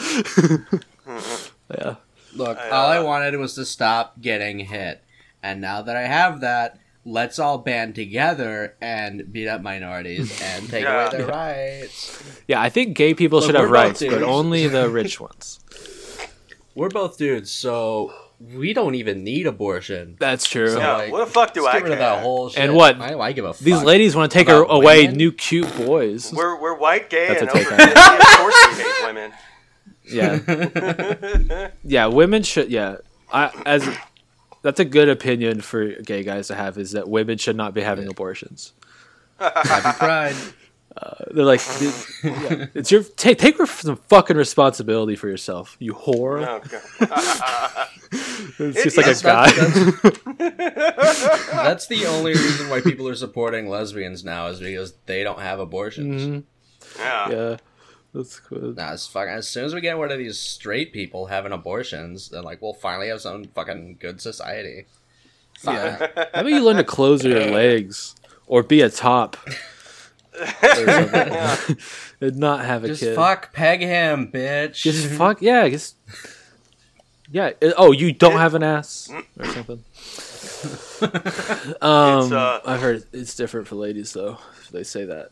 yeah. 1.78 1.96
Look, 2.38 2.58
I, 2.58 2.70
all 2.70 2.90
I 2.90 2.98
uh, 2.98 3.04
wanted 3.04 3.36
was 3.38 3.56
to 3.56 3.66
stop 3.66 4.22
getting 4.22 4.60
hit. 4.60 5.04
And 5.44 5.62
now 5.62 5.82
that 5.82 5.96
I 5.96 6.04
have 6.04 6.42
that, 6.42 6.80
let's 7.06 7.40
all 7.40 7.58
band 7.58 7.96
together 7.96 8.76
and 8.82 9.32
beat 9.32 9.48
up 9.48 9.62
minorities 9.62 10.42
and 10.42 10.70
take 10.70 10.84
Yeah. 10.84 11.08
away 11.08 11.18
their 11.18 11.28
rights. 11.28 12.22
Yeah, 12.48 12.62
I 12.62 12.70
think 12.70 12.98
gay 12.98 13.14
people 13.14 13.40
Look, 13.40 13.46
should 13.48 13.56
have 13.56 13.70
we're 13.70 13.74
rights, 13.76 14.04
but 14.04 14.24
only 14.24 14.68
the 14.68 14.90
rich 14.90 15.20
ones. 15.20 15.60
We're 16.76 16.90
both 16.90 17.18
dudes, 17.18 17.50
so 17.50 18.14
we 18.40 18.74
don't 18.74 18.94
even 18.96 19.24
need 19.24 19.48
abortion. 19.48 20.16
That's 20.20 20.48
true. 20.48 20.70
So, 20.70 20.78
Yeah, 20.80 20.94
like, 20.98 21.12
what 21.12 21.26
the 21.26 21.32
fuck 21.32 21.54
do 21.54 21.66
I 21.66 21.74
get 21.74 21.84
rid 21.84 21.92
of 21.94 21.98
care? 21.98 22.10
that 22.10 22.22
whole 22.22 22.50
shit. 22.50 22.60
And 22.64 22.76
what? 22.76 23.00
Why 23.00 23.10
do 23.10 23.20
I 23.22 23.32
give 23.32 23.46
a 23.46 23.54
fuck? 23.54 23.64
These 23.64 23.82
ladies 23.84 24.16
want 24.16 24.32
to 24.32 24.38
take 24.38 24.50
away 24.50 25.04
women? 25.04 25.18
new 25.18 25.32
cute 25.32 25.76
boys. 25.78 26.32
We're, 26.34 26.60
we're 26.60 26.76
white, 26.78 27.10
gay, 27.10 27.30
That's 27.30 27.42
and 27.42 27.50
over 27.50 27.60
take 27.60 27.72
on 27.72 27.80
50. 27.80 27.94
Of 28.00 28.38
course 28.38 28.56
we 28.78 28.84
hate 28.84 29.06
women. 29.06 29.32
Yeah. 30.10 31.70
yeah, 31.84 32.06
women 32.08 32.44
should 32.44 32.70
yeah. 32.70 32.98
I 33.32 33.52
as 33.66 33.88
that's 34.62 34.80
a 34.80 34.86
good 34.86 35.10
opinion 35.10 35.62
for 35.62 35.88
gay 36.02 36.24
guys 36.24 36.48
to 36.48 36.56
have 36.56 36.78
is 36.78 36.92
that 36.92 37.08
women 37.08 37.38
should 37.38 37.56
not 37.56 37.74
be 37.74 37.82
having 37.82 38.08
abortions. 38.08 38.74
Happy 39.40 39.98
Pride. 39.98 40.36
They're 41.32 41.46
like 41.46 41.62
yeah, 42.24 42.66
it's 42.74 42.92
your 42.92 43.04
take 43.04 43.38
take 43.38 43.58
some 43.68 43.98
fucking 43.98 44.36
responsibility 44.36 45.16
for 45.16 45.28
yourself, 45.28 45.76
you 45.80 45.94
whore. 45.94 46.46
Oh, 46.46 47.06
God. 47.06 47.88
It's 48.60 48.78
It 48.80 48.84
just 48.86 48.98
like 48.98 49.08
a 49.08 49.22
guy. 49.22 49.52
That's 51.52 51.88
the 51.88 52.06
only 52.08 52.32
reason 52.32 52.70
why 52.70 52.80
people 52.80 53.08
are 53.10 53.16
supporting 53.16 53.68
lesbians 53.68 54.24
now 54.24 54.48
is 54.48 54.60
because 54.60 54.94
they 55.06 55.24
don't 55.24 55.40
have 55.40 55.60
abortions. 55.60 56.24
Mhm. 56.24 56.44
yeah. 56.98 57.30
Yeah. 57.30 57.58
That's 58.14 58.40
cool. 58.40 58.74
Nah, 58.74 58.94
it's 58.94 59.08
fucking. 59.08 59.34
As 59.34 59.48
soon 59.48 59.66
as 59.66 59.76
we 59.76 59.82
get 59.82 59.98
rid 59.98 60.12
of 60.12 60.18
these 60.18 60.40
straight 60.40 60.94
people 60.94 61.28
having 61.28 61.52
abortions, 61.52 62.30
then 62.30 62.44
like 62.44 62.62
we'll 62.62 62.74
finally 62.74 63.10
have 63.10 63.22
some 63.22 63.46
fucking 63.46 63.98
good 64.00 64.22
society. 64.22 64.86
Yeah. 65.64 65.98
How 66.16 66.42
about 66.42 66.48
you 66.48 66.64
learn 66.64 66.78
to 66.78 66.84
close 66.84 67.24
your 67.24 67.46
legs 67.46 68.16
or 68.48 68.64
be 68.64 68.82
a 68.82 68.90
top 68.90 69.38
or 70.38 70.42
something 70.86 71.78
and 72.22 72.38
not 72.38 72.66
have 72.66 72.84
a 72.84 72.88
kid. 72.88 72.92
Just 72.94 73.02
kid? 73.04 73.16
fuck 73.16 73.54
peg 73.54 73.82
him, 73.82 74.32
bitch. 74.32 74.82
Just 74.82 75.08
fuck 75.08 75.42
yeah, 75.42 75.68
just 75.70 75.96
yeah. 77.30 77.52
Oh, 77.78 77.92
you 77.92 78.14
don't 78.14 78.38
have 78.38 78.56
an 78.56 78.64
ass 78.64 79.10
or 79.38 79.46
something. 79.46 79.84
um, 81.82 82.34
uh, 82.34 82.60
I've 82.66 82.82
heard 82.82 83.04
it's 83.14 83.36
different 83.36 83.68
for 83.68 83.76
ladies 83.76 84.14
though. 84.14 84.38
They 84.72 84.84
say 84.84 85.06
that. 85.06 85.32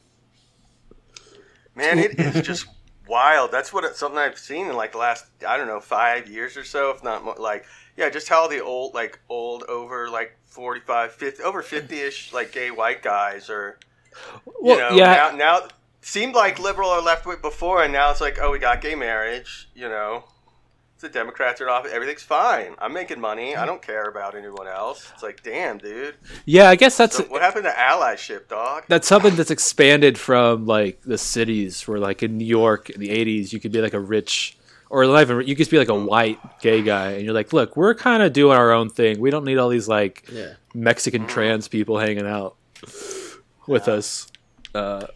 Man, 1.76 2.00
it 2.00 2.20
is 2.20 2.42
just 2.46 2.68
wild. 3.08 3.52
That's 3.52 3.74
what 3.74 3.84
it, 3.84 3.96
something 3.96 4.18
I've 4.18 4.38
seen 4.38 4.68
in 4.68 4.76
like 4.76 4.94
the 4.94 4.98
last 4.98 5.26
I 5.48 5.58
don't 5.58 5.68
know 5.68 5.80
five 5.80 6.28
years 6.28 6.58
or 6.58 6.64
so, 6.64 6.92
if 6.92 7.04
not 7.04 7.24
more. 7.24 7.36
Like 7.38 7.66
yeah, 7.98 8.10
just 8.10 8.30
how 8.30 8.48
the 8.48 8.64
old 8.64 8.94
like 8.94 9.20
old 9.30 9.64
over 9.64 10.10
like 10.10 10.38
45, 10.46 11.12
50, 11.14 11.44
over 11.44 11.62
fifty 11.62 12.00
ish 12.00 12.34
like 12.34 12.52
gay 12.52 12.72
white 12.72 13.02
guys 13.04 13.50
are. 13.50 13.78
Well, 14.46 14.76
you 14.76 14.82
know, 14.82 14.90
yeah, 14.96 15.32
now, 15.34 15.36
now 15.36 15.68
seemed 16.02 16.36
like 16.36 16.60
liberal 16.60 16.90
or 16.90 17.02
left 17.02 17.26
wing 17.26 17.40
before, 17.42 17.84
and 17.84 17.92
now 17.92 18.12
it's 18.12 18.22
like 18.22 18.38
oh 18.42 18.52
we 18.52 18.60
got 18.60 18.82
gay 18.82 18.96
marriage. 18.96 19.70
You 19.76 19.90
know, 19.90 20.24
the 21.00 21.10
Democrats 21.10 21.62
are 21.62 21.70
off. 21.70 21.86
Everything's 21.86 22.24
fine. 22.24 22.76
I'm 22.80 22.94
making 22.94 23.20
money. 23.20 23.56
I 23.56 23.66
don't 23.66 23.82
care 23.82 24.04
about 24.10 24.36
anyone 24.36 24.68
else. 24.68 25.12
It's 25.14 25.24
like 25.24 25.44
damn, 25.44 25.78
dude. 25.78 26.16
yeah. 26.46 26.70
I 26.70 26.76
guess 26.76 26.98
that's 26.98 27.18
So 27.18 27.24
what 27.26 27.42
happened 27.42 27.66
to 27.66 27.72
allyship, 27.72 28.48
dog? 28.48 28.84
that's 28.88 29.08
something 29.08 29.36
that's 29.36 29.52
expanded 29.52 30.18
from 30.18 30.66
like 30.66 31.02
the 31.02 31.18
cities 31.18 31.88
where 31.88 32.00
like 32.00 32.24
in 32.24 32.38
New 32.38 32.46
York 32.46 32.90
in 32.90 33.00
the 33.00 33.10
80s 33.10 33.52
you 33.54 33.60
could 33.60 33.72
be 33.72 33.82
like 33.82 33.94
a 33.94 34.00
rich 34.00 34.58
or 34.90 35.06
not 35.06 35.22
even 35.22 35.40
you 35.42 35.56
could 35.56 35.60
just 35.60 35.72
be 35.72 35.78
like 35.80 35.90
a 35.90 35.96
white 35.96 36.40
gay 36.62 36.82
guy 36.82 37.12
and 37.14 37.26
you're 37.26 37.34
like 37.34 37.52
look 37.54 37.76
we're 37.76 37.96
kind 37.96 38.22
of 38.24 38.32
doing 38.34 38.56
our 38.56 38.72
own 38.72 38.90
thing 38.90 39.20
we 39.20 39.32
don't 39.32 39.44
need 39.44 39.58
all 39.58 39.68
these 39.70 39.88
like 39.88 40.26
yeah. 40.32 40.54
Mexican 40.76 41.26
trans 41.28 41.68
people 41.68 41.98
hanging 41.98 42.28
out 42.28 42.56
with 43.68 43.88
us 43.88 44.28
uh, 44.76 45.08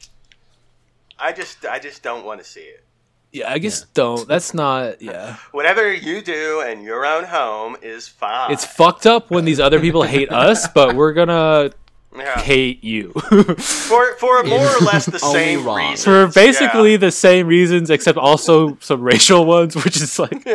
I 1.19 1.34
just 1.34 1.65
I 1.65 1.80
just 1.80 2.01
don't 2.01 2.25
want 2.25 2.39
to 2.39 2.45
see 2.45 2.61
it. 2.61 2.84
Yeah 3.32 3.51
I 3.51 3.59
guess 3.59 3.84
don't 3.93 4.27
that's 4.27 4.53
not 4.53 5.01
yeah 5.01 5.38
Whatever 5.51 5.93
you 5.93 6.21
do 6.21 6.61
in 6.61 6.82
your 6.84 7.05
own 7.05 7.25
home 7.25 7.77
is 7.82 8.07
fine. 8.07 8.51
it's 8.51 8.65
fucked 8.65 9.05
up 9.05 9.30
when 9.30 9.45
these 9.45 9.59
other 9.59 9.80
people 9.80 10.03
hate 10.03 10.32
us 10.32 10.67
but 10.67 10.95
we're 10.95 11.13
gonna 11.13 11.71
Yeah. 12.17 12.39
hate 12.41 12.84
you 12.84 13.11
For 13.13 14.15
for 14.17 14.43
more 14.55 14.65
or 14.65 14.80
less 14.82 15.05
the 15.05 15.19
same 15.19 15.63
wrong. 15.63 15.91
reasons. 15.91 16.03
for 16.05 16.27
basically 16.34 16.93
yeah. 16.97 17.05
the 17.05 17.11
same 17.11 17.45
reasons, 17.45 17.91
except 17.91 18.17
also 18.17 18.77
some 18.82 19.01
racial 19.01 19.45
ones, 19.45 19.75
which 19.75 19.95
is 19.95 20.17
like 20.17 20.43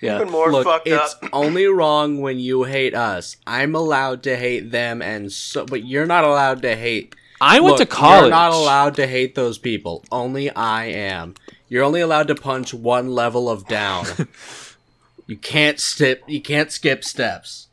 yeah. 0.00 0.16
even 0.16 0.30
more 0.30 0.50
Look, 0.50 0.64
fucked 0.64 0.88
it's 0.88 1.14
up. 1.22 1.28
only 1.32 1.66
wrong 1.66 2.20
when 2.20 2.38
you 2.38 2.64
hate 2.64 2.94
us. 2.94 3.36
I'm 3.46 3.74
allowed 3.74 4.22
to 4.24 4.36
hate 4.36 4.70
them, 4.70 5.02
and 5.02 5.30
so, 5.30 5.66
but 5.66 5.84
you're 5.84 6.06
not 6.06 6.24
allowed 6.24 6.62
to 6.62 6.76
hate. 6.76 7.14
I 7.40 7.60
went 7.60 7.78
Look, 7.78 7.88
to 7.88 7.94
college. 7.94 8.22
You're 8.24 8.30
not 8.30 8.52
allowed 8.52 8.96
to 8.96 9.06
hate 9.06 9.34
those 9.34 9.56
people. 9.58 10.04
Only 10.12 10.50
I 10.50 10.86
am. 10.86 11.34
You're 11.68 11.84
only 11.84 12.00
allowed 12.00 12.28
to 12.28 12.34
punch 12.34 12.74
one 12.74 13.10
level 13.10 13.48
of 13.48 13.66
down. 13.66 14.04
you 15.26 15.36
can't 15.36 15.80
skip. 15.80 16.22
You 16.26 16.42
can't 16.42 16.70
skip 16.70 17.04
steps. 17.04 17.68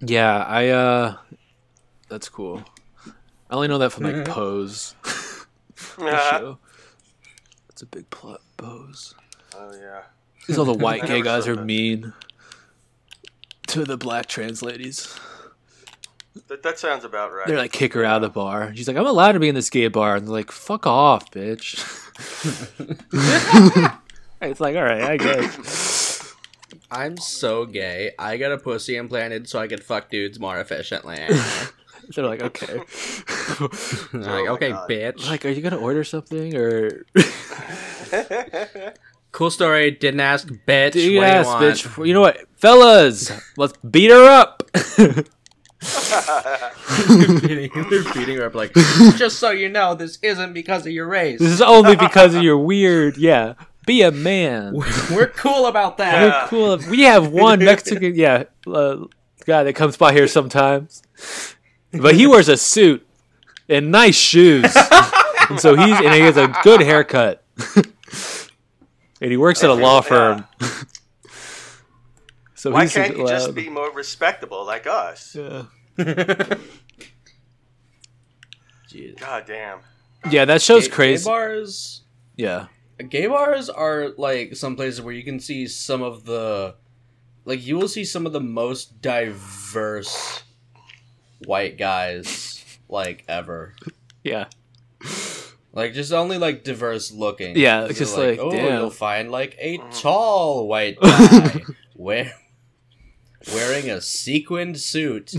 Yeah, 0.00 0.44
I 0.44 0.68
uh 0.68 1.16
that's 2.08 2.28
cool. 2.28 2.62
I 3.06 3.54
only 3.54 3.68
know 3.68 3.78
that 3.78 3.90
from 3.90 4.04
like 4.04 4.24
Pose. 4.26 4.94
Yeah. 5.98 6.30
show. 6.38 6.58
It's 7.68 7.82
a 7.82 7.86
big 7.86 8.08
plot 8.10 8.40
Pose. 8.56 9.14
Oh 9.56 9.72
yeah. 9.74 10.02
These 10.46 10.58
all 10.58 10.64
the 10.64 10.72
white 10.74 11.06
gay 11.06 11.22
guys 11.22 11.46
are 11.46 11.56
mean 11.56 12.12
to 13.68 13.84
the 13.84 13.96
black 13.96 14.26
trans 14.26 14.62
ladies. 14.62 15.16
That, 16.48 16.62
that 16.64 16.78
sounds 16.78 17.04
about 17.04 17.32
right. 17.32 17.46
They're 17.46 17.56
like 17.56 17.72
kick 17.72 17.92
her 17.94 18.04
out 18.04 18.16
of 18.16 18.22
the 18.22 18.28
bar. 18.28 18.74
She's 18.74 18.88
like, 18.88 18.96
I'm 18.96 19.06
allowed 19.06 19.32
to 19.32 19.40
be 19.40 19.48
in 19.48 19.54
this 19.54 19.70
gay 19.70 19.88
bar, 19.88 20.16
and 20.16 20.26
they're 20.26 20.32
like, 20.32 20.50
fuck 20.50 20.86
off, 20.86 21.30
bitch. 21.30 21.78
it's 24.40 24.60
like, 24.60 24.76
all 24.76 24.82
right, 24.82 25.02
I 25.02 25.16
guess. 25.16 26.34
I'm 26.90 27.16
so 27.16 27.66
gay. 27.66 28.12
I 28.18 28.36
got 28.36 28.52
a 28.52 28.58
pussy 28.58 28.96
implanted 28.96 29.48
so 29.48 29.58
I 29.58 29.68
could 29.68 29.82
fuck 29.82 30.10
dudes 30.10 30.38
more 30.38 30.58
efficiently. 30.58 31.16
They're 32.14 32.26
like, 32.26 32.42
okay. 32.42 32.80
I'm 34.12 34.20
like, 34.20 34.46
oh 34.46 34.46
my 34.46 34.48
okay, 34.50 34.70
God. 34.70 34.90
bitch. 34.90 35.28
like, 35.28 35.46
are 35.46 35.48
you 35.48 35.62
gonna 35.62 35.78
order 35.78 36.04
something 36.04 36.54
or? 36.54 37.06
cool 39.32 39.50
story. 39.50 39.92
Didn't 39.92 40.20
ask, 40.20 40.46
bitch. 40.48 40.92
Do 40.92 41.00
you 41.00 41.20
what 41.20 41.24
do 41.24 41.30
ask, 41.30 41.46
you 41.46 41.52
want? 41.54 41.64
bitch? 41.64 42.06
You 42.06 42.14
know 42.14 42.20
what, 42.20 42.38
fellas? 42.56 43.32
Let's 43.56 43.74
beat 43.78 44.10
her 44.10 44.28
up. 44.28 44.62
They're, 47.08 47.40
beating, 47.40 47.70
they're 47.90 48.12
beating 48.14 48.36
her 48.36 48.46
up 48.46 48.54
like, 48.54 48.72
just 49.16 49.38
so 49.38 49.50
you 49.50 49.68
know, 49.68 49.94
this 49.94 50.18
isn't 50.22 50.52
because 50.52 50.86
of 50.86 50.92
your 50.92 51.06
race. 51.06 51.38
this 51.38 51.50
is 51.52 51.62
only 51.62 51.96
because 51.96 52.34
of 52.34 52.42
your 52.42 52.58
weird. 52.58 53.16
Yeah, 53.16 53.54
be 53.86 54.02
a 54.02 54.10
man. 54.10 54.74
We're 55.10 55.32
cool 55.34 55.66
about 55.66 55.98
that. 55.98 56.22
We're 56.22 56.48
cool. 56.48 56.78
We 56.90 57.02
have 57.02 57.28
one 57.30 57.58
Mexican, 57.58 58.14
yeah, 58.14 58.44
uh, 58.66 59.04
guy 59.44 59.62
that 59.64 59.74
comes 59.74 59.96
by 59.96 60.12
here 60.12 60.26
sometimes, 60.28 61.02
but 61.92 62.14
he 62.14 62.26
wears 62.26 62.48
a 62.48 62.56
suit 62.56 63.06
and 63.68 63.90
nice 63.90 64.16
shoes, 64.16 64.74
and 65.50 65.60
so 65.60 65.76
he's 65.76 65.96
and 65.98 66.14
he 66.14 66.20
has 66.20 66.36
a 66.36 66.48
good 66.62 66.80
haircut, 66.80 67.44
and 67.76 69.30
he 69.30 69.36
works 69.36 69.62
at 69.62 69.70
a 69.70 69.74
law 69.74 70.00
firm. 70.00 70.46
So 72.64 72.70
Why 72.70 72.84
he's 72.84 72.94
can't 72.94 73.14
you 73.14 73.28
just 73.28 73.54
be 73.54 73.68
more 73.68 73.92
respectable 73.92 74.64
like 74.64 74.86
us? 74.86 75.36
Yeah. 75.36 75.64
God 79.20 79.44
damn. 79.46 79.80
yeah, 80.30 80.46
that 80.46 80.62
show's 80.62 80.88
Gay- 80.88 80.94
crazy. 80.94 81.24
Gay 81.24 81.30
bars, 81.30 82.04
Yeah, 82.36 82.68
gay 83.10 83.26
bars 83.26 83.68
are 83.68 84.14
like 84.16 84.56
some 84.56 84.76
places 84.76 85.02
where 85.02 85.12
you 85.12 85.22
can 85.22 85.40
see 85.40 85.66
some 85.66 86.00
of 86.00 86.24
the, 86.24 86.76
like 87.44 87.66
you 87.66 87.76
will 87.76 87.86
see 87.86 88.02
some 88.02 88.24
of 88.24 88.32
the 88.32 88.40
most 88.40 89.02
diverse 89.02 90.42
white 91.44 91.76
guys 91.76 92.64
like 92.88 93.24
ever. 93.28 93.74
yeah, 94.22 94.46
Like 95.74 95.92
just 95.92 96.14
only 96.14 96.38
like 96.38 96.64
diverse 96.64 97.12
looking. 97.12 97.58
Yeah, 97.58 97.80
They're 97.80 97.90
it's 97.90 97.98
just 97.98 98.16
like, 98.16 98.38
oh, 98.38 98.50
damn. 98.50 98.78
you'll 98.80 98.88
find 98.88 99.30
like 99.30 99.54
a 99.58 99.76
mm-hmm. 99.76 99.90
tall 99.90 100.66
white 100.66 100.98
guy 101.02 101.60
wear, 101.94 102.32
wearing 103.52 103.90
a 103.90 104.00
sequined 104.00 104.78
suit. 104.80 105.32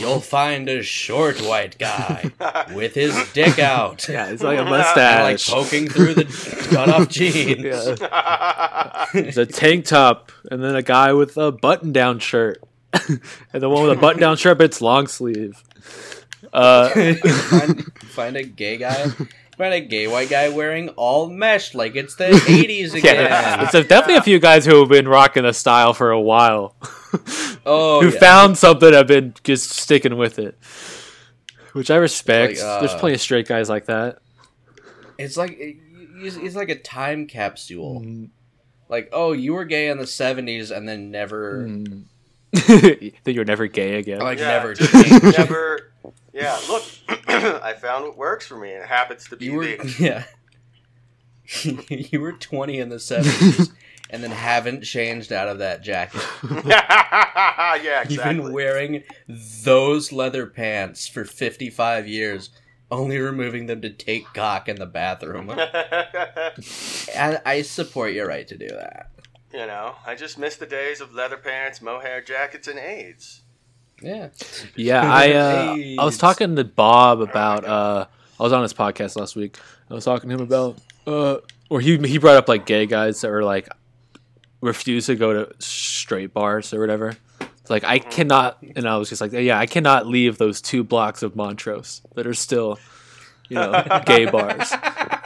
You'll 0.00 0.20
find 0.20 0.68
a 0.68 0.82
short 0.82 1.40
white 1.40 1.78
guy 1.78 2.30
with 2.74 2.94
his 2.94 3.14
dick 3.32 3.58
out. 3.58 4.08
yeah. 4.08 4.28
It's 4.30 4.42
like 4.42 4.58
a 4.58 4.62
And, 4.66 4.70
like 4.70 4.86
mustache. 4.86 5.48
poking 5.48 5.88
through 5.88 6.14
the 6.14 6.24
cut 6.70 6.88
off 6.88 7.08
jeans. 7.10 7.64
yeah. 7.64 9.06
There's 9.12 9.38
a 9.38 9.46
tank 9.46 9.84
top, 9.84 10.32
and 10.50 10.62
then 10.62 10.74
a 10.74 10.82
guy 10.82 11.12
with 11.12 11.36
a 11.36 11.52
button-down 11.52 12.18
shirt, 12.18 12.62
and 12.92 13.62
the 13.62 13.68
one 13.68 13.84
with 13.86 13.96
a 13.96 14.00
button-down 14.00 14.36
shirt, 14.36 14.58
but 14.58 14.64
it's 14.64 14.80
long 14.80 15.06
sleeve. 15.06 15.62
Uh, 16.52 16.88
find, 16.88 17.92
find 18.02 18.36
a 18.36 18.42
gay 18.42 18.76
guy. 18.78 19.06
Find 19.58 19.72
a 19.72 19.80
gay 19.80 20.06
white 20.06 20.28
guy 20.28 20.50
wearing 20.50 20.90
all 20.90 21.30
mesh 21.30 21.74
like 21.74 21.96
it's 21.96 22.16
the 22.16 22.24
80s 22.28 22.92
again. 22.94 23.16
yeah, 23.24 23.64
it's 23.64 23.74
a, 23.74 23.82
definitely 23.82 24.16
a 24.16 24.22
few 24.22 24.38
guys 24.38 24.66
who 24.66 24.80
have 24.80 24.90
been 24.90 25.08
rocking 25.08 25.44
the 25.44 25.52
style 25.54 25.94
for 25.94 26.10
a 26.10 26.20
while, 26.20 26.74
Oh, 27.64 28.02
who 28.02 28.10
yeah. 28.10 28.20
found 28.20 28.58
something 28.58 28.88
and 28.88 28.96
have 28.96 29.06
been 29.06 29.32
just 29.44 29.70
sticking 29.70 30.16
with 30.18 30.38
it, 30.38 30.58
which 31.72 31.90
I 31.90 31.96
respect. 31.96 32.58
Like, 32.58 32.62
uh, 32.64 32.80
There's 32.80 32.94
plenty 32.94 33.14
of 33.14 33.20
straight 33.22 33.48
guys 33.48 33.70
like 33.70 33.86
that. 33.86 34.18
It's 35.18 35.38
like 35.38 35.56
it's 35.58 36.36
it's 36.36 36.54
like 36.54 36.68
a 36.68 36.78
time 36.78 37.26
capsule. 37.26 38.00
Mm. 38.02 38.28
Like, 38.90 39.08
oh, 39.12 39.32
you 39.32 39.54
were 39.54 39.64
gay 39.64 39.88
in 39.88 39.96
the 39.98 40.04
70s 40.04 40.70
and 40.70 40.86
then 40.88 41.10
never 41.10 41.66
Mm. 41.66 42.04
then 43.24 43.34
you're 43.34 43.44
never 43.44 43.66
gay 43.66 43.96
again. 43.98 44.20
like 44.20 44.38
yeah, 44.38 44.46
never 44.62 44.74
never. 45.36 45.92
Yeah, 46.36 46.60
look, 46.68 46.84
I 47.28 47.72
found 47.72 48.04
what 48.04 48.16
works 48.18 48.46
for 48.46 48.58
me, 48.58 48.72
and 48.72 48.82
it 48.82 48.88
happens 48.88 49.26
to 49.28 49.36
be 49.36 49.46
You 49.46 49.54
were 49.54 49.64
the. 49.64 49.94
yeah. 49.98 50.24
you 52.10 52.20
were 52.20 52.32
20 52.32 52.78
in 52.78 52.88
the 52.90 52.96
70s 52.96 53.70
and 54.10 54.22
then 54.22 54.32
haven't 54.32 54.82
changed 54.82 55.32
out 55.32 55.48
of 55.48 55.58
that 55.60 55.82
jacket. 55.82 56.20
yeah, 56.66 58.02
exactly. 58.02 58.14
You've 58.14 58.24
been 58.24 58.52
wearing 58.52 59.02
those 59.64 60.12
leather 60.12 60.46
pants 60.46 61.08
for 61.08 61.24
55 61.24 62.06
years, 62.06 62.50
only 62.90 63.18
removing 63.18 63.66
them 63.66 63.80
to 63.80 63.90
take 63.90 64.26
cock 64.34 64.68
in 64.68 64.76
the 64.76 64.86
bathroom. 64.86 65.50
and 67.14 67.40
I 67.46 67.62
support 67.62 68.12
your 68.12 68.26
right 68.26 68.46
to 68.48 68.58
do 68.58 68.68
that. 68.68 69.10
you 69.52 69.66
know, 69.66 69.94
I 70.04 70.16
just 70.16 70.36
miss 70.38 70.56
the 70.56 70.66
days 70.66 71.00
of 71.00 71.14
leather 71.14 71.38
pants, 71.38 71.80
mohair 71.80 72.20
jackets, 72.20 72.68
and 72.68 72.78
AIDS. 72.78 73.42
Yeah. 74.02 74.28
Yeah, 74.74 75.02
I 75.12 75.32
uh, 75.32 75.76
I 76.02 76.04
was 76.04 76.18
talking 76.18 76.56
to 76.56 76.64
Bob 76.64 77.20
about 77.20 77.64
uh 77.64 78.06
I 78.38 78.42
was 78.42 78.52
on 78.52 78.62
his 78.62 78.74
podcast 78.74 79.16
last 79.18 79.36
week. 79.36 79.58
I 79.90 79.94
was 79.94 80.04
talking 80.04 80.28
to 80.28 80.34
him 80.36 80.42
about 80.42 80.78
uh 81.06 81.38
or 81.70 81.80
he 81.80 81.96
he 81.98 82.18
brought 82.18 82.36
up 82.36 82.48
like 82.48 82.66
gay 82.66 82.86
guys 82.86 83.20
that 83.22 83.30
were 83.30 83.44
like 83.44 83.68
refuse 84.60 85.06
to 85.06 85.14
go 85.16 85.32
to 85.32 85.54
straight 85.60 86.32
bars 86.32 86.72
or 86.74 86.80
whatever. 86.80 87.16
It's 87.40 87.70
like 87.70 87.84
I 87.84 87.98
cannot 87.98 88.58
and 88.76 88.86
I 88.88 88.96
was 88.96 89.08
just 89.08 89.20
like 89.20 89.32
yeah, 89.32 89.58
I 89.58 89.66
cannot 89.66 90.06
leave 90.06 90.38
those 90.38 90.60
two 90.60 90.84
blocks 90.84 91.22
of 91.22 91.34
Montrose 91.34 92.02
that 92.14 92.26
are 92.26 92.34
still 92.34 92.78
you 93.48 93.56
know 93.56 93.82
gay 94.06 94.26
bars. 94.26 94.72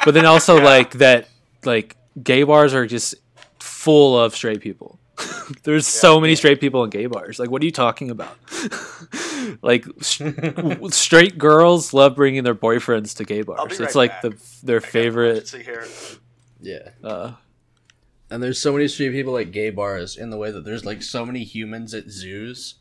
But 0.04 0.14
then 0.14 0.26
also 0.26 0.60
like 0.60 0.92
that 0.92 1.28
like 1.64 1.96
gay 2.22 2.44
bars 2.44 2.72
are 2.74 2.86
just 2.86 3.14
full 3.58 4.18
of 4.18 4.34
straight 4.34 4.60
people. 4.60 4.98
There's 5.64 5.86
so 5.86 6.20
many 6.20 6.34
straight 6.36 6.60
people 6.60 6.84
in 6.84 6.90
gay 6.90 7.06
bars. 7.06 7.38
Like, 7.38 7.50
what 7.50 7.62
are 7.62 7.64
you 7.64 7.70
talking 7.72 8.10
about? 8.10 8.36
like, 9.62 9.84
s- 10.00 10.20
straight 10.90 11.38
girls 11.38 11.92
love 11.92 12.16
bringing 12.16 12.44
their 12.44 12.54
boyfriends 12.54 13.16
to 13.16 13.24
gay 13.24 13.42
bars. 13.42 13.78
be 13.78 13.84
It's 13.84 13.94
like 13.94 14.10
back. 14.10 14.22
the 14.22 14.42
their 14.62 14.78
I 14.78 14.80
favorite. 14.80 15.48
here. 15.50 15.86
Yeah. 16.60 16.88
Uh, 17.02 17.32
And 18.30 18.42
there's 18.42 18.60
so 18.60 18.72
many 18.72 18.86
straight 18.88 19.12
people 19.12 19.36
at 19.38 19.50
gay 19.50 19.70
bars 19.70 20.16
in 20.16 20.30
the 20.30 20.36
way 20.36 20.50
that 20.50 20.64
there's 20.64 20.84
like 20.84 21.02
so 21.02 21.24
many 21.26 21.42
humans 21.44 21.94
at 21.94 22.08
zoos. 22.10 22.74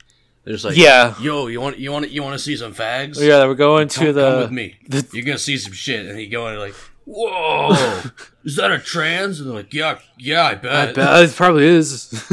There's 0.44 0.64
like, 0.64 0.78
Yeah. 0.78 1.16
yo, 1.22 1.48
you 1.48 1.60
want 1.62 1.78
you 1.80 1.92
want 1.92 2.10
you 2.10 2.24
want 2.24 2.34
to 2.34 2.40
see 2.40 2.56
some 2.56 2.74
fags? 2.74 3.20
yeah, 3.20 3.46
we're 3.46 3.56
going 3.56 3.88
come, 3.90 4.06
to 4.08 4.14
the. 4.14 4.30
come 4.32 4.40
with 4.42 4.52
me. 4.52 4.76
the- 4.88 5.08
You're 5.14 5.26
gonna 5.26 5.38
see 5.38 5.58
some 5.58 5.74
shit, 5.74 6.06
and 6.08 6.20
you 6.20 6.30
go 6.30 6.48
in 6.50 6.58
like, 6.60 6.76
whoa, 7.10 8.01
is 8.43 8.55
that 8.57 8.72
a 8.72 8.80
trans? 8.80 9.39
And 9.39 9.49
they're 9.49 9.57
like, 9.57 9.74
yeah, 9.74 9.99
yeah, 10.18 10.43
I 10.45 10.55
bet. 10.55 10.89
I 10.89 10.93
bet 10.93 11.24
it 11.30 11.36
probably 11.36 11.66
is. 11.66 12.24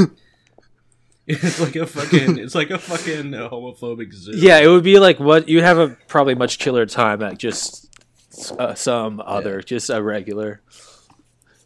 it's 1.26 1.58
like 1.60 1.76
a 1.76 1.86
fucking, 1.86 2.38
it's 2.38 2.54
like 2.54 2.70
a 2.70 2.78
fucking 2.78 3.32
homophobic 3.32 4.12
zoo. 4.12 4.32
yeah, 4.34 4.58
it 4.58 4.68
would 4.68 4.84
be 4.84 4.98
like 4.98 5.18
what 5.18 5.48
you'd 5.48 5.64
have 5.64 5.78
a 5.78 5.96
probably 6.08 6.34
much 6.34 6.58
chiller 6.58 6.86
time 6.86 7.22
at 7.22 7.38
just 7.38 7.88
uh, 8.58 8.74
some 8.74 9.20
other, 9.24 9.62
just 9.62 9.88
a 9.90 10.02
regular. 10.02 10.60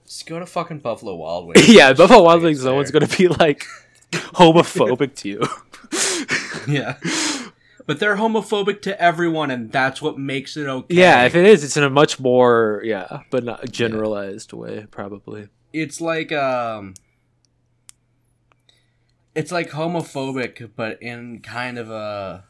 just 0.06 0.26
go 0.26 0.38
to 0.38 0.46
fucking 0.46 0.78
Buffalo 0.78 1.16
Wild 1.16 1.46
Wings. 1.54 1.68
yeah, 1.68 1.92
Buffalo 1.92 2.22
Wild 2.22 2.42
Wings, 2.42 2.64
no 2.64 2.74
one's 2.74 2.90
gonna 2.90 3.08
be 3.08 3.28
like 3.28 3.66
homophobic 4.12 5.14
to 5.16 5.28
you. 5.28 5.42
yeah. 6.72 6.96
But 7.90 7.98
they're 7.98 8.14
homophobic 8.14 8.82
to 8.82 9.02
everyone, 9.02 9.50
and 9.50 9.72
that's 9.72 10.00
what 10.00 10.16
makes 10.16 10.56
it 10.56 10.68
okay. 10.68 10.94
Yeah, 10.94 11.24
if 11.24 11.34
it 11.34 11.44
is, 11.44 11.64
it's 11.64 11.76
in 11.76 11.82
a 11.82 11.90
much 11.90 12.20
more 12.20 12.80
yeah, 12.84 13.22
but 13.32 13.42
not 13.42 13.68
generalized 13.68 14.52
way, 14.52 14.86
probably. 14.92 15.48
it's 15.72 16.00
like 16.00 16.30
um 16.30 16.94
it's 19.34 19.50
like 19.50 19.70
homophobic, 19.70 20.70
but 20.76 21.02
in 21.02 21.40
kind 21.40 21.78
of 21.78 21.90
a 21.90 22.44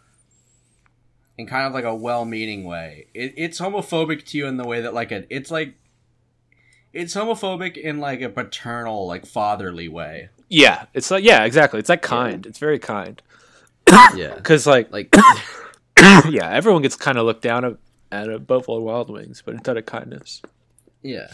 in 1.38 1.47
kind 1.47 1.66
of 1.66 1.72
like 1.72 1.84
a 1.84 1.95
well-meaning 1.95 2.64
way. 2.64 3.07
It, 3.14 3.32
it's 3.38 3.59
homophobic 3.59 4.26
to 4.26 4.36
you 4.36 4.47
in 4.47 4.59
the 4.59 4.68
way 4.68 4.82
that 4.82 4.93
like 4.93 5.11
a 5.11 5.24
it's 5.34 5.51
like 5.51 5.72
it's 6.93 7.14
homophobic 7.14 7.78
in 7.78 7.99
like 7.99 8.20
a 8.20 8.28
paternal, 8.28 9.07
like 9.07 9.24
fatherly 9.24 9.88
way. 9.88 10.28
Yeah, 10.51 10.84
it's 10.93 11.11
like 11.11 11.24
yeah, 11.24 11.45
exactly. 11.45 11.80
It's 11.80 11.88
like 11.88 12.03
kind. 12.03 12.45
It's 12.45 12.59
very 12.59 12.78
kind. 12.78 13.22
Yeah, 14.14 14.34
Because 14.36 14.66
like 14.66 14.91
like 14.93 15.14
yeah, 16.30 16.51
everyone 16.51 16.82
gets 16.82 16.97
kind 16.97 17.18
of 17.18 17.26
looked 17.26 17.43
down 17.43 17.64
at, 17.64 17.76
at 18.12 18.28
a 18.28 18.38
Buffalo 18.38 18.80
Wild 18.80 19.11
Wings, 19.11 19.43
but 19.45 19.55
it's 19.55 19.68
out 19.68 19.76
of 19.76 19.86
kindness. 19.86 20.43
yeah, 21.03 21.28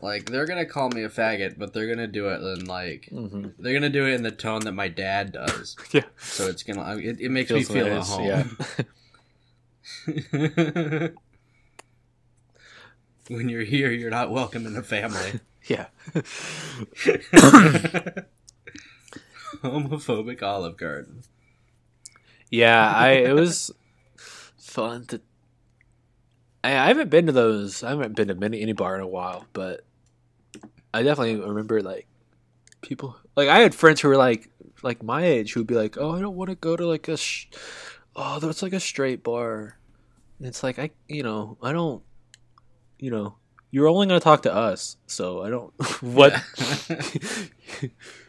like 0.00 0.26
they're 0.30 0.46
gonna 0.46 0.64
call 0.66 0.88
me 0.90 1.02
a 1.04 1.08
faggot, 1.08 1.58
but 1.58 1.72
they're 1.72 1.88
gonna 1.88 2.06
do 2.06 2.28
it 2.28 2.40
in 2.40 2.64
like 2.66 3.08
Mm-hmm. 3.12 3.48
they're 3.58 3.74
gonna 3.74 3.90
do 3.90 4.06
it 4.06 4.14
in 4.14 4.22
the 4.22 4.30
tone 4.30 4.60
that 4.62 4.72
my 4.72 4.88
dad 4.88 5.32
does. 5.32 5.76
Yeah, 5.92 6.04
So 6.18 6.46
it's 6.48 6.62
gonna 6.62 6.96
it, 6.96 7.20
it 7.20 7.30
makes 7.30 7.50
me 7.50 7.62
Feels 7.62 7.72
feel 7.72 7.86
at 7.86 8.02
home. 8.02 8.24
Yeah, 8.24 8.44
when 13.28 13.48
you're 13.48 13.62
here, 13.64 13.90
you're 13.90 14.10
not 14.10 14.30
welcome 14.30 14.66
in 14.66 14.74
the 14.74 14.82
family. 14.82 15.40
yeah. 15.68 15.86
Homophobic 19.62 20.42
Olive 20.42 20.76
Garden. 20.76 21.22
Yeah, 22.50 22.92
I 22.94 23.08
it 23.10 23.32
was 23.34 23.70
fun 24.56 25.06
to. 25.06 25.20
I, 26.64 26.70
I 26.72 26.86
haven't 26.88 27.10
been 27.10 27.26
to 27.26 27.32
those. 27.32 27.82
I 27.82 27.90
haven't 27.90 28.16
been 28.16 28.28
to 28.28 28.34
many 28.34 28.60
any 28.60 28.72
bar 28.72 28.94
in 28.94 29.00
a 29.00 29.06
while, 29.06 29.46
but 29.52 29.84
I 30.92 31.02
definitely 31.02 31.36
remember 31.40 31.82
like 31.82 32.06
people 32.82 33.16
like 33.36 33.48
I 33.48 33.60
had 33.60 33.74
friends 33.74 34.00
who 34.00 34.08
were 34.08 34.16
like 34.16 34.50
like 34.82 35.02
my 35.02 35.24
age 35.24 35.52
who'd 35.52 35.66
be 35.66 35.74
like, 35.74 35.96
"Oh, 35.98 36.12
I 36.12 36.20
don't 36.20 36.36
want 36.36 36.50
to 36.50 36.56
go 36.56 36.76
to 36.76 36.86
like 36.86 37.08
a 37.08 37.16
sh- 37.16 37.48
oh, 38.14 38.38
that's 38.40 38.62
like 38.62 38.72
a 38.72 38.80
straight 38.80 39.22
bar." 39.22 39.78
And 40.38 40.48
it's 40.48 40.62
like 40.62 40.78
I 40.78 40.90
you 41.08 41.22
know 41.22 41.58
I 41.62 41.72
don't 41.72 42.02
you 42.98 43.10
know 43.10 43.36
you're 43.70 43.88
only 43.88 44.06
gonna 44.06 44.20
talk 44.20 44.42
to 44.42 44.54
us, 44.54 44.96
so 45.06 45.42
I 45.42 45.50
don't 45.50 45.72
what. 46.02 46.42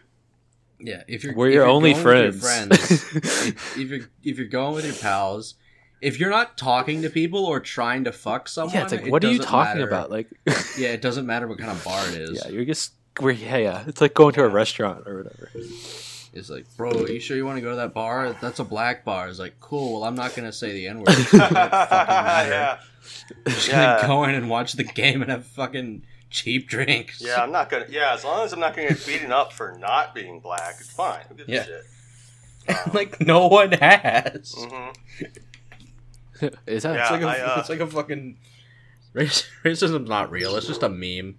Yeah, 0.79 1.03
if 1.07 1.23
you're 1.23 1.33
We're 1.35 1.47
if 1.47 1.53
your 1.55 1.63
you're 1.63 1.71
only 1.71 1.91
going 1.93 2.03
friends. 2.03 2.41
your 2.41 2.49
friends, 2.51 2.91
if, 3.15 3.77
if 3.77 3.89
you're 3.89 4.09
if 4.23 4.37
you're 4.37 4.47
going 4.47 4.75
with 4.75 4.85
your 4.85 4.93
pals, 4.95 5.55
if 6.01 6.19
you're 6.19 6.29
not 6.29 6.57
talking 6.57 7.01
to 7.01 7.09
people 7.09 7.45
or 7.45 7.59
trying 7.59 8.03
to 8.03 8.11
fuck 8.11 8.47
someone, 8.47 8.75
yeah, 8.75 8.83
it's 8.83 8.91
like, 8.91 9.05
it 9.07 9.11
what 9.11 9.23
are 9.25 9.31
you 9.31 9.39
talking 9.39 9.79
matter. 9.81 9.87
about? 9.87 10.11
Like, 10.11 10.27
Yeah, 10.77 10.89
it 10.89 11.01
doesn't 11.01 11.25
matter 11.25 11.47
what 11.47 11.57
kind 11.57 11.71
of 11.71 11.83
bar 11.83 12.07
it 12.09 12.15
is. 12.15 12.41
yeah, 12.43 12.51
you're 12.51 12.65
just 12.65 12.93
we're 13.19 13.31
yeah, 13.31 13.57
yeah. 13.57 13.83
It's 13.87 14.01
like 14.01 14.13
going 14.13 14.33
to 14.35 14.43
a 14.43 14.47
restaurant 14.49 15.07
or 15.07 15.17
whatever. 15.17 15.49
It's 16.33 16.51
like, 16.51 16.65
bro, 16.77 16.91
are 16.91 17.09
you 17.09 17.19
sure 17.19 17.35
you 17.35 17.45
want 17.47 17.57
to 17.57 17.61
go 17.61 17.71
to 17.71 17.77
that 17.77 17.95
bar? 17.95 18.37
That's 18.39 18.59
a 18.59 18.63
black 18.63 19.03
bar. 19.03 19.27
It's 19.27 19.39
like, 19.39 19.59
cool. 19.59 19.93
Well, 20.01 20.03
I'm 20.03 20.13
not 20.13 20.35
gonna 20.35 20.51
say 20.53 20.71
the 20.73 20.87
n 20.87 20.99
word. 20.99 21.07
yeah, 21.33 22.77
Just 23.47 23.67
Yeah. 23.69 23.95
gonna 24.01 24.07
go 24.07 24.23
in 24.25 24.35
and 24.35 24.47
watch 24.49 24.73
the 24.73 24.83
game 24.83 25.23
and 25.23 25.31
have 25.31 25.47
fucking 25.47 26.03
cheap 26.29 26.67
drinks. 26.67 27.21
yeah. 27.21 27.41
I'm 27.41 27.51
not 27.51 27.69
gonna. 27.69 27.85
Yeah, 27.89 28.13
as 28.13 28.23
long 28.23 28.43
as 28.45 28.53
I'm 28.53 28.59
not 28.59 28.75
gonna 28.75 28.89
get 28.89 29.05
beaten 29.05 29.31
up 29.31 29.53
for 29.53 29.77
not 29.79 30.13
being 30.15 30.39
black, 30.39 30.75
it's 30.79 30.91
fine. 30.91 31.21
Who 31.29 31.35
gives 31.35 31.49
Yeah. 31.49 31.61
a 31.61 31.65
shit? 31.65 31.83
Um, 32.69 32.91
like 32.93 33.21
no 33.21 33.47
one 33.47 33.71
has. 33.71 34.53
mhm. 34.57 34.93
Is 36.67 36.83
that 36.83 36.95
Yeah. 36.95 37.01
It's 37.01 37.11
like 37.11 37.21
a, 37.21 37.27
I, 37.27 37.39
uh, 37.39 37.59
it's 37.61 37.69
like 37.69 37.79
a 37.79 37.87
fucking 37.87 38.37
race, 39.13 39.47
racism's 39.63 40.09
not 40.09 40.29
real. 40.31 40.55
It's 40.57 40.67
just 40.67 40.83
a 40.83 40.89
meme. 40.89 41.37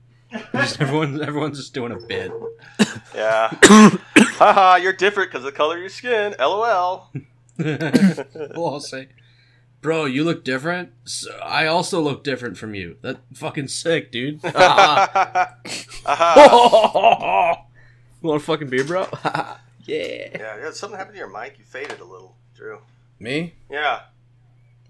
Just 0.55 0.81
everyone, 0.81 1.23
everyone's 1.23 1.59
just 1.59 1.75
doing 1.75 1.93
a 1.93 1.97
bit. 2.01 2.33
Yeah. 3.15 3.49
Haha, 3.63 4.77
you're 4.77 4.93
different 4.95 5.31
because 5.31 5.45
of 5.45 5.53
the 5.53 5.57
color 5.57 5.75
of 5.77 5.81
your 5.81 5.89
skin. 5.91 6.35
LOL. 6.39 7.11
we'll 7.59 8.51
all 8.57 8.81
say, 8.81 9.09
"Bro, 9.81 10.07
you 10.07 10.25
look 10.25 10.45
different. 10.45 10.91
So 11.05 11.37
I 11.39 11.67
also 11.67 12.01
look 12.01 12.25
different 12.25 12.57
from 12.59 12.75
you. 12.75 12.97
That 13.03 13.19
fucking 13.35 13.69
sick, 13.69 14.11
dude." 14.13 14.41
Haha. 14.45 15.55
you 18.23 18.29
want 18.29 18.43
a 18.43 18.45
fucking 18.45 18.69
beer, 18.69 18.85
bro? 18.85 19.07
yeah. 19.25 19.57
Yeah, 19.87 20.29
yeah, 20.35 20.71
something 20.73 20.99
happened 20.99 21.15
to 21.15 21.19
your 21.19 21.29
mic. 21.31 21.59
You 21.59 21.65
faded 21.65 22.01
a 22.01 22.05
little, 22.05 22.37
Drew. 22.55 22.81
Me? 23.19 23.55
Yeah. 23.71 24.01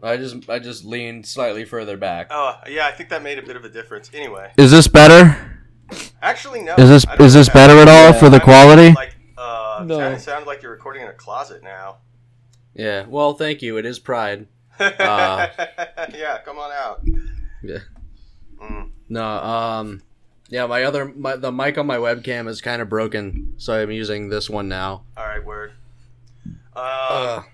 I 0.03 0.17
just, 0.17 0.49
I 0.49 0.59
just 0.61 0.85
leaned 0.85 1.27
slightly 1.27 1.65
further 1.65 1.97
back. 1.97 2.29
Oh, 2.31 2.55
yeah. 2.69 2.87
I 2.87 2.93
think 2.93 3.09
that 3.11 3.23
made 3.23 3.39
a 3.39 3.43
bit 3.43 3.57
of 3.57 3.65
a 3.65 3.69
difference. 3.69 4.11
Anyway, 4.15 4.53
Is 4.57 4.71
this 4.71 4.87
better? 4.87 5.59
actually, 6.23 6.63
no. 6.63 6.75
Is 6.77 6.89
this 6.89 7.07
is 7.19 7.35
this 7.35 7.49
better 7.49 7.73
at 7.79 7.89
all 7.89 8.11
Yeah. 8.11 8.13
for 8.13 8.29
the 8.29 8.39
quality? 8.39 8.93
Like, 8.93 9.17
uh, 9.37 9.83
No. 9.87 9.99
no. 9.99 10.19
sounded 10.19 10.47
like 10.47 10.63
you're 10.63 10.71
recording 10.73 11.03
in 11.03 11.09
a 11.09 11.13
closet 11.15 11.63
now. 11.65 11.97
Yeah. 12.75 13.07
Well, 13.09 13.35
thank 13.35 13.61
you. 13.63 13.77
It 13.77 13.87
is 13.87 13.99
Pride. 13.99 14.47
yeah, 14.81 16.39
come 16.45 16.59
on 16.59 16.71
out. 16.73 17.03
Yeah. 17.63 17.79
Mm. 18.63 18.91
No. 19.09 19.25
Um. 19.25 20.03
Yeah. 20.49 20.67
My 20.67 20.85
other, 20.85 21.07
my 21.07 21.37
the 21.37 21.51
mic 21.53 21.79
on 21.79 21.87
my 21.87 21.97
webcam 21.97 22.49
is 22.49 22.61
kind 22.61 22.81
of 22.83 22.89
broken, 22.89 23.55
so 23.59 23.75
I'm 23.81 23.91
using 23.91 24.29
this 24.29 24.49
one 24.51 24.69
now. 24.69 25.05
All 25.17 25.25
right, 25.27 25.45
word. 25.45 25.73
Uh, 26.77 27.09
Ugh. 27.41 27.45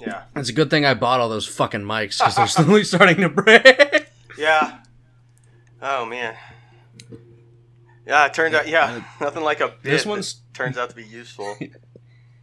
yeah, 0.00 0.22
It's 0.34 0.48
a 0.48 0.52
good 0.52 0.68
thing 0.68 0.84
I 0.84 0.94
bought 0.94 1.20
all 1.20 1.28
those 1.28 1.46
fucking 1.46 1.82
mics 1.82 2.18
because 2.18 2.34
they're 2.34 2.46
slowly 2.64 2.82
starting 2.84 3.18
to 3.18 3.28
break. 3.28 4.08
yeah. 4.36 4.78
Oh 5.80 6.04
man. 6.06 6.34
Yeah, 8.06 8.26
it 8.26 8.34
turned 8.34 8.54
out. 8.54 8.66
Yeah, 8.66 9.02
nothing 9.20 9.42
like 9.44 9.60
a 9.60 9.68
bit 9.68 9.82
This 9.84 10.06
one's- 10.06 10.40
turns 10.54 10.76
out 10.78 10.90
to 10.90 10.96
be 10.96 11.04
useful. 11.04 11.56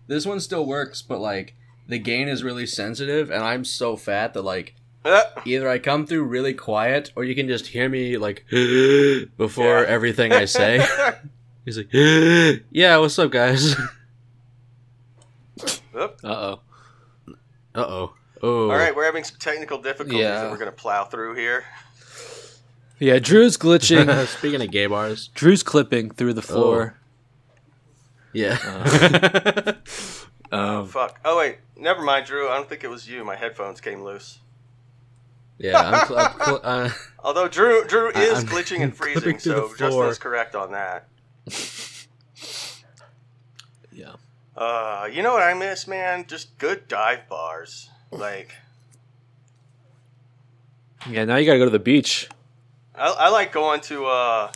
This 0.07 0.25
one 0.25 0.39
still 0.39 0.65
works, 0.65 1.01
but 1.01 1.19
like 1.19 1.55
the 1.87 1.99
gain 1.99 2.27
is 2.27 2.43
really 2.43 2.65
sensitive, 2.65 3.29
and 3.31 3.43
I'm 3.43 3.63
so 3.65 3.95
fat 3.95 4.33
that 4.33 4.41
like 4.43 4.73
Uh, 5.03 5.21
either 5.45 5.69
I 5.69 5.77
come 5.79 6.05
through 6.07 6.23
really 6.23 6.53
quiet, 6.53 7.11
or 7.15 7.23
you 7.23 7.35
can 7.35 7.47
just 7.47 7.67
hear 7.67 7.87
me 7.89 8.17
like 8.17 8.45
before 9.37 9.81
Yeah. 9.81 9.85
everything 9.87 10.31
I 10.33 10.45
say. 10.45 10.85
He's 11.65 11.77
like, 11.77 11.89
"Yeah, 12.71 12.97
what's 12.97 13.17
up, 13.19 13.31
guys?" 13.31 13.75
Uh 15.95 16.09
oh. 16.23 16.59
Uh 17.73 17.79
oh. 17.79 18.13
Oh. 18.43 18.69
All 18.69 18.75
right, 18.77 18.93
we're 18.95 19.05
having 19.05 19.23
some 19.23 19.37
technical 19.39 19.77
difficulties 19.81 20.19
Yeah. 20.19 20.41
that 20.41 20.51
we're 20.51 20.57
gonna 20.57 20.71
plow 20.73 21.05
through 21.05 21.35
here. 21.35 21.63
Yeah, 22.99 23.19
Drew's 23.19 23.57
glitching. 23.57 24.27
Speaking 24.27 24.61
of 24.61 24.71
gay 24.71 24.87
bars, 24.87 25.29
Drew's 25.33 25.63
clipping 25.63 26.11
through 26.11 26.33
the 26.33 26.41
floor. 26.41 26.97
yeah. 28.33 28.57
Um, 30.51 30.87
Fuck. 30.87 31.19
Oh 31.25 31.37
wait, 31.37 31.57
never 31.75 32.01
mind, 32.01 32.25
Drew. 32.25 32.47
I 32.49 32.55
don't 32.55 32.69
think 32.69 32.83
it 32.83 32.89
was 32.89 33.09
you. 33.09 33.23
My 33.23 33.35
headphones 33.35 33.81
came 33.81 34.03
loose. 34.03 34.39
yeah. 35.57 35.79
I'm 35.79 36.07
cl- 36.07 36.19
I'm 36.19 36.39
cl- 36.45 36.61
uh, 36.63 36.89
Although 37.23 37.47
Drew, 37.47 37.85
Drew 37.85 38.09
is 38.09 38.39
I'm 38.39 38.45
glitching 38.47 38.81
and 38.83 38.95
freezing, 38.95 39.39
so 39.39 39.69
the 39.77 40.07
is 40.07 40.17
correct 40.19 40.55
on 40.55 40.71
that. 40.73 41.07
yeah. 43.91 44.13
Uh, 44.55 45.09
you 45.11 45.21
know 45.21 45.33
what 45.33 45.43
I 45.43 45.53
miss, 45.53 45.87
man? 45.87 46.25
Just 46.27 46.57
good 46.57 46.87
dive 46.87 47.27
bars. 47.27 47.89
Like, 48.11 48.53
Yeah, 51.09 51.25
now 51.25 51.35
you 51.37 51.45
gotta 51.45 51.59
go 51.59 51.65
to 51.65 51.71
the 51.71 51.79
beach. 51.79 52.29
I, 52.93 53.09
I 53.09 53.29
like 53.29 53.51
going 53.51 53.81
to, 53.81 54.05
uh, 54.05 54.51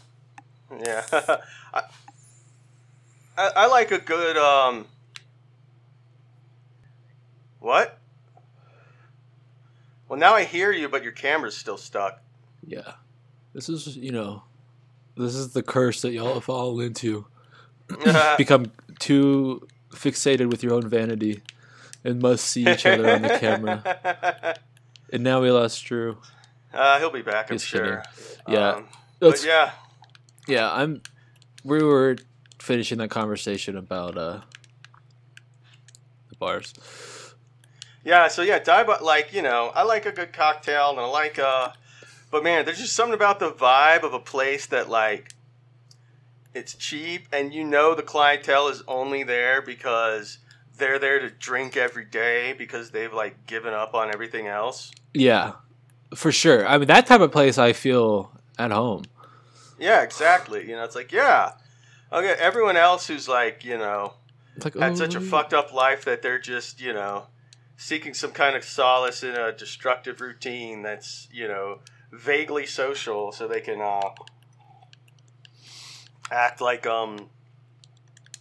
yeah. 0.86 1.06
I, 1.12 1.82
I, 3.38 3.50
I 3.56 3.68
like 3.68 3.92
a 3.92 3.98
good, 4.00 4.38
um, 4.38 4.86
what? 7.60 8.00
Well, 10.08 10.20
now 10.20 10.34
I 10.34 10.44
hear 10.44 10.72
you, 10.72 10.90
but 10.90 11.04
your 11.04 11.12
camera's 11.12 11.56
still 11.56 11.78
stuck. 11.78 12.22
Yeah. 12.66 12.94
This 13.54 13.70
is, 13.70 13.96
you 13.96 14.12
know, 14.12 14.44
this 15.16 15.36
is 15.36 15.54
the 15.54 15.64
curse 15.64 16.02
that 16.02 16.12
y'all 16.12 16.42
fall 16.42 16.80
into. 16.80 17.26
Become 18.38 18.72
too 19.00 19.68
fixated 19.92 20.50
with 20.50 20.64
your 20.64 20.74
own 20.74 20.88
vanity 20.88 21.42
and 22.04 22.22
must 22.22 22.46
see 22.46 22.68
each 22.68 22.86
other 22.86 23.10
on 23.10 23.22
the 23.22 23.38
camera. 23.40 24.56
And 25.12 25.24
now 25.24 25.42
we 25.42 25.50
lost 25.50 25.84
Drew. 25.86 26.18
Uh, 26.72 27.00
he'll 27.00 27.10
be 27.10 27.24
back, 27.24 27.50
I'm 27.50 27.58
Just 27.58 27.66
sure. 27.66 28.04
Yeah. 28.48 28.74
Um, 28.74 28.88
but 29.20 29.44
yeah, 29.44 29.72
yeah, 30.48 30.72
I'm. 30.72 31.02
We 31.64 31.82
were 31.84 32.18
finishing 32.60 33.00
that 33.00 33.10
conversation 33.10 33.76
about 33.76 34.18
uh 34.18 34.42
the 36.30 36.36
bars. 36.38 36.74
Yeah, 38.10 38.28
so 38.28 38.42
yeah, 38.42 38.58
bar, 38.58 38.98
like 39.04 39.34
you 39.34 39.44
know, 39.44 39.72
I 39.76 39.84
like 39.84 40.08
a 40.08 40.12
good 40.12 40.34
cocktail, 40.34 40.90
and 40.90 41.00
I 41.00 41.06
like 41.06 41.38
uh, 41.38 41.70
but 42.32 42.44
man, 42.44 42.66
there's 42.66 42.80
just 42.80 42.96
something 42.96 43.14
about 43.14 43.40
the 43.40 43.52
vibe 43.52 44.02
of 44.02 44.16
a 44.16 44.20
place 44.20 44.66
that 44.66 44.90
like, 44.90 45.36
it's 46.56 46.74
cheap, 46.74 47.28
and 47.32 47.54
you 47.54 47.64
know 47.64 47.94
the 47.94 48.02
clientele 48.02 48.68
is 48.68 48.82
only 48.88 49.22
there 49.22 49.62
because 49.62 50.40
they're 50.76 50.98
there 50.98 51.20
to 51.20 51.30
drink 51.30 51.78
every 51.78 52.04
day 52.04 52.54
because 52.54 52.90
they've 52.90 53.14
like 53.14 53.46
given 53.46 53.76
up 53.76 53.94
on 53.94 54.12
everything 54.12 54.48
else. 54.48 54.92
Yeah, 55.14 55.52
for 56.16 56.32
sure. 56.32 56.68
I 56.68 56.80
mean, 56.80 56.88
that 56.88 57.06
type 57.06 57.22
of 57.22 57.32
place 57.32 57.60
I 57.60 57.74
feel 57.74 58.32
at 58.58 58.72
home. 58.72 59.04
Yeah, 59.78 60.02
exactly. 60.02 60.68
You 60.68 60.78
know, 60.78 60.84
it's 60.84 60.96
like 60.96 61.12
yeah, 61.12 61.52
okay. 62.12 62.36
Everyone 62.40 62.76
else 62.76 63.06
who's 63.06 63.28
like 63.28 63.64
you 63.64 63.78
know 63.78 64.14
like, 64.64 64.76
had 64.76 64.98
such 64.98 65.14
a 65.14 65.20
oh, 65.20 65.22
fucked 65.22 65.54
up 65.54 65.72
life 65.74 66.06
that 66.06 66.24
they're 66.24 66.40
just, 66.40 66.82
you 66.82 66.92
know, 66.92 67.28
seeking 67.82 68.14
some 68.14 68.32
kind 68.32 68.58
of 68.58 68.64
solace 68.66 69.24
in 69.24 69.34
a 69.36 69.54
destructive 69.54 70.20
routine 70.20 70.82
that's, 70.82 71.30
you 71.32 71.48
know, 71.48 71.80
vaguely 72.12 72.66
social 72.66 73.32
so 73.32 73.48
they 73.48 73.62
can 73.62 73.80
uh, 73.80 74.10
act 76.30 76.60
like, 76.60 76.86
um, 76.86 77.30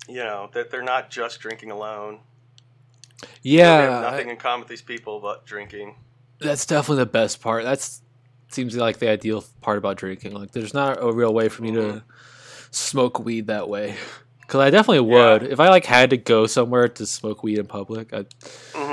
you 0.08 0.16
know, 0.16 0.50
that 0.54 0.72
they're 0.72 0.82
not 0.82 1.08
just 1.08 1.38
drinking 1.38 1.70
alone. 1.70 2.18
they 3.20 3.28
Yeah, 3.42 3.76
have 3.92 4.02
nothing 4.02 4.28
I- 4.28 4.32
in 4.32 4.36
common 4.38 4.60
with 4.60 4.68
these 4.68 4.82
people 4.82 5.20
but 5.20 5.46
drinking. 5.46 5.94
that's 6.40 6.66
definitely 6.66 7.04
the 7.04 7.10
best 7.10 7.40
part. 7.40 7.62
That's 7.62 8.02
seems 8.50 8.74
like 8.76 8.98
the 8.98 9.08
ideal 9.08 9.44
part 9.60 9.78
about 9.78 9.98
drinking. 9.98 10.32
Like, 10.32 10.50
there's 10.50 10.74
not 10.74 11.00
a 11.00 11.12
real 11.12 11.32
way 11.32 11.48
for 11.48 11.62
me 11.62 11.70
to 11.72 12.02
smoke 12.72 13.20
weed 13.20 13.46
that 13.46 13.68
way. 13.68 13.94
Because 14.40 14.60
I 14.60 14.70
definitely 14.70 15.00
would 15.00 15.42
if 15.42 15.60
I 15.60 15.68
like 15.68 15.84
had 15.84 16.08
to 16.10 16.16
go 16.16 16.46
somewhere 16.46 16.88
to 16.88 17.04
smoke 17.04 17.42
weed 17.42 17.58
in 17.58 17.66
public. 17.66 18.14
I, 18.14 18.24
hmm 18.74 18.87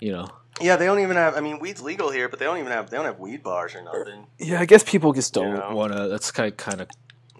you 0.00 0.12
know. 0.12 0.28
Yeah, 0.60 0.76
they 0.76 0.86
don't 0.86 1.00
even 1.00 1.16
have. 1.16 1.36
I 1.36 1.40
mean, 1.40 1.58
weed's 1.58 1.82
legal 1.82 2.10
here, 2.10 2.28
but 2.30 2.38
they 2.38 2.46
don't 2.46 2.58
even 2.58 2.72
have. 2.72 2.88
They 2.88 2.96
don't 2.96 3.04
have 3.06 3.18
weed 3.18 3.42
bars 3.42 3.74
or 3.74 3.82
nothing. 3.82 4.26
Yeah, 4.38 4.60
I 4.60 4.64
guess 4.64 4.82
people 4.82 5.12
just 5.12 5.34
don't 5.34 5.54
know. 5.54 5.74
want 5.76 5.92
to. 5.92 6.08
That's 6.08 6.30
kind 6.30 6.50
of, 6.50 6.56
kind 6.56 6.80
of 6.80 6.88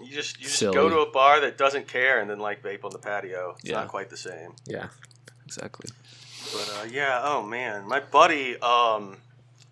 You 0.03 0.13
just 0.13 0.39
you 0.39 0.45
just 0.45 0.59
Silly. 0.59 0.75
go 0.75 0.89
to 0.91 0.99
a 1.01 1.11
bar 1.11 1.41
that 1.41 1.57
doesn't 1.57 1.89
care 1.89 2.21
and 2.21 2.29
then 2.29 2.39
like 2.39 2.63
vape 2.63 2.85
on 2.85 2.91
the 2.93 2.99
patio. 2.99 3.55
It's 3.59 3.71
Yeah. 3.71 3.77
not 3.77 3.89
quite 3.89 4.11
the 4.11 4.17
same. 4.19 4.53
yeah, 4.67 4.89
exactly. 5.47 5.89
But 6.53 6.73
uh, 6.81 6.85
yeah, 6.91 7.21
oh 7.25 7.43
man, 7.43 7.89
my 7.89 8.01
buddy, 8.01 8.57
um, 8.61 9.17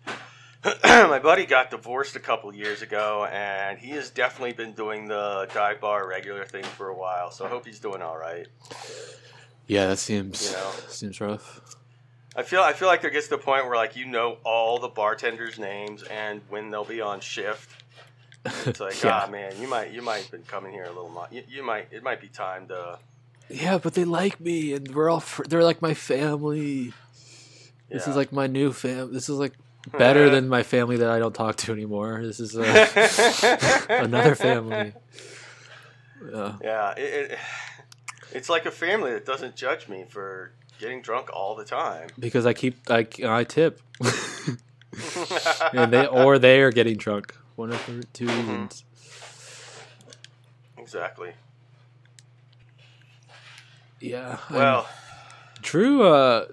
my 0.83 1.19
buddy 1.19 1.45
got 1.45 1.69
divorced 1.69 2.15
a 2.15 2.19
couple 2.19 2.53
years 2.53 2.81
ago, 2.81 3.25
and 3.31 3.77
he 3.77 3.91
has 3.91 4.09
definitely 4.09 4.53
been 4.53 4.73
doing 4.73 5.07
the 5.07 5.47
dive 5.53 5.79
bar 5.79 6.07
regular 6.07 6.45
thing 6.45 6.63
for 6.63 6.89
a 6.89 6.95
while. 6.97 7.29
So 7.31 7.45
I 7.45 7.49
hope 7.49 7.65
he's 7.65 7.79
doing 7.79 8.01
all 8.01 8.17
right. 8.17 8.47
Yeah, 9.67 9.87
that 9.87 9.97
seems 9.99 10.47
You 10.49 10.57
know. 10.57 10.71
seems 10.87 11.21
rough. 11.21 11.61
I 12.35 12.43
feel 12.43 12.61
I 12.61 12.73
feel 12.73 12.87
like 12.87 13.01
there 13.01 13.11
gets 13.11 13.27
to 13.27 13.37
the 13.37 13.41
point 13.41 13.65
where 13.65 13.75
like 13.75 13.95
you 13.95 14.05
know 14.05 14.37
all 14.43 14.79
the 14.79 14.89
bartenders' 14.89 15.57
names 15.57 16.03
and 16.03 16.41
when 16.49 16.69
they'll 16.69 16.83
be 16.83 17.01
on 17.01 17.21
shift. 17.21 17.83
It's 18.65 18.79
like 18.79 19.01
Yeah. 19.03 19.21
ah 19.23 19.29
man, 19.29 19.53
you 19.59 19.67
might 19.67 19.91
you 19.91 20.01
might 20.01 20.23
have 20.23 20.31
been 20.31 20.43
coming 20.43 20.73
here 20.73 20.83
a 20.83 20.89
little. 20.89 21.09
Mo- 21.09 21.27
you, 21.31 21.43
you 21.47 21.63
might 21.63 21.87
it 21.91 22.03
might 22.03 22.19
be 22.19 22.27
time 22.27 22.67
to. 22.67 22.99
Yeah, 23.49 23.77
but 23.77 23.93
they 23.93 24.05
like 24.05 24.39
me, 24.39 24.73
and 24.73 24.93
we're 24.93 25.09
all 25.09 25.19
fr- 25.19 25.43
they're 25.43 25.63
like 25.63 25.81
my 25.81 25.93
family. 25.93 26.93
This 27.89 28.05
yeah. 28.05 28.09
is 28.09 28.15
like 28.15 28.31
my 28.31 28.47
new 28.47 28.73
fam. 28.73 29.13
This 29.13 29.29
is 29.29 29.37
like 29.37 29.53
better 29.97 30.29
than 30.29 30.49
my 30.49 30.63
family 30.63 30.97
that 30.97 31.09
I 31.09 31.19
don't 31.19 31.33
talk 31.35 31.55
to 31.57 31.71
anymore. 31.71 32.21
This 32.23 32.39
is 32.39 32.57
uh, 32.57 33.85
another 33.89 34.35
family. 34.35 34.93
Yeah. 36.33 36.55
Yeah, 36.61 36.91
it, 36.97 37.31
it, 37.31 37.39
it's 38.33 38.49
like 38.49 38.65
a 38.65 38.71
family 38.71 39.13
that 39.13 39.25
doesn't 39.25 39.55
judge 39.55 39.87
me 39.87 40.05
for 40.09 40.51
getting 40.79 41.01
drunk 41.01 41.29
all 41.33 41.55
the 41.55 41.65
time. 41.65 42.09
because 42.19 42.45
I 42.45 42.53
keep 42.53 42.75
I, 42.89 43.07
I 43.23 43.43
tip, 43.43 43.81
and 45.73 45.91
they 45.93 46.05
or 46.07 46.37
they 46.39 46.61
are 46.61 46.71
getting 46.71 46.97
drunk. 46.97 47.35
One 47.55 47.71
of 47.71 47.85
the 47.87 48.03
two 48.13 48.25
Mhm. 48.27 48.37
reasons. 48.37 48.83
exactly. 50.77 51.33
Yeah. 53.99 54.37
Well, 54.51 54.87
Drew. 55.61 56.03
Uh, 56.03 56.47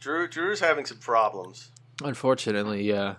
Drew 0.00 0.26
Drew's 0.28 0.60
having 0.60 0.84
some 0.86 0.98
problems. 0.98 1.70
unfortunately, 2.02 2.82
yeah. 2.82 3.16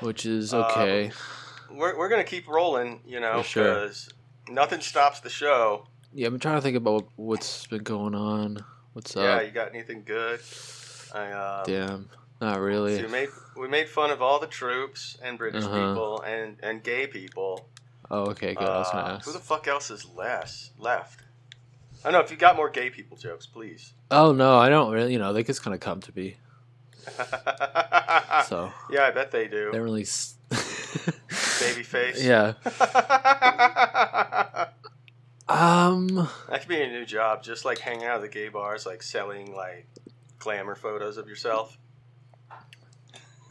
Which 0.00 0.26
is 0.26 0.52
Um, 0.52 0.64
okay. 0.64 1.12
We're, 1.70 1.96
we're 1.96 2.08
gonna 2.08 2.24
keep 2.24 2.46
rolling, 2.48 3.00
you 3.06 3.20
know, 3.20 3.42
For 3.42 3.48
sure. 3.48 3.74
because 3.74 4.08
nothing 4.48 4.80
stops 4.80 5.20
the 5.20 5.30
show. 5.30 5.86
yeah, 6.12 6.26
I'm 6.28 6.38
trying 6.38 6.56
to 6.56 6.60
think 6.60 6.76
about 6.76 7.06
what's 7.16 7.66
been 7.66 7.82
going 7.82 8.14
on. 8.14 8.64
What's 8.94 9.14
yeah, 9.14 9.22
up? 9.22 9.40
Yeah, 9.40 9.46
you 9.46 9.52
got 9.52 9.68
anything 9.74 10.02
good? 10.04 10.40
I 11.14 11.30
uh, 11.30 11.64
Damn. 11.64 12.08
Not 12.40 12.54
so 12.54 12.60
really. 12.60 13.02
we 13.02 13.08
made 13.08 13.28
we 13.56 13.68
made 13.68 13.88
fun 13.88 14.10
of 14.10 14.22
all 14.22 14.40
the 14.40 14.46
troops 14.46 15.16
and 15.22 15.38
British 15.38 15.64
Uh-huh. 15.64 15.88
people 15.88 16.22
and 16.22 16.56
and 16.62 16.82
gay 16.82 17.06
people. 17.06 17.66
Oh, 18.10 18.30
okay, 18.30 18.54
good. 18.54 18.66
I 18.66 18.78
was 18.78 18.90
gonna 18.90 19.04
Uh, 19.04 19.14
ask. 19.16 19.26
who 19.26 19.32
the 19.32 19.38
fuck 19.38 19.68
else 19.68 19.90
is 19.90 20.06
less 20.16 20.70
left? 20.78 21.20
I 22.04 22.10
don't 22.10 22.20
know 22.20 22.24
if 22.24 22.30
you 22.30 22.36
got 22.36 22.56
more 22.56 22.68
gay 22.70 22.90
people 22.90 23.16
jokes, 23.16 23.46
please. 23.46 23.92
Oh 24.10 24.32
no, 24.32 24.56
I 24.58 24.68
don't 24.68 24.92
really. 24.92 25.12
You 25.12 25.18
know, 25.18 25.32
they 25.32 25.42
just 25.42 25.62
kind 25.62 25.74
of 25.74 25.80
come 25.80 26.00
to 26.00 26.12
me. 26.14 26.36
So 28.46 28.70
yeah, 28.90 29.04
I 29.04 29.10
bet 29.10 29.30
they 29.30 29.48
do. 29.48 29.70
they 29.72 29.80
really. 29.80 30.02
s- 30.02 30.34
Baby 31.60 31.82
face. 31.82 32.22
yeah. 32.22 32.54
that 35.48 35.54
Um. 35.54 36.28
could 36.48 36.68
be 36.68 36.80
a 36.80 36.88
new 36.88 37.04
job, 37.04 37.42
just 37.42 37.64
like 37.64 37.78
hanging 37.78 38.04
out 38.06 38.16
at 38.16 38.20
the 38.22 38.28
gay 38.28 38.48
bars, 38.48 38.86
like 38.86 39.02
selling 39.02 39.54
like 39.54 39.86
glamour 40.38 40.74
photos 40.74 41.16
of 41.16 41.28
yourself. 41.28 41.76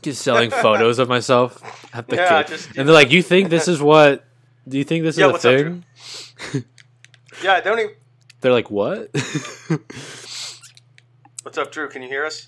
Just 0.01 0.21
selling 0.21 0.49
photos 0.49 0.99
of 0.99 1.07
myself 1.07 1.61
at 1.93 2.07
the 2.07 2.15
Yeah, 2.17 2.43
just- 2.43 2.67
and 2.75 2.87
they're 2.87 2.93
like, 2.95 3.11
"You 3.11 3.21
think 3.23 3.49
this 3.49 3.67
is 3.69 3.81
what? 3.81 4.25
Do 4.67 4.77
you 4.77 4.83
think 4.83 5.03
this 5.03 5.15
is 5.15 5.19
Yeah, 5.19 5.25
a 5.27 5.31
what's 5.31 5.45
up. 5.45 5.75
Yeah, 7.43 7.61
don't 7.61 7.79
even. 7.79 7.95
They're 8.41 8.51
like, 8.51 8.69
"What?" 8.69 9.09
What's 11.43 11.57
up, 11.57 11.71
Drew? 11.71 11.87
Can 11.89 12.01
you 12.01 12.07
hear 12.09 12.25
us? 12.25 12.47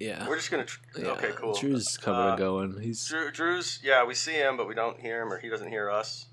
yeah. 0.00 0.26
We're 0.28 0.36
just 0.36 0.50
gonna. 0.50 0.64
Tr- 0.64 0.78
yeah. 0.98 1.06
Okay, 1.12 1.30
cool. 1.34 1.54
Drew's 1.58 1.96
coming 1.96 2.20
Uh, 2.20 2.28
and 2.30 2.38
going. 2.38 2.80
He's 2.80 3.04
Drew, 3.06 3.30
Drew's. 3.32 3.80
Yeah, 3.82 4.04
we 4.04 4.14
see 4.14 4.32
him, 4.34 4.56
but 4.56 4.68
we 4.68 4.74
don't 4.74 5.00
hear 5.00 5.22
him, 5.22 5.32
or 5.32 5.38
he 5.38 5.48
doesn't 5.48 5.68
hear 5.68 5.90
us. 5.90 6.26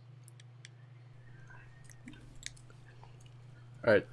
All 3.86 3.94
right. 3.94 4.06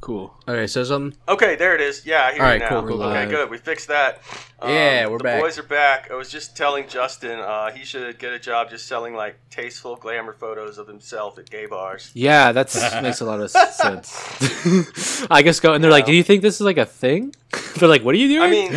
cool. 0.00 0.34
Okay, 0.48 0.66
so 0.66 0.84
something. 0.84 1.18
Okay, 1.28 1.56
there 1.56 1.74
it 1.74 1.80
is. 1.80 2.04
Yeah, 2.06 2.24
I 2.26 2.32
hear 2.34 2.42
All 2.42 2.52
you 2.52 2.58
now. 2.58 2.68
cool, 2.68 2.80
cool, 2.82 2.88
cool. 2.98 3.02
Okay, 3.04 3.20
Live. 3.20 3.28
good. 3.30 3.50
We 3.50 3.56
fixed 3.58 3.88
that. 3.88 4.20
Um, 4.60 4.70
Yeah, 4.70 5.06
we're 5.06 5.18
the 5.18 5.24
back. 5.24 5.40
boys 5.42 5.58
are 5.58 5.62
back. 5.62 6.10
I 6.10 6.14
was 6.14 6.30
just 6.30 6.56
telling 6.56 6.88
Justin 6.88 7.38
uh, 7.38 7.70
he 7.70 7.84
should 7.84 8.18
get 8.18 8.32
a 8.32 8.38
job 8.38 8.68
just 8.70 8.86
selling 8.86 9.14
like 9.14 9.36
tasteful 9.50 9.96
glamour 9.96 10.32
photos 10.34 10.76
of 10.78 10.88
himself 10.88 11.38
at 11.38 11.48
gay 11.50 11.66
bars. 11.66 12.10
Yeah, 12.14 12.52
that 12.52 13.00
makes 13.02 13.20
a 13.20 13.24
lot 13.24 13.40
of 13.40 13.50
sense. 13.50 15.26
I 15.30 15.42
guess 15.42 15.60
go 15.60 15.72
and 15.74 15.82
they're 15.82 15.90
like, 15.90 16.04
Yeah. 16.04 16.12
"Do 16.12 16.16
you 16.16 16.22
think 16.22 16.42
this 16.42 16.56
is 16.56 16.60
like 16.62 16.78
a 16.78 16.86
thing?" 16.86 17.34
they're 17.78 17.88
like, 17.88 18.02
"What 18.04 18.14
are 18.14 18.18
you 18.18 18.28
doing?" 18.28 18.42
I 18.42 18.50
mean, 18.50 18.72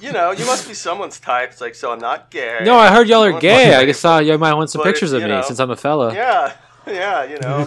you 0.00 0.12
know, 0.12 0.32
you 0.32 0.44
must 0.46 0.66
be 0.68 0.74
someone's 0.74 1.20
type. 1.20 1.50
It's 1.52 1.60
like, 1.60 1.74
so 1.74 1.92
I'm 1.92 1.98
not 2.00 2.30
gay. 2.30 2.60
no, 2.64 2.76
I 2.76 2.88
heard 2.92 3.08
y'all 3.08 3.22
are 3.22 3.26
Someone's 3.28 3.42
gay. 3.42 3.74
I 3.74 3.84
just 3.84 4.00
thought 4.00 4.24
y'all 4.26 4.38
might 4.38 4.54
want 4.54 4.70
some 4.70 4.80
But, 4.80 4.86
pictures 4.86 5.12
of 5.12 5.22
me 5.22 5.28
know, 5.28 5.42
since 5.42 5.60
I'm 5.60 5.70
a 5.70 5.76
fella. 5.76 6.12
Yeah, 6.14 6.52
yeah, 6.92 7.24
you 7.24 7.38
know, 7.40 7.64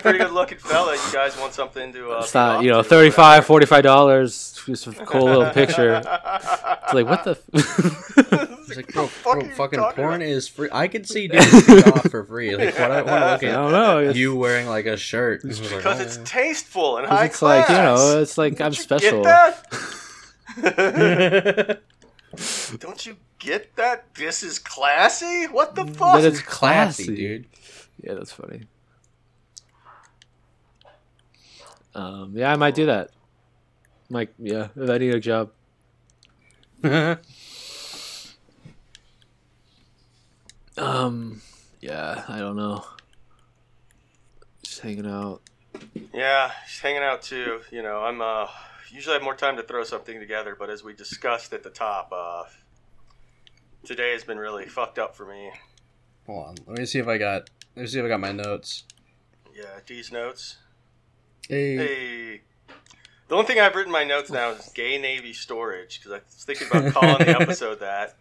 pretty 0.00 0.18
good 0.18 0.32
looking 0.32 0.58
fella. 0.70 0.94
You 0.94 1.12
guys 1.12 1.36
want 1.38 1.52
something 1.54 1.92
to? 1.92 2.12
Uh, 2.12 2.20
It's 2.20 2.34
not, 2.34 2.62
you 2.62 2.70
know, 2.70 2.82
to, 2.82 2.88
35 2.88 3.46
45 3.46 3.82
dollars, 3.82 4.60
just 4.66 4.86
a 4.86 4.92
cool 5.06 5.24
little 5.24 5.50
picture. 5.52 5.96
It's 6.04 6.94
like, 6.94 7.06
what 7.06 7.24
the? 7.24 7.38
F- 7.54 8.50
It's 8.66 8.76
like, 8.78 8.86
the 8.86 8.92
bro, 8.94 9.06
fuck 9.08 9.22
bro, 9.34 9.42
are 9.42 9.44
you 9.46 9.54
fucking 9.54 9.78
porn 9.80 10.14
about? 10.16 10.22
is 10.22 10.48
free. 10.48 10.68
I 10.72 10.88
can 10.88 11.04
see 11.04 11.28
dudes 11.28 11.68
off 11.86 12.10
for 12.10 12.24
free. 12.24 12.56
Like, 12.56 12.74
what 12.78 12.90
I 12.90 13.02
want 13.02 13.22
to 13.22 13.30
look 13.32 13.42
at? 13.42 13.50
I 13.50 13.52
don't 13.52 13.72
know. 13.72 13.98
It's, 13.98 14.16
you 14.18 14.34
wearing 14.34 14.66
like 14.66 14.86
a 14.86 14.96
shirt. 14.96 15.42
It's 15.44 15.60
like, 15.60 15.76
Because 15.76 16.00
oh, 16.00 16.02
it's 16.02 16.18
tasteful 16.24 16.96
and 16.96 17.06
high 17.06 17.26
it's 17.26 17.42
like, 17.42 17.68
you 17.68 17.74
know, 17.74 18.20
it's 18.20 18.38
like 18.38 18.54
I'm 18.62 18.72
Don't 18.72 18.76
you 18.76 18.82
special. 18.82 19.22
Get 19.22 19.60
that? 20.62 21.80
Don't 22.80 23.06
you 23.06 23.16
get 23.38 23.76
that? 23.76 24.12
This 24.14 24.42
is 24.42 24.58
classy. 24.58 25.44
What 25.44 25.74
the 25.74 25.84
fuck? 25.86 26.20
That 26.20 26.24
it's 26.24 26.40
classy, 26.40 27.04
classy. 27.04 27.16
dude. 27.16 27.44
Yeah, 28.04 28.14
that's 28.14 28.32
funny. 28.32 28.62
Um, 31.94 32.32
yeah, 32.34 32.52
I 32.52 32.56
might 32.56 32.74
do 32.74 32.86
that. 32.86 33.10
Like, 34.10 34.34
yeah, 34.38 34.68
if 34.76 34.90
I 34.90 34.98
need 34.98 35.14
a 35.14 35.20
job. 35.20 35.50
Um, 40.76 41.40
yeah, 41.80 42.24
I 42.28 42.38
don't 42.38 42.56
know. 42.56 42.84
Just 44.62 44.80
hanging 44.80 45.06
out. 45.06 45.40
Yeah, 46.12 46.50
just 46.66 46.80
hanging 46.80 47.02
out 47.02 47.22
too. 47.22 47.60
You 47.70 47.82
know, 47.82 48.00
I'm 48.00 48.20
uh 48.20 48.48
usually 48.90 49.14
have 49.14 49.22
more 49.22 49.34
time 49.34 49.56
to 49.56 49.62
throw 49.62 49.84
something 49.84 50.18
together, 50.18 50.56
but 50.58 50.70
as 50.70 50.82
we 50.82 50.94
discussed 50.94 51.52
at 51.52 51.62
the 51.62 51.70
top, 51.70 52.12
uh 52.12 52.44
today 53.84 54.12
has 54.12 54.24
been 54.24 54.38
really 54.38 54.66
fucked 54.66 54.98
up 54.98 55.14
for 55.14 55.26
me. 55.26 55.52
Hold 56.26 56.48
on. 56.48 56.54
Let 56.66 56.78
me 56.78 56.86
see 56.86 56.98
if 56.98 57.06
I 57.06 57.18
got. 57.18 57.50
Let 57.76 57.82
me 57.82 57.86
see 57.88 57.98
if 57.98 58.04
I 58.04 58.08
got 58.08 58.20
my 58.20 58.32
notes. 58.32 58.84
Yeah, 59.54 59.64
D's 59.86 60.12
notes. 60.12 60.58
Hey. 61.48 61.76
Hey. 61.76 62.40
The 63.28 63.34
only 63.34 63.46
thing 63.46 63.58
I've 63.58 63.74
written 63.74 63.92
my 63.92 64.04
notes 64.04 64.30
now 64.30 64.50
is 64.50 64.70
gay 64.74 64.98
Navy 64.98 65.32
storage 65.32 65.98
because 65.98 66.12
I 66.12 66.20
was 66.24 66.44
thinking 66.44 66.68
about 66.68 66.92
calling 66.92 67.18
the 67.26 67.40
episode 67.40 67.80
that. 67.80 68.16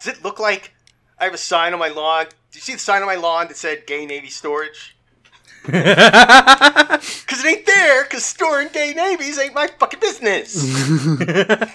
Does 0.00 0.18
it 0.18 0.24
look 0.24 0.38
like 0.38 0.74
I 1.18 1.24
have 1.24 1.34
a 1.34 1.38
sign 1.38 1.72
on 1.72 1.78
my 1.78 1.88
lawn? 1.88 2.26
Do 2.26 2.56
you 2.56 2.60
see 2.60 2.74
the 2.74 2.78
sign 2.78 3.00
on 3.00 3.06
my 3.06 3.14
lawn 3.14 3.48
that 3.48 3.56
said 3.56 3.86
gay 3.86 4.06
Navy 4.06 4.28
storage? 4.28 4.96
Because 5.66 7.44
it 7.44 7.46
ain't 7.46 7.66
there 7.66 8.04
because 8.04 8.24
storing 8.24 8.68
gay 8.72 8.92
navies 8.94 9.38
ain't 9.38 9.54
my 9.54 9.66
fucking 9.66 10.00
business. 10.00 10.54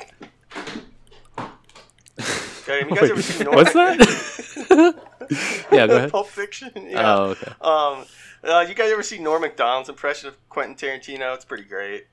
Okay, 2.70 2.88
you 2.88 2.96
guys 2.96 3.10
ever 3.10 3.22
seen 3.24 3.46
North? 3.46 3.56
What's 3.56 3.74
that? 3.74 5.02
Yeah, 5.72 5.88
go 5.88 5.98
ahead. 5.98 6.12
Pulp 6.12 6.28
Fiction. 6.28 6.72
Yeah. 6.76 7.16
Oh, 7.16 7.24
okay. 7.32 7.52
Um, 7.62 8.06
uh, 8.44 8.66
you 8.68 8.74
guys 8.74 8.92
ever 8.92 9.04
see 9.04 9.20
Norm 9.20 9.42
Macdonald's 9.42 9.90
impression 9.90 10.30
of 10.30 10.50
Quentin 10.50 10.76
Tarantino? 10.76 11.36
It's 11.36 11.46
pretty 11.46 11.66
great. 11.66 12.08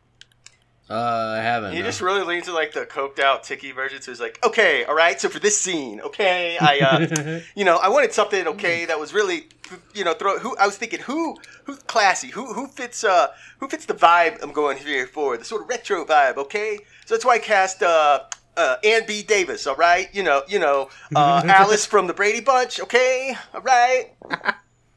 Uh, 0.89 1.35
I 1.39 1.43
haven't. 1.43 1.73
He 1.73 1.81
no. 1.81 1.85
just 1.85 2.01
really 2.01 2.23
leans 2.23 2.45
to 2.45 2.53
like 2.53 2.73
the 2.73 2.87
coked 2.87 3.19
out 3.19 3.43
ticky 3.43 3.73
version. 3.73 4.01
So 4.01 4.13
he's 4.13 4.21
like, 4.21 4.39
okay, 4.47 4.85
all 4.85 4.95
right. 4.95 5.21
So 5.21 5.29
for 5.29 5.41
this 5.41 5.61
scene, 5.61 6.01
okay, 6.01 6.59
I, 6.61 6.79
uh, 6.79 7.41
you 7.57 7.65
know, 7.65 7.77
I 7.77 7.89
wanted 7.89 8.13
something, 8.13 8.47
okay, 8.47 8.85
that 8.85 8.99
was 8.99 9.13
really, 9.13 9.49
you 9.95 10.05
know, 10.05 10.15
throw. 10.15 10.39
Who 10.39 10.57
I 10.59 10.67
was 10.67 10.77
thinking, 10.77 11.01
who, 11.01 11.37
who's 11.65 11.81
classy, 11.81 12.29
who, 12.29 12.53
who 12.53 12.69
fits, 12.69 13.03
uh, 13.03 13.29
who 13.59 13.69
fits 13.69 13.87
the 13.87 13.95
vibe 13.95 14.41
I'm 14.43 14.53
going 14.53 14.79
here 14.79 15.07
for, 15.09 15.37
the 15.37 15.45
sort 15.45 15.63
of 15.63 15.69
retro 15.69 16.05
vibe, 16.05 16.37
okay. 16.37 16.79
So 17.05 17.15
that's 17.15 17.25
why 17.25 17.35
I 17.35 17.39
cast, 17.41 17.83
uh, 17.83 18.21
uh, 18.57 18.77
Ann 18.85 19.03
B. 19.07 19.23
Davis, 19.23 19.67
all 19.67 19.77
right. 19.77 20.09
You 20.15 20.23
know, 20.23 20.43
you 20.49 20.59
know, 20.59 20.91
uh, 21.15 21.43
Alice 21.47 21.87
from 21.87 22.07
the 22.07 22.15
Brady 22.15 22.41
Bunch, 22.41 22.81
okay, 22.81 23.37
all 23.55 23.63
right. 23.63 24.13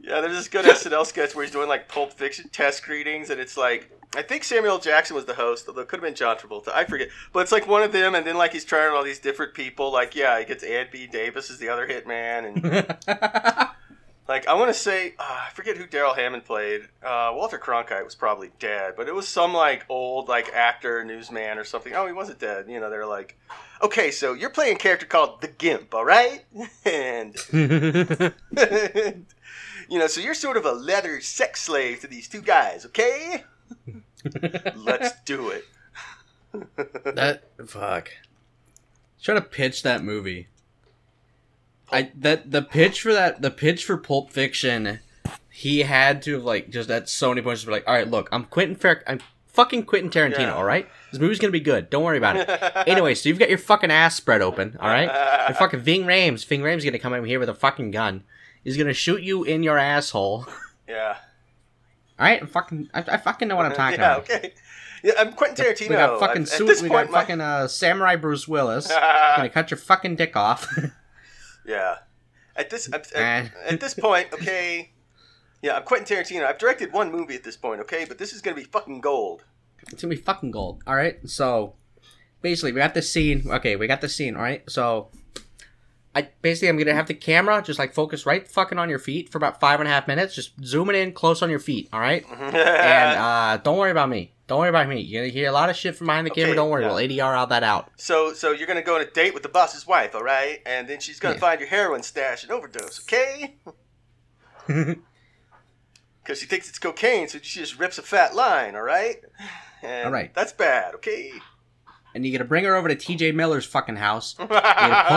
Yeah, 0.00 0.22
there's 0.22 0.36
this 0.36 0.48
good 0.48 0.64
SNL 0.64 1.04
sketch 1.04 1.34
where 1.34 1.44
he's 1.44 1.52
doing 1.52 1.68
like 1.68 1.86
Pulp 1.86 2.14
Fiction 2.14 2.48
test 2.48 2.82
greetings, 2.82 3.28
and 3.28 3.38
it's 3.38 3.58
like 3.58 3.90
I 4.16 4.22
think 4.22 4.42
Samuel 4.42 4.78
Jackson 4.78 5.14
was 5.14 5.26
the 5.26 5.34
host, 5.34 5.68
although 5.68 5.82
it 5.82 5.88
could 5.88 5.98
have 5.98 6.04
been 6.04 6.14
John 6.14 6.36
Travolta. 6.36 6.68
I 6.74 6.84
forget, 6.84 7.08
but 7.32 7.40
it's 7.40 7.52
like 7.52 7.66
one 7.66 7.82
of 7.82 7.92
them, 7.92 8.14
and 8.14 8.26
then 8.26 8.36
like 8.36 8.52
he's 8.52 8.64
trying 8.64 8.94
all 8.94 9.04
these 9.04 9.18
different 9.18 9.52
people. 9.52 9.92
Like, 9.92 10.16
yeah, 10.16 10.38
he 10.38 10.46
gets 10.46 10.64
Ann 10.64 10.86
B. 10.90 11.06
Davis 11.06 11.50
as 11.50 11.58
the 11.58 11.68
other 11.68 11.86
hitman, 11.86 12.46
and 12.46 12.96
like 14.28 14.46
I 14.46 14.54
want 14.54 14.68
to 14.68 14.74
say 14.78 15.14
uh, 15.18 15.46
I 15.46 15.50
forget 15.54 15.76
who 15.76 15.86
Darrell 15.86 16.14
Hammond 16.14 16.44
played. 16.44 16.82
Uh, 17.02 17.32
Walter 17.34 17.58
Cronkite 17.58 18.04
was 18.04 18.14
probably 18.14 18.50
dead, 18.58 18.94
but 18.96 19.08
it 19.08 19.14
was 19.14 19.26
some 19.26 19.54
like 19.54 19.86
old 19.88 20.28
like 20.28 20.52
actor, 20.52 21.02
newsman 21.04 21.58
or 21.58 21.64
something. 21.64 21.94
Oh, 21.94 22.06
he 22.06 22.12
wasn't 22.12 22.38
dead. 22.38 22.66
You 22.68 22.78
know, 22.78 22.90
they're 22.90 23.06
like, 23.06 23.38
okay, 23.82 24.10
so 24.10 24.34
you're 24.34 24.50
playing 24.50 24.76
a 24.76 24.78
character 24.78 25.06
called 25.06 25.40
the 25.40 25.48
Gimp, 25.48 25.94
all 25.94 26.04
right, 26.04 26.44
and 26.84 27.34
you 29.88 29.98
know, 29.98 30.06
so 30.06 30.20
you're 30.20 30.34
sort 30.34 30.56
of 30.58 30.66
a 30.66 30.72
leather 30.72 31.20
sex 31.20 31.62
slave 31.62 32.00
to 32.00 32.06
these 32.06 32.28
two 32.28 32.42
guys, 32.42 32.84
okay? 32.86 33.44
Let's 34.76 35.12
do 35.24 35.48
it. 35.50 35.64
that 37.04 37.44
fuck. 37.66 38.10
Try 39.22 39.34
to 39.34 39.40
pitch 39.40 39.82
that 39.82 40.04
movie. 40.04 40.48
I 41.92 42.10
that 42.16 42.50
the 42.50 42.62
pitch 42.62 43.00
for 43.02 43.12
that 43.12 43.42
the 43.42 43.50
pitch 43.50 43.84
for 43.84 43.96
Pulp 43.96 44.30
Fiction, 44.30 45.00
he 45.50 45.80
had 45.80 46.22
to 46.22 46.34
have 46.34 46.44
like 46.44 46.70
just 46.70 46.90
at 46.90 47.08
so 47.08 47.28
many 47.30 47.42
points 47.42 47.64
be 47.64 47.72
like, 47.72 47.84
all 47.88 47.94
right, 47.94 48.08
look, 48.08 48.28
I'm 48.32 48.44
Quentin 48.44 48.76
Fair, 48.76 49.02
I'm 49.06 49.20
fucking 49.46 49.84
Quentin 49.84 50.10
Tarantino, 50.10 50.38
Yeah. 50.40 50.54
all 50.54 50.64
right. 50.64 50.88
This 51.10 51.20
movie's 51.20 51.38
gonna 51.38 51.50
be 51.50 51.60
good. 51.60 51.88
Don't 51.90 52.04
worry 52.04 52.18
about 52.18 52.36
it. 52.36 52.48
anyway, 52.88 53.14
so 53.14 53.28
you've 53.28 53.38
got 53.38 53.48
your 53.48 53.58
fucking 53.58 53.90
ass 53.90 54.14
spread 54.16 54.42
open, 54.42 54.76
all 54.80 54.88
right. 54.88 55.08
And 55.08 55.56
fucking 55.58 55.80
Ving 55.80 56.04
Rhames, 56.04 56.44
Ving 56.46 56.60
Rhames 56.60 56.84
gonna 56.84 56.98
come 56.98 57.14
in 57.14 57.24
here 57.24 57.40
with 57.40 57.48
a 57.48 57.54
fucking 57.54 57.90
gun. 57.90 58.24
He's 58.62 58.76
gonna 58.76 58.92
shoot 58.94 59.22
you 59.22 59.44
in 59.44 59.62
your 59.62 59.78
asshole. 59.78 60.46
Yeah. 60.86 61.16
All 62.18 62.26
right, 62.26 62.40
I'm 62.40 62.48
fucking, 62.48 62.90
I, 62.92 63.04
I 63.06 63.16
fucking 63.16 63.48
know 63.48 63.56
what 63.56 63.66
I'm 63.66 63.74
talking 63.74 64.00
yeah, 64.00 64.16
about. 64.16 64.30
okay. 64.30 64.52
Yeah, 65.04 65.12
I'm 65.18 65.32
Quentin 65.32 65.64
Tarantino. 65.64 65.88
We 65.90 65.94
got 65.94 66.18
fucking 66.20 66.42
At 66.42 66.48
suit. 66.48 66.82
We 66.82 66.88
got 66.88 67.10
my- 67.10 67.20
fucking 67.20 67.40
uh, 67.40 67.68
samurai 67.68 68.16
Bruce 68.16 68.46
Willis. 68.48 68.88
gonna 68.88 69.48
cut 69.48 69.70
your 69.70 69.78
fucking 69.78 70.16
dick 70.16 70.36
off. 70.36 70.66
Yeah. 71.68 71.98
At 72.56 72.70
this 72.70 72.92
at, 72.92 73.06
Eh. 73.14 73.20
at, 73.20 73.52
at 73.74 73.80
this 73.80 73.94
point, 73.94 74.32
okay. 74.32 74.90
Yeah, 75.62 75.76
I'm 75.76 75.82
Quentin 75.82 76.16
Tarantino. 76.16 76.44
I've 76.46 76.58
directed 76.58 76.92
one 76.92 77.12
movie 77.12 77.34
at 77.34 77.44
this 77.44 77.56
point, 77.56 77.80
okay, 77.82 78.04
but 78.04 78.18
this 78.18 78.32
is 78.32 78.40
gonna 78.40 78.56
be 78.56 78.64
fucking 78.64 79.00
gold. 79.00 79.44
It's 79.92 80.02
gonna 80.02 80.14
be 80.14 80.20
fucking 80.20 80.50
gold. 80.50 80.82
All 80.86 80.96
right. 80.96 81.18
So 81.28 81.74
basically, 82.42 82.72
we 82.72 82.78
got 82.78 82.94
this 82.94 83.12
scene. 83.12 83.44
Okay, 83.48 83.76
we 83.76 83.86
got 83.86 84.00
this 84.00 84.14
scene. 84.16 84.34
All 84.34 84.42
right. 84.42 84.68
So 84.68 85.08
I 86.14 86.28
basically 86.42 86.68
I'm 86.68 86.78
gonna 86.78 86.94
have 86.94 87.06
the 87.06 87.14
camera 87.14 87.62
just 87.62 87.78
like 87.78 87.92
focus 87.92 88.24
right 88.26 88.46
fucking 88.48 88.78
on 88.78 88.88
your 88.88 88.98
feet 88.98 89.30
for 89.30 89.38
about 89.38 89.60
five 89.60 89.78
and 89.80 89.88
a 89.88 89.92
half 89.92 90.08
minutes, 90.08 90.34
just 90.34 90.52
zooming 90.64 90.96
in 90.96 91.12
close 91.12 91.42
on 91.42 91.50
your 91.50 91.58
feet. 91.60 91.88
All 91.92 92.00
right. 92.00 92.24
and 92.40 93.18
uh, 93.18 93.56
don't 93.58 93.76
worry 93.78 93.90
about 93.90 94.08
me. 94.08 94.32
Don't 94.48 94.58
worry 94.58 94.70
about 94.70 94.88
me. 94.88 95.00
You're 95.00 95.22
gonna 95.24 95.32
hear 95.32 95.48
a 95.48 95.52
lot 95.52 95.70
of 95.70 95.76
shit 95.76 95.94
from 95.94 96.08
behind 96.08 96.26
the 96.26 96.30
camera. 96.30 96.54
Don't 96.56 96.70
worry. 96.70 96.82
yeah. 96.82 96.88
We'll 96.88 96.96
ADR 97.06 97.36
all 97.38 97.46
that 97.48 97.62
out. 97.62 97.90
so 97.96 98.32
so 98.32 98.50
you're 98.50 98.66
gonna 98.66 98.82
go 98.82 98.96
on 98.96 99.00
a 99.02 99.06
date 99.10 99.34
with 99.34 99.42
the 99.44 99.48
boss's 99.48 99.86
wife, 99.86 100.14
all 100.14 100.22
right? 100.24 100.60
And 100.66 100.88
then 100.88 100.98
she's 101.00 101.20
gonna 101.20 101.34
Yeah. 101.34 101.40
find 101.40 101.60
your 101.60 101.68
heroin 101.68 102.02
stash 102.02 102.42
and 102.42 102.50
overdose, 102.52 103.00
okay? 103.04 103.54
Because 106.22 106.40
she 106.40 106.46
thinks 106.46 106.68
it's 106.68 106.78
cocaine, 106.78 107.26
so 107.28 107.38
she 107.40 107.60
just 107.60 107.78
rips 107.78 107.96
a 107.96 108.02
fat 108.02 108.34
line, 108.34 108.74
all 108.74 108.82
right? 108.82 109.16
And 109.82 110.06
All 110.06 110.12
right. 110.12 110.34
That's 110.34 110.52
bad, 110.52 110.94
okay? 110.96 111.30
And 112.14 112.24
you're 112.26 112.36
gonna 112.36 112.48
bring 112.48 112.64
her 112.64 112.74
over 112.74 112.88
to 112.88 112.94
T.J. 112.94 113.32
Miller's 113.32 113.64
fucking 113.66 113.96
house. 113.96 114.34
You're 114.38 114.48
gonna 114.48 114.60
put 114.60 114.70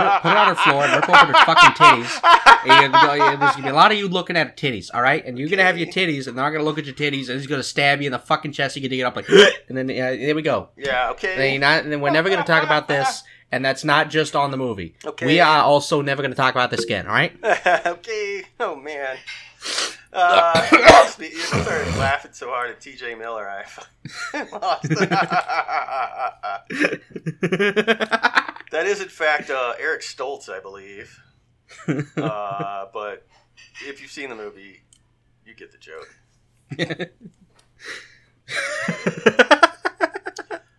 her, 0.03 0.19
put 0.21 0.29
her 0.31 0.37
on 0.37 0.47
her 0.47 0.55
floor 0.55 0.83
and 0.83 0.93
rip 0.93 1.09
open 1.09 1.27
her 1.33 1.45
fucking 1.45 1.71
titties. 1.71 2.19
And 2.63 2.81
you're 2.81 2.89
gonna 2.91 3.17
yeah, 3.17 3.35
there's 3.37 3.51
gonna 3.53 3.63
be 3.63 3.69
a 3.69 3.73
lot 3.73 3.91
of 3.91 3.97
you 3.97 4.07
looking 4.07 4.35
at 4.37 4.47
her 4.47 4.53
titties, 4.53 4.89
all 4.93 5.01
right? 5.01 5.25
And 5.25 5.37
you're 5.39 5.49
gonna 5.49 5.63
have 5.63 5.77
your 5.77 5.87
titties, 5.87 6.27
and 6.27 6.37
they're 6.37 6.43
not 6.45 6.51
gonna 6.51 6.63
look 6.63 6.77
at 6.77 6.85
your 6.85 6.93
titties, 6.95 7.29
and 7.29 7.37
he's 7.39 7.47
gonna 7.47 7.63
stab 7.63 8.01
you 8.01 8.07
in 8.07 8.11
the 8.11 8.19
fucking 8.19 8.51
chest. 8.51 8.75
You 8.75 8.81
can 8.81 8.91
dig 8.91 8.99
it 8.99 9.03
up 9.03 9.15
like, 9.15 9.27
and 9.69 9.77
then 9.77 9.89
uh, 9.89 9.93
there 9.93 10.35
we 10.35 10.41
go. 10.41 10.69
Yeah, 10.77 11.09
And 11.09 11.17
then, 11.19 11.31
okay. 11.33 11.51
you're 11.51 11.61
not, 11.61 11.83
and 11.83 11.91
then 11.91 12.01
we're 12.01 12.11
never 12.11 12.29
gonna 12.29 12.43
talk 12.43 12.63
about 12.63 12.87
this, 12.87 13.23
and 13.51 13.63
that's 13.65 13.83
not 13.83 14.09
just 14.09 14.35
on 14.35 14.51
the 14.51 14.57
movie. 14.57 14.95
Okay. 15.05 15.25
We 15.25 15.39
are 15.39 15.63
also 15.63 16.01
never 16.01 16.21
gonna 16.21 16.35
talk 16.35 16.53
about 16.53 16.71
this 16.71 16.83
again, 16.83 17.07
all 17.07 17.13
right? 17.13 17.33
okay. 17.85 18.43
Oh 18.59 18.75
man. 18.75 19.17
Uh, 20.13 20.67
lost 20.89 21.19
me. 21.19 21.29
You 21.29 21.37
started 21.39 21.95
laughing 21.97 22.33
so 22.33 22.49
hard 22.49 22.69
at 22.71 22.81
T.J. 22.81 23.15
Miller. 23.15 23.47
I 23.49 23.63
lost. 24.51 24.83
that 28.71 28.85
is 28.85 29.01
in 29.01 29.07
fact 29.07 29.49
uh, 29.49 29.73
Eric 29.79 30.01
Stoltz, 30.01 30.49
I 30.49 30.59
believe. 30.59 31.19
Uh, 32.17 32.85
but 32.93 33.25
if 33.87 34.01
you've 34.01 34.11
seen 34.11 34.29
the 34.29 34.35
movie, 34.35 34.81
you 35.45 35.53
get 35.55 35.71
the 35.71 35.77
joke. 35.77 36.09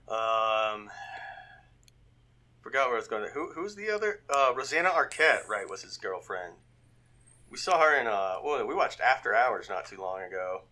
Um, 0.09 0.91
forgot 2.61 2.89
where 2.89 2.97
I 2.97 2.99
was 2.99 3.09
going. 3.09 3.27
Who, 3.33 3.53
who's 3.53 3.75
the 3.75 3.91
other? 3.91 4.21
Uh, 4.29 4.53
Rosanna 4.55 4.91
Arquette, 4.91 5.49
right? 5.49 5.69
Was 5.69 5.83
his 5.83 5.97
girlfriend. 5.97 6.55
We 7.53 7.59
saw 7.59 7.79
her 7.79 8.01
in. 8.01 8.07
Uh, 8.07 8.37
well, 8.43 8.67
we 8.67 8.75
watched 8.75 9.01
After 9.01 9.35
Hours 9.35 9.69
not 9.69 9.85
too 9.85 10.01
long 10.01 10.23
ago. 10.23 10.63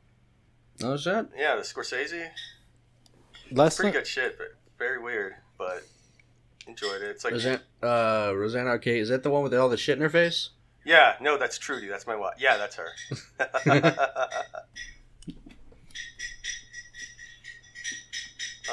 oh 0.83 0.97
shit! 0.97 1.27
Yeah, 1.37 1.57
the 1.57 1.61
Scorsese. 1.61 2.29
Last 3.53 3.77
Pretty 3.77 3.93
good 3.93 4.07
shit, 4.07 4.39
but 4.39 4.55
very 4.79 4.99
weird. 4.99 5.35
But 5.59 5.83
enjoyed 6.67 7.03
it. 7.03 7.11
It's 7.11 7.23
like, 7.23 7.35
Roseanne, 7.35 7.61
uh, 7.83 8.33
Rosanna 8.35 8.71
Arquette, 8.71 9.01
is 9.01 9.11
that 9.11 9.23
the 9.23 9.29
one 9.31 9.43
with 9.43 9.53
all 9.53 9.69
the 9.69 9.77
shit 9.77 9.99
in 9.99 10.03
her 10.03 10.09
face? 10.09 10.49
yeah, 10.87 11.17
no, 11.21 11.37
that's 11.37 11.59
Trudy. 11.59 11.87
That's 11.87 12.07
my 12.07 12.17
wife. 12.17 12.37
Yeah, 12.39 12.57
that's 12.57 12.77
her. 12.77 12.89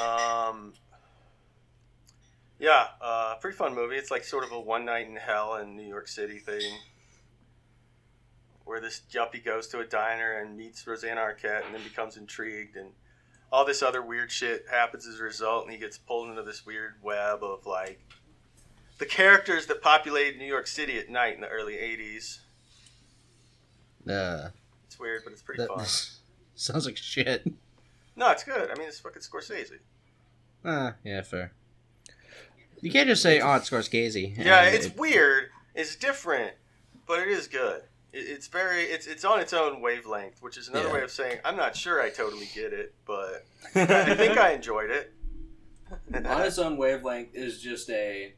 um, 0.00 0.72
yeah, 2.58 2.86
uh, 3.02 3.34
pretty 3.34 3.58
fun 3.58 3.74
movie. 3.74 3.96
It's 3.96 4.10
like 4.10 4.24
sort 4.24 4.44
of 4.44 4.52
a 4.52 4.60
one 4.60 4.86
night 4.86 5.08
in 5.08 5.16
hell 5.16 5.56
in 5.56 5.76
New 5.76 5.86
York 5.86 6.08
City 6.08 6.38
thing, 6.38 6.78
where 8.68 8.80
this 8.80 9.00
yuppie 9.10 9.44
goes 9.44 9.66
to 9.68 9.80
a 9.80 9.84
diner 9.84 10.38
and 10.40 10.56
meets 10.56 10.86
Rosanna 10.86 11.20
Arquette, 11.22 11.64
and 11.66 11.74
then 11.74 11.82
becomes 11.82 12.16
intrigued, 12.16 12.76
and 12.76 12.90
all 13.50 13.64
this 13.64 13.82
other 13.82 14.02
weird 14.02 14.30
shit 14.30 14.66
happens 14.70 15.06
as 15.06 15.18
a 15.18 15.22
result, 15.22 15.64
and 15.64 15.72
he 15.72 15.78
gets 15.78 15.96
pulled 15.98 16.28
into 16.28 16.42
this 16.42 16.66
weird 16.66 16.94
web 17.02 17.42
of 17.42 17.64
like 17.66 17.98
the 18.98 19.06
characters 19.06 19.66
that 19.66 19.80
populated 19.80 20.38
New 20.38 20.44
York 20.46 20.66
City 20.66 20.98
at 20.98 21.08
night 21.08 21.34
in 21.34 21.40
the 21.40 21.48
early 21.48 21.74
'80s. 21.74 22.38
Uh, 24.08 24.50
It's 24.86 24.98
weird, 24.98 25.22
but 25.24 25.32
it's 25.32 25.42
pretty 25.42 25.62
that 25.62 25.68
fun. 25.68 25.86
sounds 26.54 26.86
like 26.86 26.96
shit. 26.96 27.46
No, 28.16 28.30
it's 28.30 28.44
good. 28.44 28.70
I 28.70 28.74
mean, 28.78 28.88
it's 28.88 29.00
fucking 29.00 29.22
Scorsese. 29.22 29.78
Uh, 30.64 30.92
yeah, 31.04 31.22
fair. 31.22 31.52
You 32.80 32.90
can't 32.90 33.08
just 33.08 33.22
say, 33.22 33.40
"Oh, 33.40 33.54
it's 33.54 33.70
Scorsese." 33.70 34.36
Yeah, 34.36 34.64
it's 34.64 34.86
it- 34.86 34.96
weird. 34.98 35.50
It's 35.74 35.94
different, 35.96 36.54
but 37.06 37.20
it 37.20 37.28
is 37.28 37.46
good. 37.46 37.82
It, 38.12 38.18
it's 38.28 38.46
very. 38.48 38.84
It's 38.84 39.06
it's 39.06 39.24
on 39.24 39.40
its 39.40 39.52
own 39.52 39.80
wavelength, 39.80 40.40
which 40.42 40.56
is 40.56 40.68
another 40.68 40.88
Yeah. 40.88 40.94
way 40.94 41.02
of 41.02 41.10
saying 41.10 41.38
I'm 41.44 41.56
not 41.56 41.76
sure 41.76 42.00
I 42.02 42.10
totally 42.10 42.48
get 42.54 42.72
it, 42.72 42.94
but 43.06 43.44
I 43.74 44.14
think 44.14 44.38
I 44.38 44.52
enjoyed 44.52 44.90
it. 44.90 45.12
on 46.14 46.42
its 46.42 46.58
own 46.58 46.76
wavelength 46.76 47.30
is 47.34 47.60
just 47.60 47.88
a. 47.90 48.34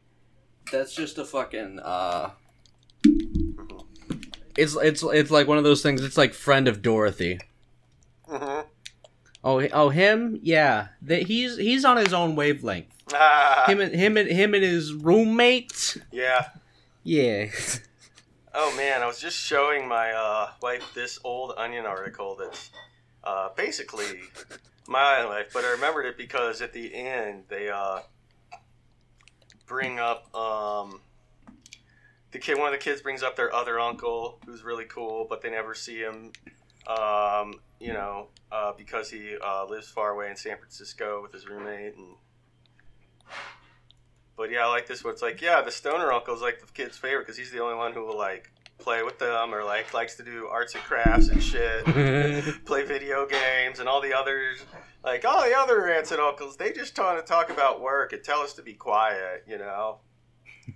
That's 0.71 0.95
just 0.95 1.19
a 1.19 1.25
fucking. 1.25 1.81
uh 1.83 2.31
It's 4.57 4.77
it's 4.77 5.03
it's 5.03 5.31
like 5.31 5.47
one 5.47 5.59
of 5.59 5.65
those 5.65 5.83
things. 5.83 6.03
It's 6.03 6.19
like 6.19 6.35
friend 6.35 6.69
of 6.69 6.83
Dorothy. 6.83 7.39
Mhm. 8.29 8.65
Oh, 9.43 9.61
oh, 9.73 9.89
him? 9.89 10.39
Yeah, 10.43 10.89
that 11.03 11.23
he's 11.23 11.57
he's 11.57 11.85
on 11.85 11.97
his 11.97 12.13
own 12.13 12.37
wavelength. 12.37 12.93
Ah, 13.13 13.65
Him 13.67 13.81
and 13.81 13.95
him 13.95 14.17
and 14.17 14.29
him 14.31 14.55
and 14.55 14.63
his 14.63 14.93
roommate. 14.93 15.97
yeah. 16.13 16.49
Yeah. 17.03 17.47
Oh 18.53 18.75
man, 18.77 19.01
I 19.01 19.07
was 19.07 19.21
just 19.21 19.37
showing 19.37 19.87
my 19.87 20.11
uh, 20.11 20.51
wife 20.61 20.93
this 20.93 21.21
old 21.23 21.53
Onion 21.57 21.87
article 21.87 22.35
that's 22.35 22.71
uh, 23.23 23.51
basically 23.55 24.23
my 24.89 25.23
life, 25.23 25.51
but 25.53 25.65
I 25.65 25.71
remembered 25.71 26.07
it 26.07 26.19
because 26.19 26.61
at 26.61 26.73
the 26.73 26.93
end 26.93 27.45
they 27.49 27.69
uh, 27.69 28.01
bring 29.67 30.01
up 30.01 30.35
um, 30.35 31.01
the 32.33 32.41
kid, 32.41 32.59
one 32.59 32.67
of 32.67 32.73
the 32.73 32.85
kids 32.85 33.01
brings 33.01 33.23
up 33.23 33.37
their 33.37 33.55
other 33.55 33.79
uncle, 33.79 34.41
who's 34.45 34.65
really 34.65 34.87
cool, 34.87 35.27
but 35.29 35.43
they 35.43 35.51
never 35.51 35.73
see 35.73 35.99
him. 35.99 36.33
Um, 36.89 37.61
you 37.79 37.93
know, 37.93 38.29
uh, 38.51 38.73
because 38.77 39.11
he 39.11 39.37
uh, 39.45 39.65
lives 39.67 39.89
far 39.89 40.11
away 40.11 40.29
in 40.29 40.35
San 40.35 40.57
Francisco 40.57 41.23
with 41.23 41.33
his 41.33 41.47
roommate, 41.47 41.95
and 41.97 42.17
but 44.41 44.51
yeah, 44.51 44.65
I 44.65 44.69
like 44.69 44.87
this 44.87 45.05
one. 45.05 45.13
It's 45.13 45.21
like, 45.21 45.43
yeah, 45.43 45.61
the 45.61 45.71
stoner 45.71 46.11
uncle's 46.11 46.41
like 46.41 46.61
the 46.61 46.67
kid's 46.73 46.97
favorite 46.97 47.27
because 47.27 47.37
he's 47.37 47.51
the 47.51 47.61
only 47.61 47.75
one 47.75 47.93
who 47.93 48.07
will 48.07 48.17
like 48.17 48.51
play 48.79 49.03
with 49.03 49.19
them 49.19 49.55
or 49.55 49.63
like 49.63 49.93
likes 49.93 50.15
to 50.15 50.23
do 50.23 50.47
arts 50.47 50.75
and 50.75 50.83
crafts 50.83 51.29
and 51.29 51.43
shit, 51.43 51.85
play 52.65 52.83
video 52.83 53.27
games, 53.27 53.81
and 53.81 53.89
all 53.89 54.01
the 54.01 54.15
others. 54.15 54.65
Like 55.05 55.27
all 55.27 55.45
the 55.45 55.55
other 55.55 55.91
aunts 55.91 56.11
and 56.11 56.23
uncles, 56.23 56.57
they 56.57 56.73
just 56.73 56.95
trying 56.95 57.21
to 57.21 57.23
talk 57.23 57.51
about 57.51 57.83
work 57.83 58.15
and 58.15 58.25
tell 58.25 58.41
us 58.41 58.55
to 58.55 58.63
be 58.63 58.73
quiet. 58.73 59.45
You 59.47 59.59
know, 59.59 59.99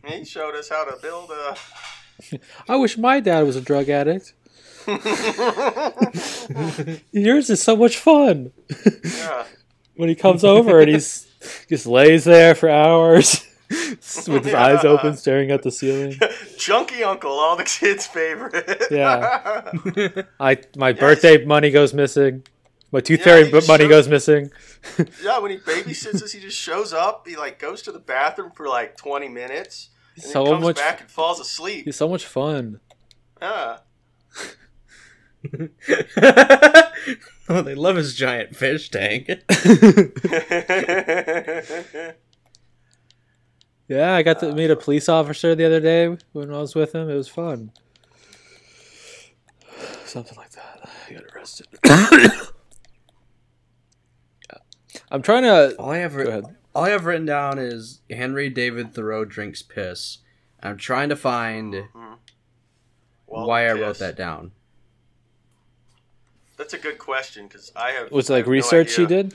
he 0.05 0.27
showed 0.27 0.55
us 0.55 0.69
how 0.69 0.85
to 0.85 1.01
build 1.01 1.31
a. 1.31 1.57
I 2.69 2.77
wish 2.77 2.99
my 2.99 3.19
dad 3.19 3.47
was 3.47 3.57
a 3.57 3.63
drug 3.63 3.89
addict. 3.89 4.35
Yours 7.13 7.49
is 7.49 7.63
so 7.63 7.77
much 7.77 7.97
fun. 7.97 8.53
yeah. 9.03 9.47
when 9.97 10.11
he 10.11 10.15
comes 10.15 10.45
over 10.45 10.81
and 10.81 10.91
he's 10.91 11.27
just 11.71 11.87
lays 11.87 12.25
there 12.25 12.55
for 12.55 12.69
hours 12.69 13.47
with 14.29 14.45
his 14.45 14.55
eyes 14.55 14.85
open, 14.85 15.17
staring 15.17 15.51
at 15.51 15.63
the 15.63 15.71
ceiling. 15.71 16.17
Chunky 16.59 17.03
uncle, 17.03 17.31
all 17.33 17.57
the 17.57 17.65
kids' 17.65 18.07
favorite. 18.07 18.83
Yeah. 18.91 19.73
I 20.41 20.59
my 20.77 20.93
birthday 20.93 21.45
money 21.45 21.71
goes 21.71 21.95
missing. 21.95 22.45
My 22.93 23.01
tooth 23.01 23.21
Yeah, 23.21 23.25
fairy 23.25 23.51
money 23.51 23.63
showed- 23.63 23.89
goes 23.89 24.09
missing. 24.09 24.51
yeah, 25.23 25.39
when 25.39 25.51
he 25.51 25.57
babysits 25.59 26.23
us, 26.23 26.31
he 26.33 26.41
just 26.41 26.57
shows 26.59 26.93
up. 26.93 27.27
He 27.27 27.37
like 27.37 27.59
goes 27.59 27.83
to 27.83 27.93
the 27.93 27.99
bathroom 27.99 28.53
for 28.55 28.69
like 28.69 28.97
twenty 28.97 29.29
minutes, 29.29 29.89
and 30.17 30.25
So 30.25 30.45
then 30.45 30.53
comes 30.55 30.65
much- 30.65 30.77
back 30.77 31.01
and 31.01 31.11
falls 31.11 31.41
asleep. 31.41 31.87
He's 31.87 31.97
so 31.97 32.09
much 32.09 32.25
fun. 32.27 32.81
Yeah. 33.43 33.79
oh, 37.49 37.61
they 37.63 37.75
love 37.75 37.97
his 37.97 38.15
giant 38.15 38.57
fish 38.57 38.89
tank. 38.91 39.29
Yeah, 43.89 44.15
I 44.15 44.23
got 44.23 44.41
to 44.41 44.51
uh, 44.51 44.55
meet 44.55 44.71
a 44.71 44.77
police 44.77 45.09
officer 45.09 45.55
the 45.55 45.65
other 45.65 45.81
day 45.81 46.17
when 46.33 46.53
I 46.53 46.59
was 46.59 46.75
with 46.75 46.95
him. 46.95 47.11
It 47.11 47.15
was 47.15 47.29
fun. 47.29 47.71
Something 50.05 50.37
like 50.39 50.51
that. 50.53 50.89
I 51.09 51.13
got 51.13 51.25
arrested. 51.35 51.67
I'm 55.11 55.23
trying 55.23 55.43
to. 55.43 55.75
all 55.77 55.91
I 55.91 55.99
have, 55.99 56.15
Go 56.15 56.23
ahead. 56.23 56.45
all 56.75 56.85
I 56.85 56.91
have 56.91 57.05
written 57.05 57.27
down 57.27 57.59
is 57.59 58.01
Henry 58.11 58.49
David 58.49 58.95
Thoreau 58.95 59.25
drinks 59.25 59.63
piss. 59.63 60.19
I'm 60.63 60.79
trying 60.79 61.11
to 61.11 61.17
find 61.17 61.75
mm-hmm. 61.75 62.15
Well, 63.27 63.47
why 63.47 63.69
I 63.69 63.73
wrote 63.73 63.99
that 63.99 64.17
down. 64.17 64.53
That's 66.57 66.73
a 66.73 66.79
good 66.79 66.99
question 66.99 67.49
because 67.49 67.73
I 67.75 67.91
have. 67.91 68.11
Was 68.13 68.31
it 68.31 68.35
like 68.35 68.41
have 68.41 68.47
no 68.47 68.53
research 68.53 68.91
she 68.91 69.05
idea. 69.05 69.25
did? 69.25 69.35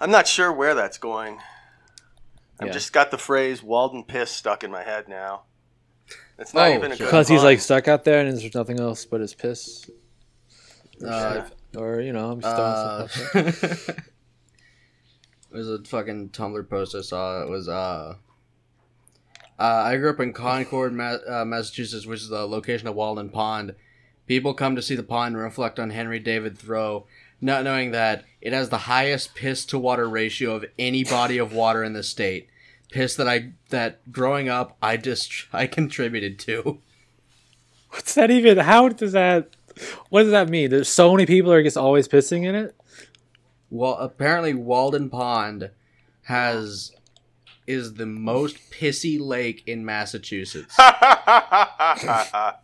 I'm 0.00 0.10
not 0.10 0.26
sure 0.26 0.52
where 0.52 0.74
that's 0.74 0.98
going. 0.98 1.38
I've 2.62 2.68
Yeah. 2.68 2.72
just 2.74 2.92
got 2.92 3.10
the 3.10 3.18
phrase 3.18 3.62
"Walden 3.62 4.04
piss" 4.04 4.30
stuck 4.30 4.62
in 4.62 4.70
my 4.70 4.82
head 4.82 5.08
now. 5.08 5.42
It's 6.38 6.54
not 6.54 6.70
Oh, 6.70 6.74
even 6.74 6.92
a 6.92 6.96
good 6.96 7.04
Because 7.04 7.28
he's 7.28 7.42
like 7.42 7.60
stuck 7.60 7.88
out 7.88 8.04
there 8.04 8.20
and 8.24 8.38
there's 8.38 8.54
nothing 8.54 8.78
else 8.80 9.04
but 9.04 9.20
his 9.20 9.34
piss. 9.34 9.90
Uh, 11.04 11.42
Or, 11.76 12.00
you 12.00 12.12
know, 12.12 12.30
I'm 12.32 12.40
just 12.40 12.54
throwing 12.54 12.72
Uh, 12.72 13.06
stuff 13.08 13.36
out 13.36 13.86
there. 13.86 13.96
it 15.50 15.56
was 15.56 15.68
a 15.70 15.82
fucking 15.84 16.30
Tumblr 16.30 16.68
post 16.68 16.94
I 16.94 17.00
saw. 17.00 17.42
It 17.42 17.48
was 17.48 17.68
uh, 17.68 18.14
uh 19.58 19.62
I 19.62 19.96
grew 19.96 20.10
up 20.10 20.20
in 20.20 20.32
Concord, 20.32 20.92
Ma- 20.92 21.18
uh, 21.28 21.44
Massachusetts, 21.44 22.06
which 22.06 22.20
is 22.20 22.28
the 22.28 22.46
location 22.46 22.88
of 22.88 22.94
Walden 22.94 23.28
Pond. 23.30 23.74
People 24.26 24.54
come 24.54 24.76
to 24.76 24.82
see 24.82 24.94
the 24.94 25.02
pond 25.02 25.34
and 25.34 25.42
reflect 25.44 25.78
on 25.80 25.90
Henry 25.90 26.18
David 26.20 26.56
Thoreau, 26.58 27.06
not 27.42 27.64
knowing 27.64 27.90
that 27.90 28.24
it 28.40 28.52
has 28.52 28.68
the 28.70 28.78
highest 28.78 29.34
piss 29.34 29.64
to 29.66 29.78
water 29.78 30.08
ratio 30.08 30.54
of 30.54 30.64
any 30.78 31.04
body 31.04 31.38
of 31.38 31.52
water 31.52 31.84
in 31.84 31.92
the 31.92 32.02
state. 32.02 32.48
Piss 32.90 33.16
that 33.16 33.28
I 33.28 33.52
that 33.70 34.10
growing 34.12 34.48
up 34.48 34.76
I 34.80 34.96
just 34.96 35.46
I 35.52 35.66
contributed 35.66 36.38
to. 36.40 36.80
What's 37.90 38.14
that 38.14 38.30
even? 38.30 38.58
How 38.58 38.88
does 38.88 39.12
that. 39.12 39.50
What 40.08 40.22
does 40.22 40.30
that 40.32 40.48
mean? 40.48 40.70
There's 40.70 40.88
so 40.88 41.12
many 41.12 41.26
people 41.26 41.52
are 41.52 41.62
just 41.62 41.76
always 41.76 42.06
pissing 42.06 42.44
in 42.44 42.54
it? 42.54 42.76
Well, 43.70 43.94
apparently 43.94 44.54
Walden 44.54 45.10
Pond 45.10 45.70
has 46.24 46.92
is 47.66 47.94
the 47.94 48.06
most 48.06 48.58
pissy 48.70 49.18
lake 49.18 49.62
in 49.66 49.84
Massachusetts. 49.84 50.76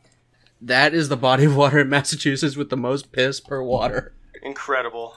That 0.61 0.93
is 0.93 1.09
the 1.09 1.17
body 1.17 1.45
of 1.45 1.57
water 1.57 1.79
in 1.79 1.89
Massachusetts 1.89 2.57
with 2.57 2.71
the 2.71 2.77
most 2.77 3.13
piss 3.13 3.41
per 3.41 3.63
water. 3.63 4.13
Incredible. 4.43 5.15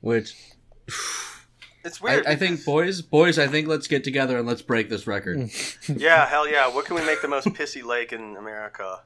Which 0.00 0.34
It's 1.84 2.00
weird. 2.00 2.26
I 2.26 2.36
think, 2.36 2.64
boys, 2.64 3.02
boys, 3.02 3.38
I 3.38 3.46
think 3.48 3.66
let's 3.68 3.86
get 3.88 4.04
together 4.04 4.38
and 4.38 4.46
let's 4.46 4.62
break 4.62 4.88
this 4.88 5.06
record. 5.06 5.50
Yeah, 5.88 6.26
hell 6.26 6.48
yeah. 6.48 6.68
What 6.68 6.84
can 6.84 6.94
we 6.96 7.04
make 7.04 7.22
the 7.22 7.28
most 7.28 7.48
pissy 7.48 7.84
lake 7.84 8.12
in 8.12 8.36
America? 8.36 9.00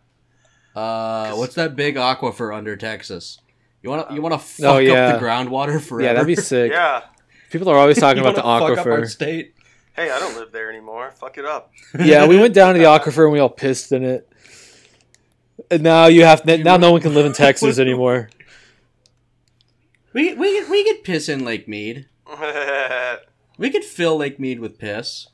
Uh, 0.74 1.32
what's 1.34 1.54
that 1.54 1.74
big 1.74 1.96
aquifer 1.96 2.54
under 2.54 2.76
Texas? 2.76 3.38
You 3.82 3.88
want 3.90 4.08
to 4.08 4.14
you 4.14 4.20
want 4.20 4.34
to 4.34 4.38
fuck 4.38 4.66
Oh, 4.74 4.78
yeah. 4.78 5.06
up 5.08 5.20
the 5.20 5.24
groundwater 5.26 5.80
forever? 5.80 6.02
Yeah, 6.02 6.12
that'd 6.14 6.26
be 6.26 6.36
sick. 6.36 6.70
Yeah. 6.72 7.02
People 7.50 7.68
are 7.70 7.76
always 7.78 7.96
talking 8.00 8.22
You 8.22 8.28
about 8.28 8.40
the 8.40 8.46
wanna 8.46 8.76
fuck 8.76 8.78
up 8.78 8.86
our 8.86 9.00
aquifer. 9.00 9.08
state. 9.08 9.54
Hey, 9.94 10.10
I 10.10 10.18
don't 10.18 10.34
live 10.36 10.52
there 10.52 10.68
anymore. 10.68 11.12
Fuck 11.12 11.38
it 11.38 11.46
up. 11.46 11.72
yeah, 11.98 12.26
we 12.26 12.36
went 12.38 12.52
down 12.52 12.74
to 12.74 12.78
the 12.78 12.84
aquifer 12.86 13.24
and 13.24 13.32
we 13.32 13.38
all 13.38 13.48
pissed 13.48 13.92
in 13.92 14.04
it. 14.04 14.28
And 15.70 15.82
now 15.82 16.06
you 16.06 16.24
have 16.24 16.44
now 16.44 16.76
no 16.76 16.92
one 16.92 17.00
can 17.00 17.14
live 17.14 17.24
in 17.24 17.32
Texas 17.32 17.78
anymore. 17.78 18.28
We 20.16 20.32
we 20.32 20.60
could, 20.60 20.70
we 20.70 20.82
could 20.84 21.04
piss 21.04 21.28
in 21.28 21.44
Lake 21.44 21.68
Mead. 21.68 22.06
We 23.58 23.70
could 23.70 23.84
fill 23.84 24.16
Lake 24.18 24.38
Mead 24.40 24.60
with 24.60 24.78
piss. 24.78 25.28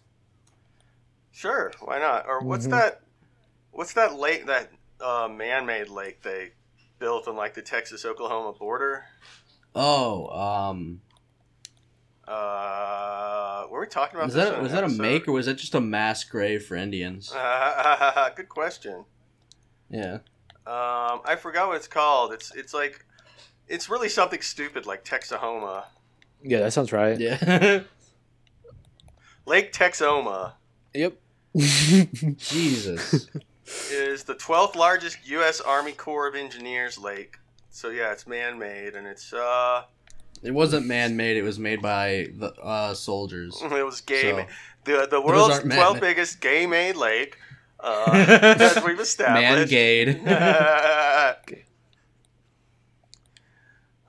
sure, 1.32 1.72
why 1.80 1.98
not? 1.98 2.26
Or 2.28 2.40
what's 2.40 2.66
Mhm. 2.66 2.70
that? 2.70 3.00
What's 3.72 3.92
that 3.94 4.14
lake? 4.14 4.46
That 4.46 4.70
uh, 5.00 5.28
man-made 5.28 5.88
lake 5.88 6.22
they 6.22 6.52
built 7.00 7.26
on 7.28 7.34
like 7.36 7.54
the 7.54 7.62
Texas-Oklahoma 7.62 8.52
border? 8.58 9.04
Oh, 9.74 10.26
um, 10.28 11.00
Uh, 12.28 13.66
were 13.70 13.80
we 13.80 13.86
talking 13.86 14.16
about 14.16 14.26
was 14.26 14.34
this 14.34 14.48
that 14.50 14.62
was 14.62 14.70
an 14.72 14.76
that 14.76 14.82
a 14.84 14.86
episode? 14.86 15.02
make 15.02 15.28
or 15.28 15.32
was 15.32 15.46
that 15.46 15.54
just 15.58 15.74
a 15.74 15.80
mass 15.80 16.22
grave 16.24 16.64
for 16.64 16.76
Indians? 16.76 17.30
Good 18.36 18.48
question. 18.48 19.04
Yeah. 19.90 20.18
Um, 20.66 21.22
I 21.24 21.36
forgot 21.40 21.68
what 21.68 21.76
it's 21.76 21.88
called. 21.88 22.32
It's 22.32 22.54
it's 22.54 22.72
like 22.72 23.04
it's 23.72 23.88
really 23.88 24.08
something 24.10 24.42
stupid 24.42 24.84
like 24.86 25.04
Texahoma. 25.04 25.84
Yeah, 26.44 26.60
that 26.60 26.72
sounds 26.72 26.92
right. 26.92 27.18
Yeah. 27.18 27.80
Lake 29.46 29.72
Texoma 29.72 30.52
Yep. 30.94 31.14
Jesus. 31.56 33.28
is 33.90 34.24
the 34.24 34.34
12th 34.34 34.76
largest 34.76 35.18
U.S. 35.26 35.60
Army 35.60 35.92
Corps 35.92 36.28
of 36.28 36.34
Engineers 36.34 36.98
lake. 36.98 37.38
So 37.70 37.88
yeah, 37.88 38.12
it's 38.12 38.26
man-made 38.26 38.94
and 38.94 39.06
it's 39.06 39.32
uh, 39.32 39.84
It 40.42 40.50
wasn't 40.52 40.86
man 40.86 41.16
made. 41.16 41.36
It 41.38 41.42
was 41.42 41.58
made 41.58 41.80
by 41.80 42.28
the 42.36 42.52
uh, 42.62 42.92
soldiers. 42.94 43.58
it 43.64 43.84
was 43.86 44.00
gay. 44.02 44.30
So- 44.30 44.36
ma- 44.36 44.44
the 44.84 45.06
the 45.10 45.20
world's 45.20 45.60
12th 45.60 46.00
biggest 46.00 46.40
gay-made 46.40 46.96
lake, 46.96 47.38
uh, 47.78 48.56
as 48.58 48.82
we've 48.84 48.98
established. 48.98 49.42
Man 49.42 49.58
established. 49.58 50.18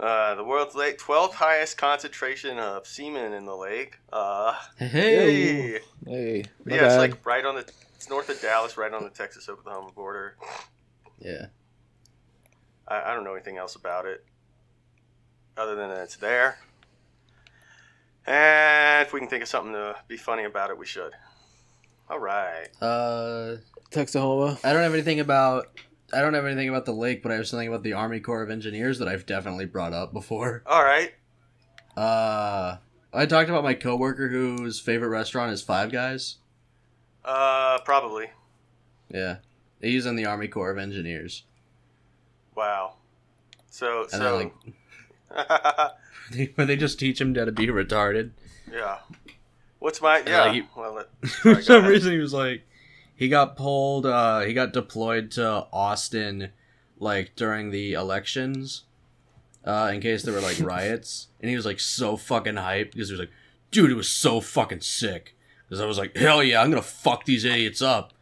Uh, 0.04 0.36
the 0.36 0.43
world's 0.43 0.76
lake, 0.76 0.99
12th 0.99 1.32
highest 1.32 1.78
concentration 1.78 2.60
of 2.60 2.86
semen 2.86 3.32
in 3.32 3.45
the 3.45 3.56
lake. 3.56 3.99
Uh, 4.12 4.54
hey. 4.78 4.88
hey. 4.88 5.80
Hey, 6.06 6.43
yeah, 6.66 6.86
it's 6.86 6.97
like 6.97 7.26
right 7.26 7.45
on 7.45 7.56
the. 7.56 7.62
It's 7.95 8.10
north 8.10 8.28
of 8.28 8.41
Dallas, 8.41 8.76
right 8.76 8.93
on 8.93 9.04
the 9.04 9.10
Texas 9.10 9.47
Oklahoma 9.47 9.91
border. 9.95 10.36
Yeah. 11.20 11.45
I, 12.86 13.12
I 13.12 13.14
don't 13.14 13.24
know 13.24 13.34
anything 13.34 13.56
else 13.56 13.78
about 13.78 14.06
it, 14.06 14.26
other 15.56 15.76
than 15.76 15.88
that 15.88 16.01
it's 16.01 16.18
there. 16.18 16.58
And 18.26 19.08
if 19.08 19.14
we 19.14 19.22
can 19.22 19.30
think 19.30 19.43
of 19.43 19.47
something 19.47 19.72
to 19.72 19.95
be 20.10 20.18
funny 20.18 20.43
about 20.43 20.70
it, 20.70 20.78
we 20.78 20.86
should. 20.86 21.14
All 22.10 22.20
right. 22.20 22.68
Uh, 22.82 23.56
Texahoma. 23.89 24.60
I 24.66 24.74
don't 24.74 24.84
have 24.84 24.93
anything 24.93 25.22
about. 25.22 25.80
I 26.14 26.22
don't 26.22 26.34
have 26.34 26.45
anything 26.45 26.70
about 26.70 26.86
the 26.86 26.91
lake, 26.93 27.24
but 27.24 27.32
I 27.32 27.36
have 27.36 27.47
something 27.47 27.68
about 27.68 27.84
the 27.84 27.93
Army 27.93 28.20
Corps 28.20 28.43
of 28.43 28.49
Engineers 28.49 28.99
that 28.99 29.07
I've 29.07 29.26
definitely 29.26 29.66
brought 29.66 29.93
up 29.93 30.14
before. 30.14 30.64
All 30.68 30.84
right. 30.84 31.14
Uh, 31.97 32.78
I 33.14 33.26
talked 33.26 33.49
about 33.49 33.64
my 33.64 33.74
coworker 33.74 34.30
whose 34.30 34.80
favorite 34.80 35.09
restaurant 35.09 35.51
is 35.51 35.61
Five 35.61 35.91
Guys. 35.91 36.38
Uh, 37.26 37.80
probably. 37.86 38.28
Yeah, 39.09 39.38
he's 39.82 40.05
in 40.05 40.16
the 40.16 40.26
Army 40.26 40.47
Corps 40.47 40.72
of 40.72 40.78
Engineers. 40.78 41.43
Wow. 42.55 42.95
So 43.70 44.01
And 44.03 44.11
so. 44.11 44.51
like, 45.36 46.55
where 46.55 46.66
they 46.68 46.76
just 46.76 46.99
teach 46.99 47.20
him 47.22 47.34
how 47.36 47.45
to 47.45 47.51
be 47.51 47.68
retarded. 47.68 48.32
yeah. 48.72 48.97
What's 49.80 50.01
my 50.01 50.24
yeah? 50.26 50.41
like, 50.45 50.53
he- 50.53 50.68
well, 50.78 50.93
let, 51.24 51.30
For 51.30 51.61
some 51.61 51.80
ahead. 51.80 51.89
reason, 51.91 52.11
he 52.14 52.18
was 52.20 52.34
like, 52.34 52.64
he 53.16 53.30
got 53.30 53.55
pulled. 53.55 54.05
Uh, 54.05 54.41
he 54.41 54.53
got 54.53 54.74
deployed 54.74 55.32
to 55.32 55.68
Austin, 55.72 56.49
like 56.99 57.36
during 57.36 57.72
the 57.72 57.93
elections, 57.93 58.84
uh, 59.66 59.91
in 59.93 60.01
case 60.01 60.24
there 60.24 60.34
were 60.34 60.41
like 60.41 60.59
riots, 60.61 61.28
and 61.39 61.49
he 61.49 61.55
was 61.55 61.66
like 61.66 61.80
so 61.80 62.18
fucking 62.18 62.55
hyped 62.55 62.91
because 62.91 63.09
he 63.09 63.14
was 63.14 63.20
like, 63.20 63.32
dude, 63.72 63.91
it 63.91 63.95
was 63.95 64.09
so 64.09 64.41
fucking 64.41 64.82
sick. 64.82 65.36
Because 65.68 65.82
I 65.82 65.86
was 65.86 65.97
like, 65.97 66.16
hell 66.16 66.43
yeah, 66.43 66.61
I'm 66.61 66.70
gonna 66.70 66.82
fuck 66.82 67.26
these 67.26 67.45
idiots 67.45 67.82
up, 67.82 68.14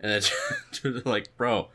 and 0.00 0.12
it's 0.12 0.32
like, 1.04 1.36
bro, 1.36 1.68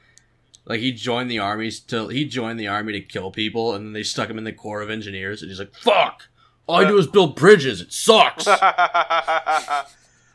like 0.65 0.79
he 0.79 0.91
joined 0.91 1.29
the 1.29 1.39
army 1.39 1.71
to 1.71 2.07
he 2.07 2.25
joined 2.25 2.59
the 2.59 2.67
army 2.67 2.93
to 2.93 3.01
kill 3.01 3.31
people, 3.31 3.73
and 3.73 3.85
then 3.85 3.93
they 3.93 4.03
stuck 4.03 4.29
him 4.29 4.37
in 4.37 4.43
the 4.43 4.53
Corps 4.53 4.81
of 4.81 4.89
Engineers, 4.89 5.41
and 5.41 5.49
he's 5.49 5.59
like, 5.59 5.73
fuck. 5.75 6.27
All 6.67 6.79
I 6.79 6.87
do 6.87 6.97
is 6.97 7.07
build 7.07 7.35
bridges. 7.35 7.81
It 7.81 7.91
sucks. 7.91 8.45
I 8.47 9.85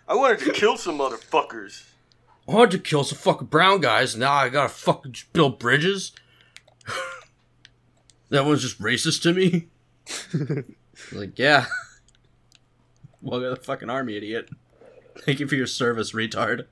wanted 0.09 0.41
to 0.41 0.53
kill 0.53 0.77
some 0.77 0.99
motherfuckers. 0.99 1.85
I 2.49 2.53
wanted 2.53 2.71
to 2.73 2.79
kill 2.79 3.03
some 3.05 3.19
fucking 3.19 3.49
brown 3.49 3.81
guys. 3.81 4.17
Now 4.17 4.33
I 4.33 4.49
gotta 4.49 4.69
fucking 4.69 5.17
build 5.33 5.59
bridges. 5.59 6.13
that 8.29 8.45
was 8.45 8.63
just 8.63 8.81
racist 8.81 9.23
to 9.23 9.33
me. 9.33 9.69
like, 11.13 11.39
yeah. 11.39 11.67
Welcome 13.21 13.51
to 13.51 13.51
the 13.51 13.65
fucking 13.65 13.91
army, 13.91 14.17
idiot. 14.17 14.49
Thank 15.19 15.41
you 15.41 15.49
for 15.49 15.57
your 15.57 15.67
service, 15.67 16.13
retard. 16.13 16.67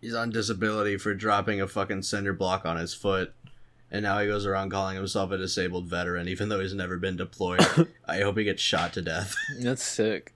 He's 0.00 0.14
on 0.14 0.30
disability 0.30 0.96
for 0.96 1.14
dropping 1.14 1.60
a 1.60 1.68
fucking 1.68 2.02
cinder 2.02 2.32
block 2.32 2.64
on 2.64 2.76
his 2.76 2.94
foot. 2.94 3.34
And 3.90 4.02
now 4.02 4.18
he 4.18 4.26
goes 4.26 4.46
around 4.46 4.70
calling 4.70 4.96
himself 4.96 5.30
a 5.30 5.38
disabled 5.38 5.86
veteran, 5.86 6.28
even 6.28 6.48
though 6.48 6.60
he's 6.60 6.74
never 6.74 6.98
been 6.98 7.16
deployed. 7.16 7.66
I 8.06 8.20
hope 8.20 8.36
he 8.36 8.44
gets 8.44 8.62
shot 8.62 8.92
to 8.94 9.02
death. 9.02 9.34
That's 9.60 9.82
sick. 9.82 10.34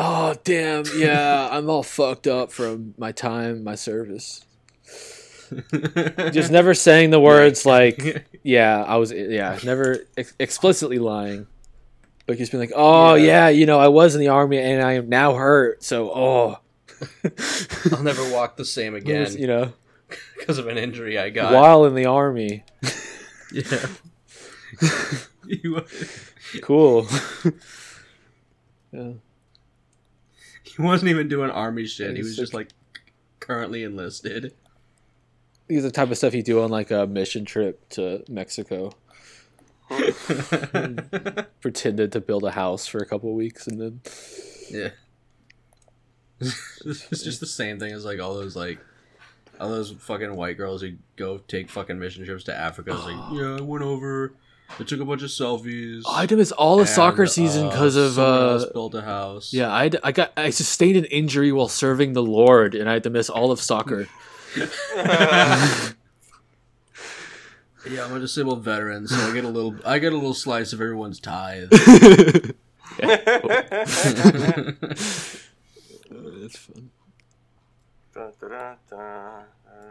Oh 0.00 0.34
damn! 0.44 0.84
Yeah, 0.96 1.48
I'm 1.50 1.68
all 1.68 1.82
fucked 1.82 2.28
up 2.28 2.52
from 2.52 2.94
my 2.98 3.10
time, 3.10 3.64
my 3.64 3.74
service. 3.74 4.44
Just 6.32 6.52
never 6.52 6.72
saying 6.74 7.10
the 7.10 7.18
words 7.18 7.66
like, 7.66 8.26
"Yeah, 8.44 8.84
I 8.86 8.96
was." 8.96 9.10
Yeah, 9.12 9.58
never 9.64 9.98
ex- 10.16 10.34
explicitly 10.38 10.98
lying, 11.00 11.48
but 12.26 12.38
just 12.38 12.52
being 12.52 12.60
like, 12.60 12.72
"Oh 12.76 13.14
Yeah. 13.14 13.24
yeah. 13.24 13.48
you 13.48 13.66
know, 13.66 13.80
I 13.80 13.88
was 13.88 14.14
in 14.14 14.20
the 14.20 14.28
army 14.28 14.58
and 14.58 14.82
I 14.82 14.92
am 14.92 15.08
now 15.08 15.34
hurt." 15.34 15.82
So, 15.82 16.10
oh, 16.14 16.60
I'll 17.92 18.02
never 18.02 18.30
walk 18.32 18.56
the 18.56 18.64
same 18.64 18.94
again 19.00 19.32
you 19.36 19.46
know, 19.48 19.72
because 20.38 20.58
of 20.58 20.68
an 20.68 20.78
injury 20.78 21.18
I 21.18 21.30
got. 21.30 21.52
while 21.52 21.86
in 21.86 21.94
the 21.96 22.06
army, 22.06 22.62
Yeah. 23.50 23.86
cool. 26.62 27.08
yeah. 28.92 29.12
He 30.78 30.82
wasn't 30.82 31.10
even 31.10 31.28
doing 31.28 31.50
army 31.50 31.86
shit. 31.86 32.16
He 32.16 32.22
was 32.22 32.36
just 32.36 32.54
like 32.54 32.70
currently 33.40 33.84
enlisted. 33.84 34.54
These 35.66 35.80
are 35.80 35.88
the 35.88 35.92
type 35.92 36.10
of 36.10 36.16
stuff 36.16 36.32
you 36.34 36.42
do 36.42 36.62
on 36.62 36.70
like 36.70 36.90
a 36.90 37.06
mission 37.06 37.44
trip 37.44 37.86
to 37.90 38.24
Mexico. 38.28 38.92
Pretended 41.60 42.12
to 42.12 42.20
build 42.20 42.44
a 42.44 42.52
house 42.52 42.86
for 42.86 42.98
a 42.98 43.06
couple 43.06 43.30
of 43.30 43.36
weeks 43.36 43.66
and 43.66 43.80
then 43.80 44.00
yeah. 44.70 44.90
it's 46.40 47.24
just 47.24 47.40
the 47.40 47.46
same 47.46 47.78
thing 47.78 47.92
as 47.92 48.04
like 48.04 48.20
all 48.20 48.34
those 48.34 48.54
like 48.54 48.78
all 49.60 49.70
those 49.70 49.90
fucking 49.90 50.36
white 50.36 50.56
girls 50.56 50.82
who 50.82 50.92
go 51.16 51.38
take 51.38 51.68
fucking 51.68 51.98
mission 51.98 52.24
trips 52.24 52.44
to 52.44 52.54
Africa. 52.54 52.92
It's 52.94 53.04
like, 53.04 53.16
yeah, 53.32 53.56
I 53.58 53.60
went 53.60 53.84
over. 53.84 54.34
I 54.78 54.84
took 54.84 55.00
a 55.00 55.04
bunch 55.04 55.22
of 55.22 55.30
selfies. 55.30 56.02
Oh, 56.04 56.14
I 56.14 56.20
had 56.20 56.28
to 56.28 56.36
miss 56.36 56.52
all 56.52 56.76
the 56.76 56.86
soccer 56.86 57.22
and, 57.22 57.30
season 57.30 57.66
uh, 57.66 57.70
because 57.70 57.96
of 57.96 58.18
uh 58.18 58.50
else 58.52 58.66
built 58.72 58.94
a 58.94 59.02
house. 59.02 59.52
yeah 59.52 59.72
I, 59.72 59.90
I 60.04 60.12
got 60.12 60.32
I 60.36 60.50
sustained 60.50 60.96
an 60.96 61.06
injury 61.06 61.52
while 61.52 61.68
serving 61.68 62.12
the 62.12 62.22
Lord 62.22 62.74
and 62.74 62.88
I 62.88 62.92
had 62.94 63.02
to 63.04 63.10
miss 63.10 63.30
all 63.30 63.50
of 63.50 63.60
soccer. 63.60 64.08
yeah. 67.90 68.04
I'm 68.04 68.14
a 68.14 68.20
disabled 68.20 68.62
veteran, 68.62 69.06
so 69.06 69.16
I 69.16 69.32
get 69.34 69.44
a 69.44 69.48
little. 69.48 69.76
I 69.84 69.98
get 69.98 70.12
a 70.12 70.16
little 70.16 70.34
slice 70.34 70.72
of 70.72 70.80
everyone's 70.80 71.20
tithe. 71.20 71.70
That's 71.70 72.54
fun. 76.56 76.90
Dun, 78.14 78.32
dun, 78.40 78.76
dun, 78.90 79.44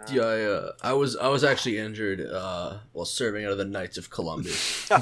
dun. 0.05 0.15
yeah, 0.15 0.21
I, 0.23 0.43
uh, 0.43 0.71
I 0.81 0.93
was 0.93 1.15
I 1.17 1.27
was 1.27 1.43
actually 1.43 1.77
injured 1.77 2.21
uh, 2.21 2.77
while 2.93 3.05
serving 3.05 3.43
under 3.45 3.55
the 3.55 3.65
Knights 3.65 3.97
of 3.97 4.09
Columbus. 4.09 4.89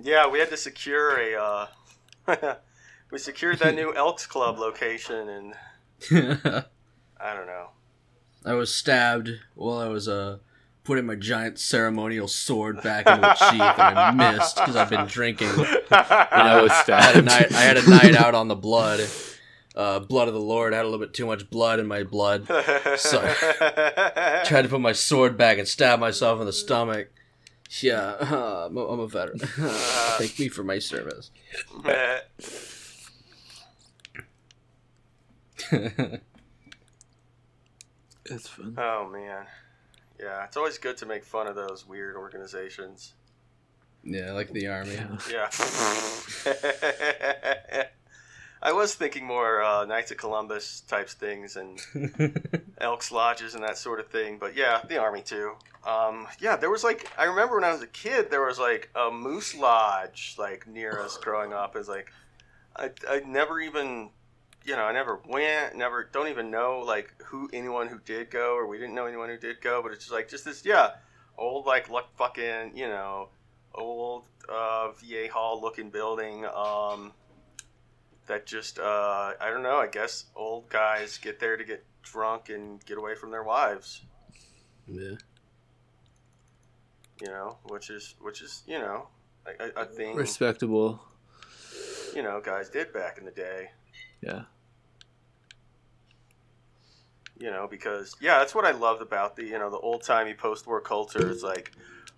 yeah, 0.00 0.28
we 0.28 0.38
had 0.38 0.50
to 0.50 0.56
secure 0.56 1.18
a. 1.18 1.68
Uh, 2.28 2.54
we 3.10 3.18
secured 3.18 3.58
that 3.60 3.74
new 3.74 3.92
Elks 3.96 4.26
Club 4.26 4.58
location, 4.58 5.28
and 5.28 5.54
I 6.10 7.34
don't 7.34 7.46
know. 7.46 7.68
I 8.44 8.54
was 8.54 8.74
stabbed 8.74 9.30
while 9.54 9.78
I 9.78 9.86
was 9.88 10.08
uh, 10.08 10.38
putting 10.82 11.06
my 11.06 11.14
giant 11.14 11.60
ceremonial 11.60 12.26
sword 12.26 12.82
back 12.82 13.06
into 13.06 13.30
its 13.30 13.38
sheath, 13.40 13.78
and 13.78 13.98
I 13.98 14.10
missed 14.10 14.56
because 14.56 14.74
I've 14.74 14.90
been 14.90 15.06
drinking. 15.06 15.50
I 15.90 16.60
was 16.60 16.72
I 16.88 17.00
had 17.00 17.16
a 17.16 17.22
stabbed. 17.22 17.24
night. 17.26 17.52
I 17.52 17.60
had 17.60 17.76
a 17.76 17.88
night 17.88 18.16
out 18.16 18.34
on 18.34 18.48
the 18.48 18.56
blood, 18.56 18.98
uh, 19.74 20.00
blood 20.00 20.28
of 20.28 20.34
the 20.34 20.40
Lord. 20.40 20.72
I 20.72 20.76
had 20.76 20.84
a 20.84 20.88
little 20.88 21.04
bit 21.04 21.14
too 21.14 21.26
much 21.26 21.48
blood 21.50 21.80
in 21.80 21.86
my 21.86 22.02
blood. 22.02 22.46
Sorry. 22.96 23.32
Tried 24.44 24.62
to 24.62 24.68
put 24.68 24.80
my 24.80 24.92
sword 24.92 25.36
back 25.36 25.58
and 25.58 25.66
stab 25.66 25.98
myself 25.98 26.40
in 26.40 26.46
the 26.46 26.52
stomach. 26.52 27.08
Yeah, 27.80 28.16
I'm, 28.20 28.76
a, 28.76 28.86
I'm 28.86 29.00
a 29.00 29.08
veteran. 29.08 29.38
Thank 29.38 30.38
me 30.38 30.48
for 30.48 30.62
my 30.62 30.78
service. 30.78 31.30
That's 38.28 38.46
fun. 38.48 38.74
oh 38.76 39.08
man, 39.08 39.46
yeah, 40.20 40.44
it's 40.44 40.58
always 40.58 40.76
good 40.76 40.98
to 40.98 41.06
make 41.06 41.24
fun 41.24 41.46
of 41.46 41.56
those 41.56 41.88
weird 41.88 42.16
organizations. 42.16 43.14
yeah, 44.04 44.32
like 44.32 44.52
the 44.52 44.66
army. 44.66 44.98
Yeah. 45.30 45.48
I 48.62 48.72
was 48.72 48.94
thinking 48.94 49.26
more 49.26 49.60
uh, 49.60 49.84
Knights 49.84 50.12
of 50.12 50.18
Columbus 50.18 50.82
types 50.82 51.14
things 51.14 51.56
and 51.56 51.80
Elks 52.78 53.10
Lodges 53.10 53.54
and 53.54 53.64
that 53.64 53.76
sort 53.76 53.98
of 53.98 54.06
thing, 54.06 54.38
but 54.38 54.54
yeah, 54.54 54.82
the 54.88 54.98
Army 54.98 55.20
too. 55.20 55.54
Um, 55.84 56.28
yeah, 56.38 56.54
there 56.54 56.70
was 56.70 56.84
like 56.84 57.10
I 57.18 57.24
remember 57.24 57.56
when 57.56 57.64
I 57.64 57.72
was 57.72 57.82
a 57.82 57.88
kid, 57.88 58.30
there 58.30 58.46
was 58.46 58.60
like 58.60 58.88
a 58.94 59.10
moose 59.10 59.56
lodge 59.56 60.36
like 60.38 60.68
near 60.68 61.00
us 61.00 61.16
growing 61.16 61.52
up. 61.52 61.74
Is 61.74 61.88
like 61.88 62.12
I 62.76 62.90
I 63.08 63.22
never 63.26 63.60
even 63.60 64.10
you 64.64 64.76
know 64.76 64.84
I 64.84 64.92
never 64.92 65.18
went, 65.26 65.74
never 65.74 66.08
don't 66.12 66.28
even 66.28 66.52
know 66.52 66.84
like 66.86 67.12
who 67.24 67.50
anyone 67.52 67.88
who 67.88 67.98
did 68.04 68.30
go 68.30 68.54
or 68.54 68.68
we 68.68 68.78
didn't 68.78 68.94
know 68.94 69.06
anyone 69.06 69.28
who 69.28 69.38
did 69.38 69.60
go, 69.60 69.82
but 69.82 69.90
it's 69.90 70.04
just 70.04 70.12
like 70.12 70.28
just 70.28 70.44
this 70.44 70.64
yeah 70.64 70.90
old 71.36 71.66
like 71.66 71.90
luck 71.90 72.16
fucking 72.16 72.76
you 72.76 72.86
know 72.86 73.28
old 73.74 74.22
uh, 74.48 74.92
VA 74.92 75.26
hall 75.32 75.60
looking 75.60 75.90
building. 75.90 76.46
Um, 76.46 77.12
that 78.32 78.46
just 78.46 78.78
uh, 78.78 79.32
I 79.38 79.50
don't 79.50 79.62
know. 79.62 79.76
I 79.76 79.86
guess 79.86 80.24
old 80.34 80.70
guys 80.70 81.18
get 81.18 81.38
there 81.38 81.56
to 81.56 81.64
get 81.64 81.84
drunk 82.02 82.48
and 82.48 82.84
get 82.86 82.96
away 82.96 83.14
from 83.14 83.30
their 83.30 83.42
wives. 83.42 84.02
yeah. 84.86 85.16
You 87.20 87.28
know, 87.28 87.58
which 87.64 87.90
is 87.90 88.14
which 88.20 88.40
is 88.40 88.62
you 88.66 88.78
know 88.78 89.08
a, 89.46 89.82
a, 89.82 89.84
thing 89.84 90.16
Respectable. 90.16 91.00
you 92.16 92.22
know 92.22 92.40
guys 92.40 92.70
did 92.70 92.92
back 92.92 93.18
in 93.18 93.24
the 93.24 93.30
day. 93.30 93.70
Yeah. 94.22 94.42
You 97.38 97.50
know, 97.50 97.68
because 97.70 98.16
yeah, 98.20 98.38
that's 98.38 98.54
what 98.54 98.64
I 98.64 98.70
loved 98.70 99.02
about 99.02 99.36
the 99.36 99.44
you 99.44 99.58
know 99.58 99.70
the 99.70 99.78
old 99.78 100.02
timey 100.02 100.34
post 100.34 100.66
war 100.66 100.80
culture. 100.80 101.30
It's 101.30 101.42
like 101.42 101.72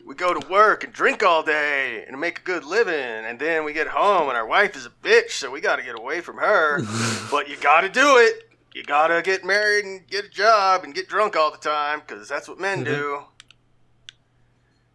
we 0.05 0.15
go 0.15 0.39
to 0.39 0.47
work 0.49 0.85
and 0.85 0.93
drink 0.93 1.23
all 1.23 1.43
day 1.43 2.05
and 2.07 2.21
make 2.21 2.41
a 2.41 2.43
good 2.43 2.65
living, 2.65 2.95
and 2.95 3.39
then 3.39 3.65
we 3.65 3.73
get 3.73 3.89
home 3.89 4.29
and 4.29 4.37
our 4.37 4.47
wife 4.47 4.77
is 4.77 4.87
a 4.87 4.91
bitch, 4.91 5.31
so 5.31 5.51
we 5.51 5.61
got 5.61 5.77
to 5.77 5.83
get 5.83 5.99
away 5.99 6.21
from 6.21 6.37
her. 6.37 6.83
but 7.31 7.49
you 7.49 7.57
got 7.57 7.81
to 7.81 7.89
do 7.89 8.19
it. 8.19 8.51
You 8.75 8.83
got 8.83 9.09
to 9.09 9.23
get 9.23 9.45
married 9.45 9.85
and 9.85 10.07
get 10.07 10.25
a 10.25 10.29
job 10.29 10.85
and 10.85 10.95
get 10.95 11.09
drunk 11.09 11.37
all 11.37 11.51
the 11.51 11.59
time 11.59 12.01
because 12.01 12.29
that's 12.29 12.49
what 12.49 12.59
men 12.59 12.85
do. 12.85 13.23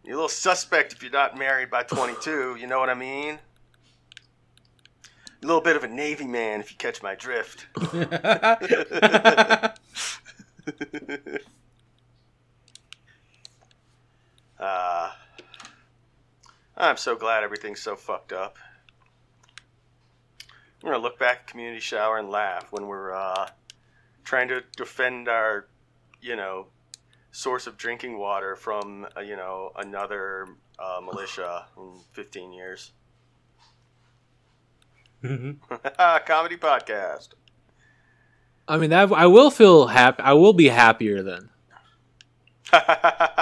You're 0.04 0.14
a 0.14 0.16
little 0.16 0.28
suspect 0.28 0.92
if 0.92 1.02
you're 1.02 1.12
not 1.12 1.36
married 1.36 1.70
by 1.70 1.82
22. 1.82 2.56
You 2.60 2.66
know 2.66 2.78
what 2.78 2.90
I 2.90 2.94
mean? 2.94 3.38
A 5.42 5.46
little 5.46 5.62
bit 5.62 5.76
of 5.76 5.84
a 5.84 5.88
Navy 5.88 6.26
man, 6.26 6.60
if 6.60 6.70
you 6.70 6.76
catch 6.76 7.02
my 7.02 7.14
drift. 7.14 7.66
uh, 14.60 14.89
I'm 16.80 16.96
so 16.96 17.14
glad 17.14 17.44
everything's 17.44 17.80
so 17.80 17.94
fucked 17.94 18.32
up. 18.32 18.56
We're 20.82 20.92
gonna 20.92 21.02
look 21.02 21.18
back 21.18 21.40
at 21.40 21.46
community 21.46 21.80
shower 21.80 22.18
and 22.18 22.30
laugh 22.30 22.68
when 22.70 22.86
we're 22.86 23.12
uh, 23.12 23.48
trying 24.24 24.48
to 24.48 24.62
defend 24.76 25.28
our, 25.28 25.68
you 26.22 26.36
know, 26.36 26.68
source 27.32 27.66
of 27.66 27.76
drinking 27.76 28.18
water 28.18 28.56
from 28.56 29.06
uh, 29.14 29.20
you 29.20 29.36
know 29.36 29.72
another 29.76 30.48
uh, 30.78 31.00
militia 31.04 31.66
in 31.76 32.00
15 32.12 32.52
years. 32.52 32.92
Comedy 35.22 36.56
podcast. 36.56 37.28
I 38.66 38.78
mean, 38.78 38.88
that 38.90 39.12
I 39.12 39.26
will 39.26 39.50
feel 39.50 39.88
happy. 39.88 40.22
I 40.22 40.32
will 40.32 40.54
be 40.54 40.68
happier 40.68 41.22
then 41.22 41.50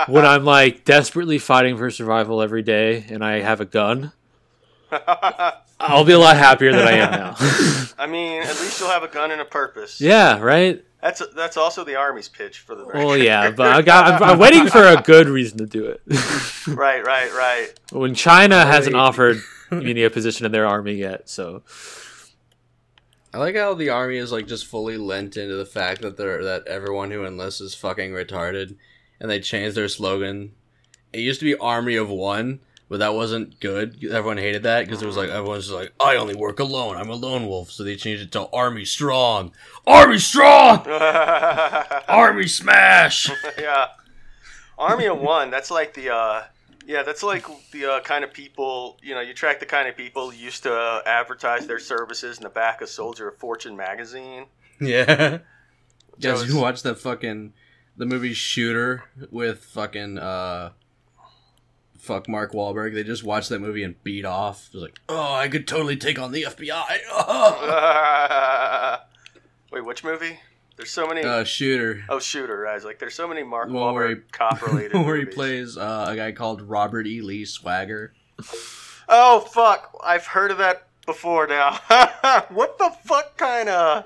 when 0.09 0.24
I'm 0.24 0.45
like 0.45 0.85
desperately 0.85 1.39
fighting 1.39 1.76
for 1.76 1.91
survival 1.91 2.43
every 2.43 2.62
day, 2.62 3.05
and 3.09 3.24
I 3.24 3.41
have 3.41 3.61
a 3.61 3.64
gun. 3.64 4.12
I'll 5.81 6.05
be 6.05 6.12
a 6.12 6.18
lot 6.18 6.37
happier 6.37 6.72
than 6.72 6.87
I 6.87 6.93
am 6.93 7.11
now. 7.11 7.35
I 7.99 8.07
mean, 8.07 8.43
at 8.43 8.49
least 8.49 8.81
you'll 8.81 8.91
have 8.91 9.03
a 9.03 9.09
gun 9.09 9.31
and 9.31 9.41
a 9.41 9.45
purpose. 9.45 10.01
yeah, 10.01 10.39
right. 10.39 10.85
That's 11.01 11.22
that's 11.35 11.57
also 11.57 11.85
the 11.85 11.95
army's 11.95 12.29
pitch 12.29 12.59
for 12.59 12.74
the. 12.74 12.85
Well, 12.85 13.16
yeah, 13.16 13.51
but 13.57 13.68
I 13.68 13.83
got. 13.83 14.20
I'm, 14.20 14.31
I'm 14.31 14.39
waiting 14.39 14.66
for 14.66 14.83
a 14.83 15.01
good 15.01 15.29
reason 15.29 15.59
to 15.59 15.66
do 15.66 15.87
it. 15.87 16.03
right, 16.66 17.05
right, 17.05 17.33
right. 17.33 17.68
when 17.93 18.14
China 18.14 18.66
hasn't 18.66 18.97
offered 18.97 19.41
me 19.70 20.03
a 20.03 20.11
position 20.11 20.45
in 20.45 20.51
their 20.51 20.66
army 20.66 20.95
yet, 20.95 21.29
so 21.29 21.62
I 23.33 23.39
like 23.39 23.55
how 23.55 23.74
the 23.74 23.91
army 23.91 24.16
is 24.16 24.33
like 24.33 24.49
just 24.49 24.66
fully 24.66 24.97
lent 24.97 25.37
into 25.37 25.55
the 25.55 25.66
fact 25.66 26.03
that 26.03 26.16
they're 26.16 26.43
that 26.45 26.66
everyone 26.66 27.12
who 27.12 27.24
enlists 27.24 27.61
is 27.61 27.74
fucking 27.74 28.11
retarded, 28.11 28.76
and 29.21 29.31
they 29.31 29.41
changed 29.41 29.77
their 29.77 29.89
slogan. 29.89 30.53
It 31.12 31.21
used 31.21 31.41
to 31.41 31.45
be 31.47 31.57
Army 31.57 31.97
of 31.97 32.09
One, 32.11 32.61
but 32.89 32.99
that 33.01 33.14
wasn't 33.14 33.61
good. 33.61 34.05
Everyone 34.05 34.37
hated 34.39 34.62
that 34.64 34.85
because 34.87 35.03
it 35.03 35.07
was 35.07 35.16
like 35.16 35.31
everyone's 35.31 35.64
just 35.64 35.75
like, 35.77 35.93
I 36.01 36.16
only 36.16 36.35
work 36.35 36.61
alone. 36.61 36.97
I'm 36.97 37.09
a 37.11 37.14
lone 37.14 37.47
wolf. 37.47 37.71
So 37.71 37.83
they 37.85 37.97
changed 37.97 38.23
it 38.23 38.33
to 38.33 38.49
Army 38.51 38.85
Strong. 38.85 39.53
Army 39.87 40.19
Strong. 40.19 40.87
Army 42.09 42.47
Smash. 42.47 43.31
yeah. 43.59 43.87
Army 44.79 45.07
of 45.07 45.19
One. 45.19 45.51
That's 45.51 45.71
like 45.71 45.95
the. 45.95 46.11
uh 46.14 46.45
yeah, 46.87 47.03
that's 47.03 47.23
like 47.23 47.45
the 47.73 47.85
uh, 47.85 48.01
kind 48.01 48.25
of 48.25 48.33
people, 48.33 48.97
you 49.03 49.14
know, 49.14 49.21
you 49.21 49.35
track 49.35 49.61
the 49.61 49.66
kind 49.66 49.87
of 49.91 49.95
people 49.95 50.31
who 50.31 50.37
used 50.39 50.62
to 50.62 50.73
uh, 50.75 51.03
advertise 51.05 51.66
their 51.66 51.79
services 51.79 52.39
in 52.39 52.45
the 52.45 52.49
back 52.49 52.81
of 52.81 52.89
Soldier 52.89 53.29
of 53.29 53.37
Fortune 53.37 53.77
magazine. 53.77 54.47
Yeah. 54.81 55.05
Guys, 56.21 56.41
it's- 56.43 56.49
you 56.49 56.57
watched 56.59 56.85
that 56.85 56.99
fucking 56.99 57.53
the 57.99 58.07
movie 58.07 58.32
Shooter 58.32 59.05
with 59.30 59.64
fucking 59.64 60.18
uh 60.18 60.70
fuck 61.99 62.28
Mark 62.28 62.53
Wahlberg. 62.53 62.94
They 62.94 63.05
just 63.05 63.24
watched 63.24 63.49
that 63.51 63.61
movie 63.61 63.82
and 63.82 64.03
beat 64.03 64.24
off. 64.24 64.68
It 64.68 64.74
was 64.74 64.82
like, 64.84 64.99
oh, 65.09 65.34
I 65.34 65.49
could 65.49 65.66
totally 65.68 65.96
take 65.96 66.18
on 66.18 66.32
the 66.32 66.44
FBI. 66.49 66.99
Wait, 69.72 69.84
which 69.84 70.05
movie? 70.05 70.38
There's 70.76 70.90
so 70.90 71.09
many. 71.09 71.22
uh, 71.22 71.42
Shooter, 71.42 72.05
oh, 72.09 72.20
Shooter. 72.20 72.66
I 72.66 72.74
was 72.74 72.84
like, 72.84 73.01
there's 73.01 73.14
so 73.14 73.26
many 73.26 73.42
Mark 73.42 73.68
The 73.68 73.74
one 73.74 73.94
where 73.94 74.09
he- 74.09 74.14
Wahlberg 74.14 74.32
cop 74.32 74.62
related 74.62 74.96
where 75.05 75.16
he 75.16 75.24
plays 75.24 75.76
uh, 75.76 76.07
a 76.09 76.16
guy 76.16 76.32
called 76.32 76.62
Robert 76.62 77.07
E. 77.07 77.20
Lee 77.20 77.44
Swagger. 77.44 78.12
Oh 79.09 79.40
fuck! 79.40 79.99
I've 80.05 80.26
heard 80.26 80.53
of 80.53 80.59
that 80.59 80.86
before 81.05 81.49
now. 81.49 81.80
what 82.51 82.78
the 82.78 82.92
fuck 83.05 83.36
kind 83.36 83.68
of? 83.68 84.05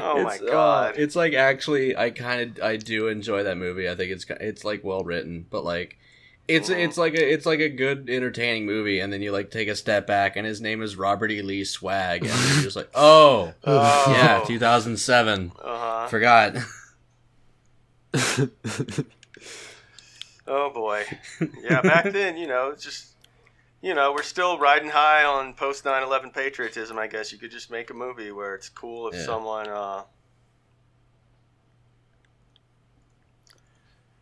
Oh 0.00 0.22
my 0.22 0.36
uh, 0.36 0.46
god! 0.50 0.94
it's 0.98 1.14
like 1.16 1.34
actually, 1.34 1.96
I 1.96 2.10
kind 2.10 2.58
of 2.58 2.62
I 2.64 2.76
do 2.76 3.08
enjoy 3.08 3.42
that 3.44 3.56
movie. 3.56 3.88
I 3.88 3.94
think 3.94 4.10
it's 4.12 4.26
it's 4.40 4.64
like 4.64 4.82
well 4.84 5.02
written, 5.04 5.46
but 5.50 5.64
like. 5.64 5.98
It's 6.46 6.68
Mhm. 6.68 6.84
it's 6.84 6.98
like 6.98 7.14
a 7.14 7.32
it's 7.32 7.46
like 7.46 7.60
a 7.60 7.70
good 7.70 8.10
entertaining 8.10 8.66
movie, 8.66 9.00
and 9.00 9.10
then 9.10 9.22
you 9.22 9.32
like 9.32 9.50
take 9.50 9.66
a 9.66 9.74
step 9.74 10.06
back, 10.06 10.36
and 10.36 10.46
his 10.46 10.60
name 10.60 10.82
is 10.82 10.94
Robert 10.94 11.30
E. 11.30 11.40
Lee 11.40 11.64
Swag, 11.64 12.22
and 12.26 12.28
you're 12.52 12.62
just 12.62 12.76
like, 12.76 12.90
oh, 12.94 13.54
Oh. 13.64 14.04
yeah, 14.14 14.44
2007. 14.46 15.52
Uh-huh. 15.58 16.06
Forgot. 16.08 16.56
Oh 20.46 20.70
boy. 20.70 21.04
Yeah, 21.62 21.80
back 21.80 22.12
then, 22.12 22.36
you 22.36 22.46
know, 22.46 22.74
just 22.78 23.13
you 23.84 23.92
know, 23.92 24.12
we're 24.12 24.22
still 24.22 24.58
riding 24.58 24.88
high 24.88 25.24
on 25.24 25.52
post 25.52 25.84
9/11 25.84 26.32
patriotism. 26.32 26.98
I 26.98 27.06
guess 27.06 27.30
you 27.32 27.38
could 27.38 27.50
just 27.50 27.70
make 27.70 27.90
a 27.90 27.94
movie 27.94 28.32
where 28.32 28.54
it's 28.54 28.70
cool 28.70 29.08
if 29.08 29.14
Yeah. 29.14 29.26
someone. 29.26 29.68
uh 29.68 30.04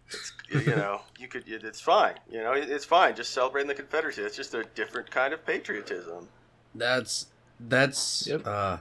it's, 0.08 0.32
you 0.50 0.74
know, 0.74 1.00
you 1.18 1.28
could. 1.28 1.44
It's 1.46 1.80
fine. 1.80 2.16
You 2.30 2.42
know, 2.42 2.52
it's 2.52 2.84
fine. 2.84 3.14
Just 3.14 3.32
celebrating 3.32 3.68
the 3.68 3.74
Confederacy. 3.74 4.22
It's 4.22 4.36
just 4.36 4.52
a 4.52 4.64
different 4.74 5.10
kind 5.10 5.32
of 5.32 5.46
patriotism. 5.46 6.28
That's 6.74 7.26
that's 7.60 8.26
Yep. 8.26 8.46
uh 8.46 8.78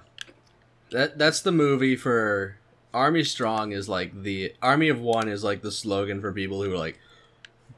that 0.89 1.17
that's 1.19 1.41
the 1.41 1.51
movie 1.51 1.95
for 1.95 2.57
Army 2.91 3.23
Strong 3.23 3.71
is 3.71 3.87
like 3.87 4.23
the 4.23 4.55
Army 4.63 4.89
of 4.89 4.99
One 4.99 5.29
is 5.29 5.43
like 5.43 5.61
the 5.61 5.71
slogan 5.71 6.19
for 6.21 6.33
people 6.33 6.63
who 6.63 6.73
are 6.73 6.77
like, 6.77 6.99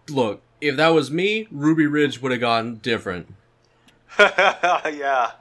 look, 0.09 0.41
if 0.63 0.77
that 0.77 0.89
was 0.89 1.11
me, 1.11 1.47
Ruby 1.51 1.85
Ridge 1.85 2.21
would 2.21 2.31
have 2.31 2.41
gone 2.41 2.75
different. 2.77 3.33
yeah. 4.19 5.31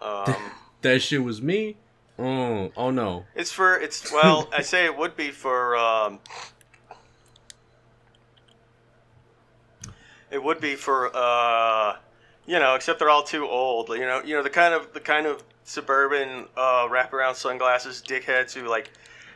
Um, 0.00 0.34
That 0.82 1.00
shit 1.00 1.22
was 1.22 1.40
me. 1.40 1.76
Oh, 2.18 2.72
oh 2.76 2.90
no. 2.90 3.24
it's 3.36 3.52
for 3.52 3.76
it's 3.76 4.12
well, 4.12 4.48
I 4.52 4.62
say 4.62 4.84
it 4.84 4.96
would 4.96 5.16
be 5.16 5.30
for 5.30 5.76
um, 5.76 6.18
it 10.30 10.42
would 10.42 10.60
be 10.60 10.74
for 10.74 11.10
uh, 11.14 11.96
you 12.46 12.58
know, 12.58 12.74
except 12.74 12.98
they're 12.98 13.10
all 13.10 13.22
too 13.22 13.46
old. 13.46 13.90
You 13.90 14.00
know, 14.00 14.22
you 14.24 14.34
know 14.34 14.42
the 14.42 14.50
kind 14.50 14.74
of 14.74 14.92
the 14.92 15.00
kind 15.00 15.26
of 15.26 15.42
suburban 15.64 16.48
uh, 16.56 16.88
wraparound 16.88 17.36
sunglasses 17.36 18.02
dickheads 18.04 18.52
who 18.52 18.68
like 18.68 18.90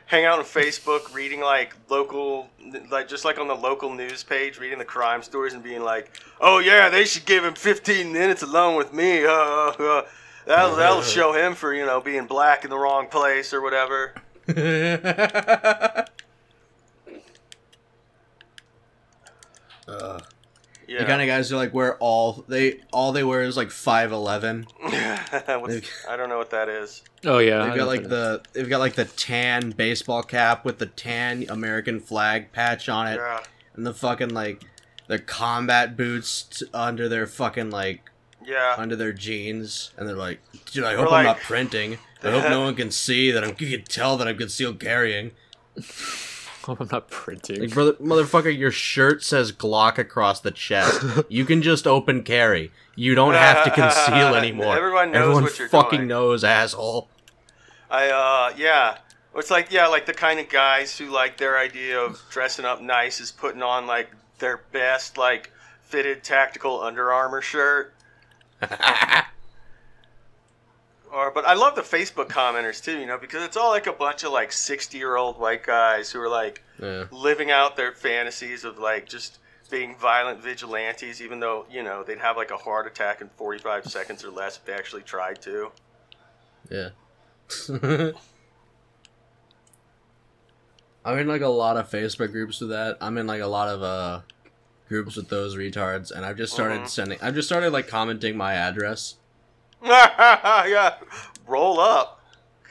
hang 0.07 0.25
out 0.25 0.39
on 0.39 0.45
Facebook 0.45 1.13
reading 1.13 1.41
like 1.41 1.75
local 1.91 2.49
like 2.91 3.09
just 3.09 3.25
like 3.25 3.39
on 3.39 3.49
the 3.49 3.55
local 3.55 3.93
news 3.93 4.25
page 4.25 4.59
reading 4.59 4.79
the 4.79 4.85
crime 4.85 5.23
stories 5.23 5.53
and 5.53 5.63
being 5.63 5.83
like, 5.83 6.11
"Oh 6.41 6.59
yeah, 6.59 6.89
they 6.89 7.05
should 7.05 7.27
give 7.27 7.45
him 7.45 7.55
15 7.55 8.13
minutes 8.13 8.43
alone 8.43 8.77
with 8.77 8.93
me." 8.93 9.25
Uh, 9.25 9.31
uh, 9.31 9.75
uh. 9.79 10.07
That'll, 10.47 10.77
that'll 10.77 11.03
show 11.03 11.33
him 11.33 11.57
for 11.57 11.75
you 11.75 11.85
know 11.85 12.01
being 12.01 12.27
black 12.27 12.65
in 12.65 12.71
the 12.71 12.79
wrong 12.79 13.09
place 13.09 13.53
or 13.53 13.61
whatever. 13.61 14.15
uh, 19.89 20.21
Yeah. 20.89 21.01
The 21.01 21.05
kind 21.07 21.21
of 21.21 21.27
guys 21.27 21.51
who 21.51 21.57
like 21.57 21.75
wear 21.75 21.97
all 21.99 22.45
they 22.49 22.81
all 22.93 23.11
they 23.13 23.25
wear 23.25 23.43
is 23.43 23.57
like 23.57 23.71
five 23.71 24.13
eleven. 24.13 24.67
What's- 24.81 25.89
I 26.09 26.17
don't 26.17 26.29
know 26.29 26.39
what 26.39 26.51
that 26.51 26.69
is. 26.69 27.03
oh 27.25 27.39
yeah, 27.39 27.59
They've 27.65 27.71
know 27.71 27.77
got 27.77 27.87
like 27.89 28.03
that. 28.05 28.09
the 28.11 28.43
they've 28.53 28.69
got 28.69 28.79
like 28.79 28.95
the 28.95 29.05
tan 29.07 29.71
baseball 29.71 30.23
cap 30.23 30.65
with 30.65 30.79
the 30.79 30.87
tan 30.87 31.45
American 31.49 31.99
flag 32.01 32.53
patch 32.53 32.89
on 32.89 33.09
it. 33.09 33.17
Yeah. 33.17 33.41
and 33.75 33.85
the 33.87 33.95
fucking 33.95 34.31
like 34.31 34.63
their 35.09 35.19
combat 35.19 35.97
boots 35.97 36.43
t- 36.43 36.67
under 36.75 37.09
their 37.09 37.27
fucking 37.27 37.71
like 37.71 38.03
Yeah. 38.45 38.75
under 38.79 38.95
their 38.97 39.13
jeans, 39.13 39.93
and 39.97 40.09
they're 40.09 40.17
like, 40.17 40.41
"Dude, 40.73 40.85
I 40.85 40.95
hope 40.95 41.11
like- 41.11 41.21
I'm 41.21 41.25
not 41.25 41.41
printing. 41.41 41.99
I 42.23 42.31
hope 42.31 42.49
no 42.49 42.61
one 42.65 42.75
can 42.77 42.91
see 42.91 43.31
that 43.33 43.43
I'm. 43.45 43.55
You 43.59 43.77
can 43.77 43.85
tell 43.87 44.17
that 44.17 44.27
I'm 44.29 44.37
concealed 44.39 44.79
carrying. 44.81 45.33
I'm 46.81 46.89
not 46.91 47.09
printing. 47.09 47.61
Like, 47.61 47.71
brother, 47.71 47.93
motherfucker, 47.95 48.57
your 48.57 48.71
shirt 48.71 49.23
says 49.23 49.53
Glock 49.53 49.99
across 49.99 50.41
the 50.41 50.51
chest. 50.51 51.03
you 51.29 51.45
can 51.45 51.63
just 51.63 51.87
open 51.87 52.23
carry. 52.23 52.73
You 52.95 53.15
don't 53.15 53.35
have 53.35 53.65
to 53.65 53.71
conceal 53.71 54.35
anymore. 54.35 54.77
Everyone 54.77 55.13
knows 55.13 55.21
Everyone 55.23 55.43
what 55.45 55.59
you're 55.59 55.69
fucking 55.69 55.99
doing. 56.01 56.09
knows, 56.09 56.45
asshole. 56.45 57.09
I 57.91 58.09
uh 58.09 58.55
yeah. 58.57 58.99
It's 59.37 59.51
like 59.51 59.71
yeah, 59.71 59.87
like 59.87 60.07
the 60.07 60.15
kind 60.15 60.41
of 60.41 60.49
guys 60.49 60.97
who 60.99 61.11
like 61.11 61.37
their 61.37 61.59
idea 61.59 62.01
of 62.01 62.21
dressing 62.31 62.65
up 62.65 62.81
nice 62.81 63.21
is 63.21 63.31
putting 63.31 63.63
on 63.63 63.87
like 63.87 64.11
their 64.39 64.63
best 64.73 65.19
like 65.19 65.53
fitted 65.83 66.25
tactical 66.25 66.81
Under 66.81 67.13
Armour 67.13 67.43
shirt. 67.43 67.93
Or 71.17 71.31
but 71.31 71.47
I 71.47 71.55
love 71.55 71.75
the 71.77 71.81
Facebook 71.81 72.29
commenters 72.29 72.85
too, 72.85 72.99
you 72.99 73.07
know, 73.07 73.17
because 73.17 73.43
it's 73.43 73.57
all 73.57 73.71
like 73.71 73.87
a 73.87 73.93
bunch 73.93 74.23
of 74.23 74.33
like 74.33 74.51
60-year-old 74.51 75.39
white 75.39 75.63
guys 75.65 76.11
who 76.13 76.21
are 76.21 76.29
like 76.29 76.63
yeah. 76.79 77.07
living 77.11 77.51
out 77.51 77.75
their 77.75 77.93
fantasies 77.93 78.65
of 78.65 78.79
like 78.79 79.09
just 79.09 79.39
being 79.71 79.97
violent 79.97 80.43
vigilantes 80.43 81.23
even 81.23 81.41
though, 81.41 81.65
you 81.71 81.83
know, 81.83 82.03
they'd 82.05 82.19
have 82.19 82.37
like 82.37 82.51
a 82.51 82.57
heart 82.59 82.87
attack 82.87 83.23
in 83.23 83.31
45 83.31 83.87
seconds 83.91 84.25
or 84.25 84.31
less 84.31 84.59
if 84.59 84.67
they 84.67 84.75
actually 84.75 85.01
tried 85.01 85.41
to. 85.41 85.71
Yeah. 86.71 86.91
I'm 91.03 91.19
in 91.19 91.29
like 91.29 91.41
a 91.41 91.49
lot 91.49 91.79
of 91.79 91.91
Facebook 91.91 92.31
groups 92.31 92.61
with 92.61 92.69
that. 92.71 92.99
I'm 93.01 93.17
in 93.17 93.27
like 93.27 93.41
a 93.41 93.47
lot 93.47 93.69
of 93.69 93.83
uh 93.83 94.21
groups 94.87 95.17
with 95.17 95.31
those 95.31 95.57
retards, 95.57 96.11
and 96.11 96.27
I've 96.27 96.37
just 96.37 96.53
started 96.53 96.83
Mhm. 96.83 96.89
sending. 96.89 97.19
I've 97.23 97.35
just 97.35 97.49
started 97.49 97.73
like 97.73 97.89
commenting 97.89 98.37
my 98.37 98.53
address. 98.53 99.15
yeah, 100.69 100.95
roll 101.47 101.79
up, 101.81 102.21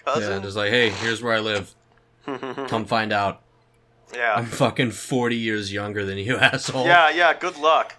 Yeah, 0.06 0.14
cousin. 0.14 0.44
just 0.44 0.56
like, 0.58 0.70
hey, 0.72 0.90
here's 0.90 1.22
where 1.22 1.34
I 1.34 1.40
live. 1.40 1.74
Come 2.26 2.86
find 2.86 3.14
out. 3.14 3.42
Yeah, 4.14 4.36
I'm 4.36 4.46
fucking 4.46 4.92
40 4.92 5.36
years 5.36 5.72
younger 5.74 6.06
than 6.06 6.18
you, 6.18 6.38
asshole. 6.42 6.86
yeah, 6.86 7.10
yeah. 7.10 7.34
Good 7.34 7.58
luck. 7.58 7.96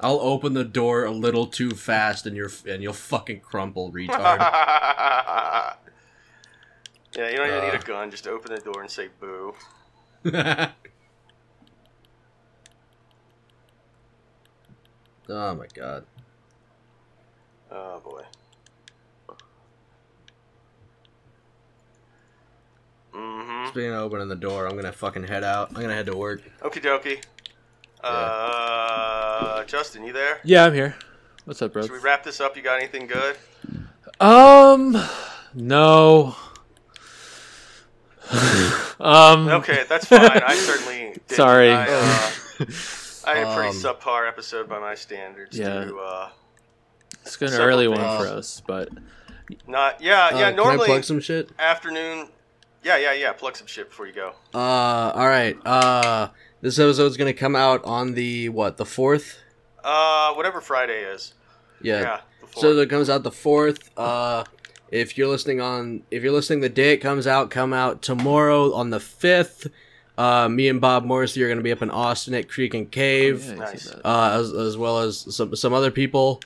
I'll 0.00 0.20
open 0.20 0.52
the 0.54 0.64
door 0.64 1.04
a 1.04 1.10
little 1.10 1.46
too 1.46 1.70
fast, 1.70 2.26
and 2.26 2.36
you're 2.36 2.50
and 2.68 2.82
you'll 2.82 2.92
fucking 2.92 3.40
crumple, 3.40 3.90
retard. 3.92 4.38
yeah, 7.16 7.30
you 7.30 7.36
don't 7.36 7.48
even 7.48 7.60
need 7.64 7.74
Uh. 7.74 7.78
a 7.80 7.86
gun. 7.86 8.10
Just 8.10 8.26
open 8.26 8.54
the 8.54 8.60
door 8.60 8.82
and 8.82 8.90
say 8.90 9.08
boo. 9.20 9.54
Oh 15.28 15.54
my 15.54 15.66
god. 15.74 16.04
Oh 17.70 18.00
boy. 18.04 18.22
Mm-hmm. 23.14 23.68
Speaking 23.68 23.90
of 23.90 24.00
opening 24.00 24.28
the 24.28 24.34
door, 24.34 24.66
I'm 24.66 24.76
gonna 24.76 24.92
fucking 24.92 25.24
head 25.24 25.44
out. 25.44 25.70
I'm 25.70 25.80
gonna 25.80 25.94
head 25.94 26.06
to 26.06 26.16
work. 26.16 26.42
Okie 26.62 26.82
dokie. 26.82 27.22
Uh, 28.02 29.64
Justin, 29.64 30.04
you 30.04 30.12
there? 30.12 30.40
Yeah, 30.44 30.66
I'm 30.66 30.74
here. 30.74 30.94
What's 31.46 31.62
up, 31.62 31.72
bro? 31.72 31.82
Should 31.82 31.92
we 31.92 31.98
wrap 31.98 32.22
this 32.22 32.40
up? 32.40 32.56
You 32.56 32.62
got 32.62 32.78
anything 32.78 33.06
good? 33.06 33.36
Um, 34.20 34.96
no. 35.54 36.36
um, 39.00 39.48
Okay, 39.48 39.84
that's 39.88 40.06
fine. 40.06 40.20
I 40.20 40.54
certainly. 40.54 41.12
Didn't. 41.12 41.30
Sorry. 41.30 41.70
I, 41.70 41.86
uh, 41.88 42.64
I 43.26 43.36
had 43.36 43.46
a 43.48 43.54
pretty 43.54 43.70
Um, 43.70 43.74
subpar 43.82 44.28
episode 44.28 44.68
by 44.68 44.78
my 44.78 44.94
standards. 44.94 45.56
Yeah. 45.58 45.84
To, 45.84 45.96
uh, 45.98 46.28
it's 47.22 47.40
an 47.40 47.48
several 47.48 47.68
early 47.68 47.88
one 47.88 47.98
for 47.98 48.26
us, 48.26 48.62
but 48.66 48.88
not. 49.66 50.00
Yeah, 50.00 50.26
Uh, 50.26 50.30
yeah. 50.30 50.30
Can 50.30 50.42
I 50.44 50.50
normally 50.52 50.86
plug 50.86 51.04
some 51.04 51.20
shit? 51.20 51.50
afternoon. 51.58 52.28
Yeah, 52.82 52.96
yeah, 52.98 53.12
yeah. 53.14 53.32
Plug 53.32 53.56
some 53.56 53.66
shit 53.66 53.88
before 53.88 54.06
you 54.06 54.12
go. 54.12 54.34
Uh, 54.52 54.58
all 55.14 55.26
right. 55.28 55.56
Uh, 55.64 56.28
this 56.60 56.78
episode's 56.78 57.16
gonna 57.16 57.32
come 57.32 57.56
out 57.56 57.82
on 57.84 58.12
the 58.14 58.48
what? 58.50 58.76
The 58.76 58.84
fourth. 58.84 59.38
Uh, 59.82 60.32
whatever 60.34 60.60
Friday 60.60 61.00
is. 61.02 61.34
Yeah. 61.80 62.00
Yeah. 62.00 62.20
before. 62.40 62.60
So 62.62 62.78
it 62.78 62.90
comes 62.90 63.08
out 63.10 63.22
the 63.22 63.30
fourth. 63.32 63.90
Uh, 63.98 64.44
if 64.90 65.16
you're 65.18 65.28
listening 65.28 65.60
on, 65.60 66.02
if 66.10 66.22
you're 66.22 66.32
listening 66.32 66.60
the 66.60 66.68
day 66.68 66.92
it 66.92 66.98
comes 66.98 67.26
out, 67.26 67.50
come 67.50 67.72
out 67.72 68.00
tomorrow 68.02 68.72
on 68.74 68.90
the 68.90 69.00
fifth. 69.00 69.66
Uh, 70.16 70.48
me 70.48 70.68
and 70.68 70.80
Bob 70.80 71.04
Morrissey 71.04 71.42
are 71.42 71.48
gonna 71.48 71.60
be 71.60 71.72
up 71.72 71.82
in 71.82 71.90
Austin 71.90 72.34
at 72.34 72.48
Creek 72.48 72.72
and 72.74 72.90
Cave. 72.90 73.44
Yeah, 73.46 73.54
Nice. 73.54 73.92
uh, 74.04 74.38
as, 74.40 74.52
as 74.52 74.76
well 74.76 74.98
as 75.00 75.34
some 75.34 75.54
some 75.56 75.72
other 75.72 75.90
people. 75.90 76.40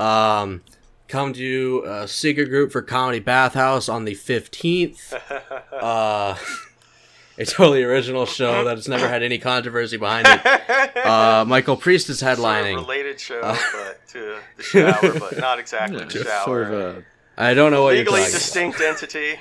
Um, 0.00 0.62
come 1.08 1.32
to 1.34 1.84
a 1.86 2.08
secret 2.08 2.46
group 2.48 2.72
for 2.72 2.82
Comedy 2.82 3.20
Bathhouse 3.20 3.88
on 3.88 4.04
the 4.04 4.14
fifteenth. 4.14 5.14
Uh, 5.72 6.36
a 7.38 7.44
totally 7.44 7.82
original 7.82 8.24
show 8.26 8.62
that 8.64 8.76
has 8.76 8.86
never 8.88 9.08
had 9.08 9.22
any 9.22 9.38
controversy 9.38 9.96
behind 9.96 10.26
it. 10.28 10.40
Uh, 11.02 11.44
Michael 11.46 11.76
Priest 11.76 12.08
is 12.10 12.20
Sort 12.20 12.32
of 12.34 12.38
headlining. 12.38 12.76
related 12.76 13.18
show, 13.18 13.40
Uh, 13.40 13.56
but 13.72 14.08
to 14.08 14.36
the 14.56 14.62
shower, 14.62 15.18
but 15.18 15.38
not 15.38 15.58
exactly 15.58 15.98
Yeah, 15.98 16.04
the 16.04 16.24
shower. 16.24 16.44
sort 16.44 16.62
of 16.62 16.72
a 16.72 17.04
I 17.36 17.54
don't 17.54 17.72
know 17.72 17.82
what 17.82 17.94
Legally 17.96 18.20
you're 18.20 18.28
talking 18.30 18.38
distinct 18.38 18.80
entity. 18.80 19.40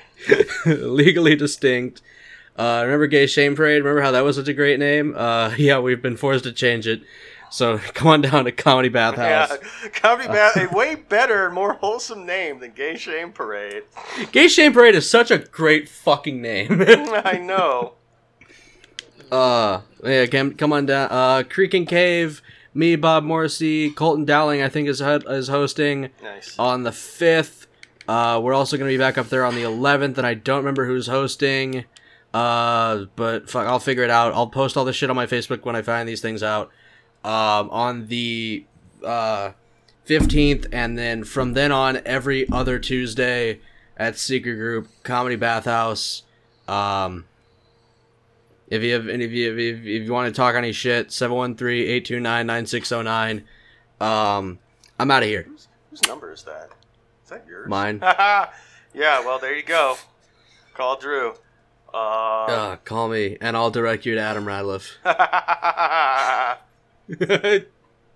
legally 0.65 1.35
distinct. 1.35 2.01
Uh, 2.61 2.83
remember 2.83 3.07
Gay 3.07 3.25
Shame 3.25 3.55
Parade? 3.55 3.81
Remember 3.83 4.01
how 4.01 4.11
that 4.11 4.23
was 4.23 4.35
such 4.35 4.47
a 4.47 4.53
great 4.53 4.77
name? 4.77 5.15
Uh, 5.17 5.51
yeah, 5.57 5.79
we've 5.79 6.01
been 6.01 6.15
forced 6.15 6.43
to 6.43 6.51
change 6.51 6.85
it. 6.85 7.01
So 7.49 7.77
come 7.95 8.07
on 8.07 8.21
down 8.21 8.45
to 8.45 8.51
Comedy 8.51 8.89
Bathhouse. 8.89 9.57
Yeah, 9.83 9.89
comedy 9.89 10.27
bath, 10.27 10.55
a 10.57 10.67
way 10.75 10.93
better, 10.93 11.49
more 11.49 11.73
wholesome 11.73 12.23
name 12.25 12.59
than 12.59 12.73
Gay 12.73 12.97
Shame 12.97 13.31
Parade. 13.31 13.83
Gay 14.31 14.47
Shame 14.47 14.73
Parade 14.73 14.93
is 14.93 15.09
such 15.09 15.31
a 15.31 15.39
great 15.39 15.89
fucking 15.89 16.39
name. 16.39 16.83
I 16.87 17.39
know. 17.43 17.93
Uh, 19.31 19.81
yeah, 20.03 20.27
come, 20.27 20.53
come 20.53 20.71
on 20.71 20.85
down. 20.85 21.07
Uh, 21.09 21.43
Creek 21.49 21.73
and 21.73 21.87
Cave. 21.87 22.43
Me, 22.75 22.95
Bob 22.95 23.23
Morrissey, 23.23 23.89
Colton 23.89 24.23
Dowling, 24.23 24.61
I 24.61 24.69
think 24.69 24.87
is 24.87 25.01
is 25.01 25.47
hosting 25.49 26.09
Nice. 26.23 26.55
on 26.59 26.83
the 26.83 26.91
fifth. 26.93 27.67
Uh, 28.07 28.39
we're 28.41 28.53
also 28.53 28.77
gonna 28.77 28.89
be 28.89 28.97
back 28.97 29.17
up 29.17 29.27
there 29.29 29.43
on 29.43 29.55
the 29.55 29.63
eleventh, 29.63 30.17
and 30.17 30.25
I 30.27 30.35
don't 30.35 30.59
remember 30.59 30.85
who's 30.85 31.07
hosting. 31.07 31.83
Uh, 32.33 33.05
but 33.15 33.49
fuck, 33.49 33.67
I'll 33.67 33.79
figure 33.79 34.03
it 34.03 34.09
out. 34.09 34.33
I'll 34.33 34.47
post 34.47 34.77
all 34.77 34.85
this 34.85 34.95
shit 34.95 35.09
on 35.09 35.15
my 35.15 35.25
Facebook 35.25 35.65
when 35.65 35.75
I 35.75 35.81
find 35.81 36.07
these 36.07 36.21
things 36.21 36.43
out. 36.43 36.69
Um, 37.23 37.69
on 37.69 38.07
the 38.07 38.65
uh 39.05 39.51
fifteenth, 40.05 40.65
and 40.71 40.97
then 40.97 41.23
from 41.23 41.53
then 41.53 41.71
on, 41.71 42.01
every 42.05 42.49
other 42.49 42.79
Tuesday 42.79 43.59
at 43.97 44.17
Secret 44.17 44.55
Group 44.55 44.87
Comedy 45.03 45.35
Bathhouse. 45.35 46.23
Um, 46.67 47.25
if 48.67 48.81
you 48.81 48.93
have 48.93 49.07
any, 49.09 49.25
if 49.25 49.31
you, 49.31 49.51
if, 49.51 49.57
if 49.79 50.03
you 50.03 50.11
want 50.11 50.33
to 50.33 50.37
talk 50.37 50.55
any 50.55 50.71
shit, 50.71 51.09
713-829-9609. 51.09 53.43
Um, 53.99 54.59
I'm 54.97 55.11
out 55.11 55.23
of 55.23 55.29
here. 55.29 55.45
Whose 55.89 56.01
number 56.07 56.31
is 56.31 56.43
that? 56.43 56.69
Is 57.25 57.29
that 57.29 57.45
yours? 57.47 57.67
Mine. 57.67 57.99
yeah, 58.01 58.47
well, 58.95 59.39
there 59.39 59.53
you 59.55 59.63
go. 59.63 59.97
Call 60.73 60.97
Drew. 60.97 61.33
Uh, 61.93 61.97
Uh, 61.97 62.75
call 62.77 63.09
me, 63.09 63.37
and 63.41 63.57
I'll 63.57 63.71
direct 63.71 64.05
you 64.05 64.15
to 64.15 64.21
Adam 64.21 64.45
Radcliffe. 64.47 64.97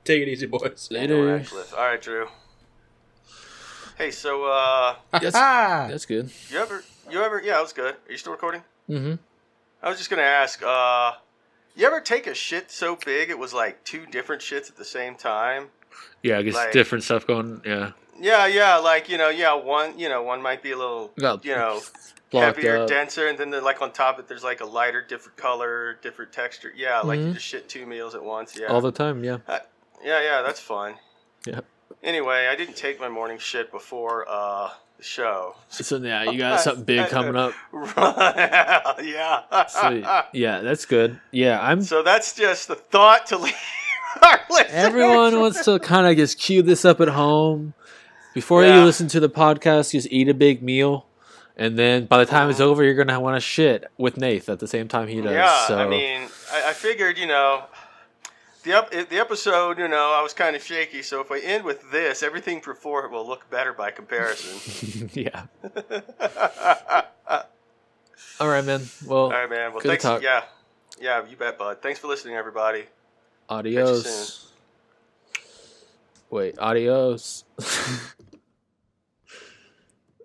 Take 0.06 0.22
it 0.22 0.28
easy, 0.28 0.46
boys. 0.46 0.88
Daniel 0.92 1.20
later. 1.20 1.38
Radcliffe. 1.38 1.74
All 1.74 1.80
right, 1.80 2.02
Drew. 2.02 2.28
Hey, 3.98 4.12
so 4.12 4.46
uh, 4.46 4.96
That's, 5.12 5.32
that's 5.34 6.06
good. 6.06 6.30
you 6.50 6.60
ever, 6.60 6.84
you 7.10 7.22
ever, 7.22 7.42
yeah, 7.42 7.60
it 7.60 7.62
was 7.62 7.74
good. 7.74 7.96
Are 7.96 8.12
you 8.12 8.18
still 8.18 8.34
recording? 8.34 8.62
Mm-hmm. 8.90 9.14
I 9.82 9.90
was 9.90 9.98
just 9.98 10.10
gonna 10.10 10.22
ask, 10.22 10.62
uh, 10.64 11.14
you 11.76 11.88
ever 11.88 12.02
take 12.02 12.28
a 12.28 12.34
shit 12.34 12.72
so 12.72 12.98
big 13.06 13.30
it 13.30 13.40
was 13.40 13.54
like 13.54 13.84
two 13.84 14.06
different 14.08 14.42
shits 14.42 14.70
at 14.70 14.76
the 14.76 14.86
same 14.86 15.16
time? 15.16 15.68
Yeah, 16.24 16.40
I 16.40 16.42
guess 16.42 16.56
Like- 16.56 16.72
different 16.74 17.04
stuff 17.06 17.26
going. 17.26 17.62
Yeah, 17.66 17.92
Yeah, 18.20 18.46
yeah, 18.48 18.76
like 18.78 19.08
you 19.10 19.18
know, 19.18 19.30
yeah, 19.30 19.54
one, 19.54 19.98
you 19.98 20.10
know, 20.10 20.22
one 20.24 20.42
might 20.42 20.62
be 20.62 20.72
a 20.72 20.78
little, 20.78 21.12
got 21.18 21.46
you 21.46 21.56
know, 21.56 21.80
blocked 21.80 22.14
heavier, 22.42 22.78
up. 22.84 22.88
denser, 22.90 23.28
and 23.28 23.38
then 23.38 23.50
they're 23.50 23.62
like 23.62 23.82
on 23.82 23.92
top 23.92 24.18
of 24.20 24.26
it, 24.26 24.28
there's 24.28 24.44
like 24.44 24.62
a 24.62 24.66
lighter, 24.66 25.02
different 25.02 25.38
color, 25.38 25.98
different 26.02 26.32
texture. 26.32 26.72
Yeah, 26.76 27.00
like 27.02 27.20
you 27.20 27.28
Mhm. 27.28 27.34
just 27.34 27.46
shit 27.46 27.70
two 27.70 27.86
meals 27.86 28.16
at 28.16 28.24
once. 28.24 28.58
Yeah, 28.60 28.68
all 28.68 28.82
the 28.82 28.92
time. 28.92 29.24
Yeah, 29.24 29.38
yeah, 30.04 30.22
yeah, 30.22 30.42
that's 30.42 30.60
fun. 30.60 30.96
Yeah. 31.46 31.62
Anyway, 32.04 32.48
I 32.52 32.56
didn't 32.56 32.76
take 32.76 33.00
my 33.00 33.10
morning 33.10 33.38
shit 33.40 33.72
before 33.72 34.26
uh, 34.30 34.70
the 34.98 35.04
show. 35.04 35.56
so 35.70 35.98
yeah, 35.98 36.24
you 36.30 36.38
got 36.38 36.60
something 36.62 36.84
big 36.84 37.08
coming 37.10 37.36
up. 37.36 37.54
yeah. 39.04 39.66
So 39.68 40.26
yeah, 40.34 40.60
that's 40.62 40.86
good. 40.86 41.20
Yeah, 41.32 41.60
I'm. 41.62 41.82
So 41.82 42.04
that's 42.04 42.34
just 42.36 42.68
the 42.68 42.76
thought 42.76 43.26
to 43.28 43.38
leave. 43.40 43.54
Everyone 44.70 45.40
wants 45.40 45.66
to 45.66 45.80
kind 45.80 46.08
of 46.08 46.16
just 46.16 46.40
cue 46.40 46.62
this 46.62 46.86
up 46.86 47.02
at 47.02 47.10
home 47.10 47.74
before 48.34 48.64
Yeah. 48.64 48.80
you 48.80 48.86
listen 48.86 49.08
to 49.10 49.20
the 49.20 49.30
podcast. 49.30 49.92
Just 49.92 50.08
eat 50.12 50.30
a 50.30 50.34
big 50.34 50.62
meal, 50.64 51.06
and 51.58 51.78
then 51.80 52.06
by 52.06 52.18
the 52.18 52.26
time 52.26 52.50
it's 52.50 52.60
over, 52.60 52.84
you're 52.84 52.96
gonna 52.96 53.20
want 53.20 53.36
to 53.36 53.40
shit 53.40 53.86
with 53.98 54.18
Nath 54.18 54.50
at 54.50 54.60
the 54.60 54.68
same 54.68 54.88
time 54.88 55.08
he 55.08 55.22
does. 55.22 55.34
Yeah, 55.34 55.68
so 55.68 55.78
I 55.78 55.88
mean, 55.88 56.30
I, 56.52 56.70
I 56.70 56.74
figured, 56.74 57.18
you 57.18 57.28
know, 57.28 57.64
the 58.64 58.74
ep- 58.74 59.10
the 59.10 59.20
episode, 59.20 59.78
you 59.78 59.88
know, 59.88 60.14
I 60.14 60.22
was 60.22 60.34
kind 60.34 60.56
of 60.56 60.64
shaky. 60.64 61.02
So 61.02 61.22
if 61.22 61.32
I 61.32 61.40
end 61.40 61.64
with 61.64 61.92
this, 61.92 62.24
everything 62.24 62.62
before 62.66 63.06
it 63.06 63.12
will 63.12 63.26
look 63.26 63.50
better 63.50 63.72
by 63.72 63.92
comparison. 63.92 65.10
yeah. 65.14 65.46
All 67.30 67.44
All 68.40 68.50
right, 68.50 68.66
man. 68.66 68.82
Well, 69.06 69.30
right, 69.30 69.50
man. 69.50 69.72
Well, 69.72 69.82
Good 69.82 70.02
thanks. 70.02 70.24
Yeah, 70.24 70.44
yeah, 71.00 71.26
you 71.26 71.38
bet, 71.38 71.58
bud. 71.58 71.82
Thanks 71.82 72.00
for 72.00 72.08
listening, 72.08 72.36
everybody. 72.36 72.84
adios. 73.50 74.52
Wait, 76.30 76.58
adios. 76.60 77.46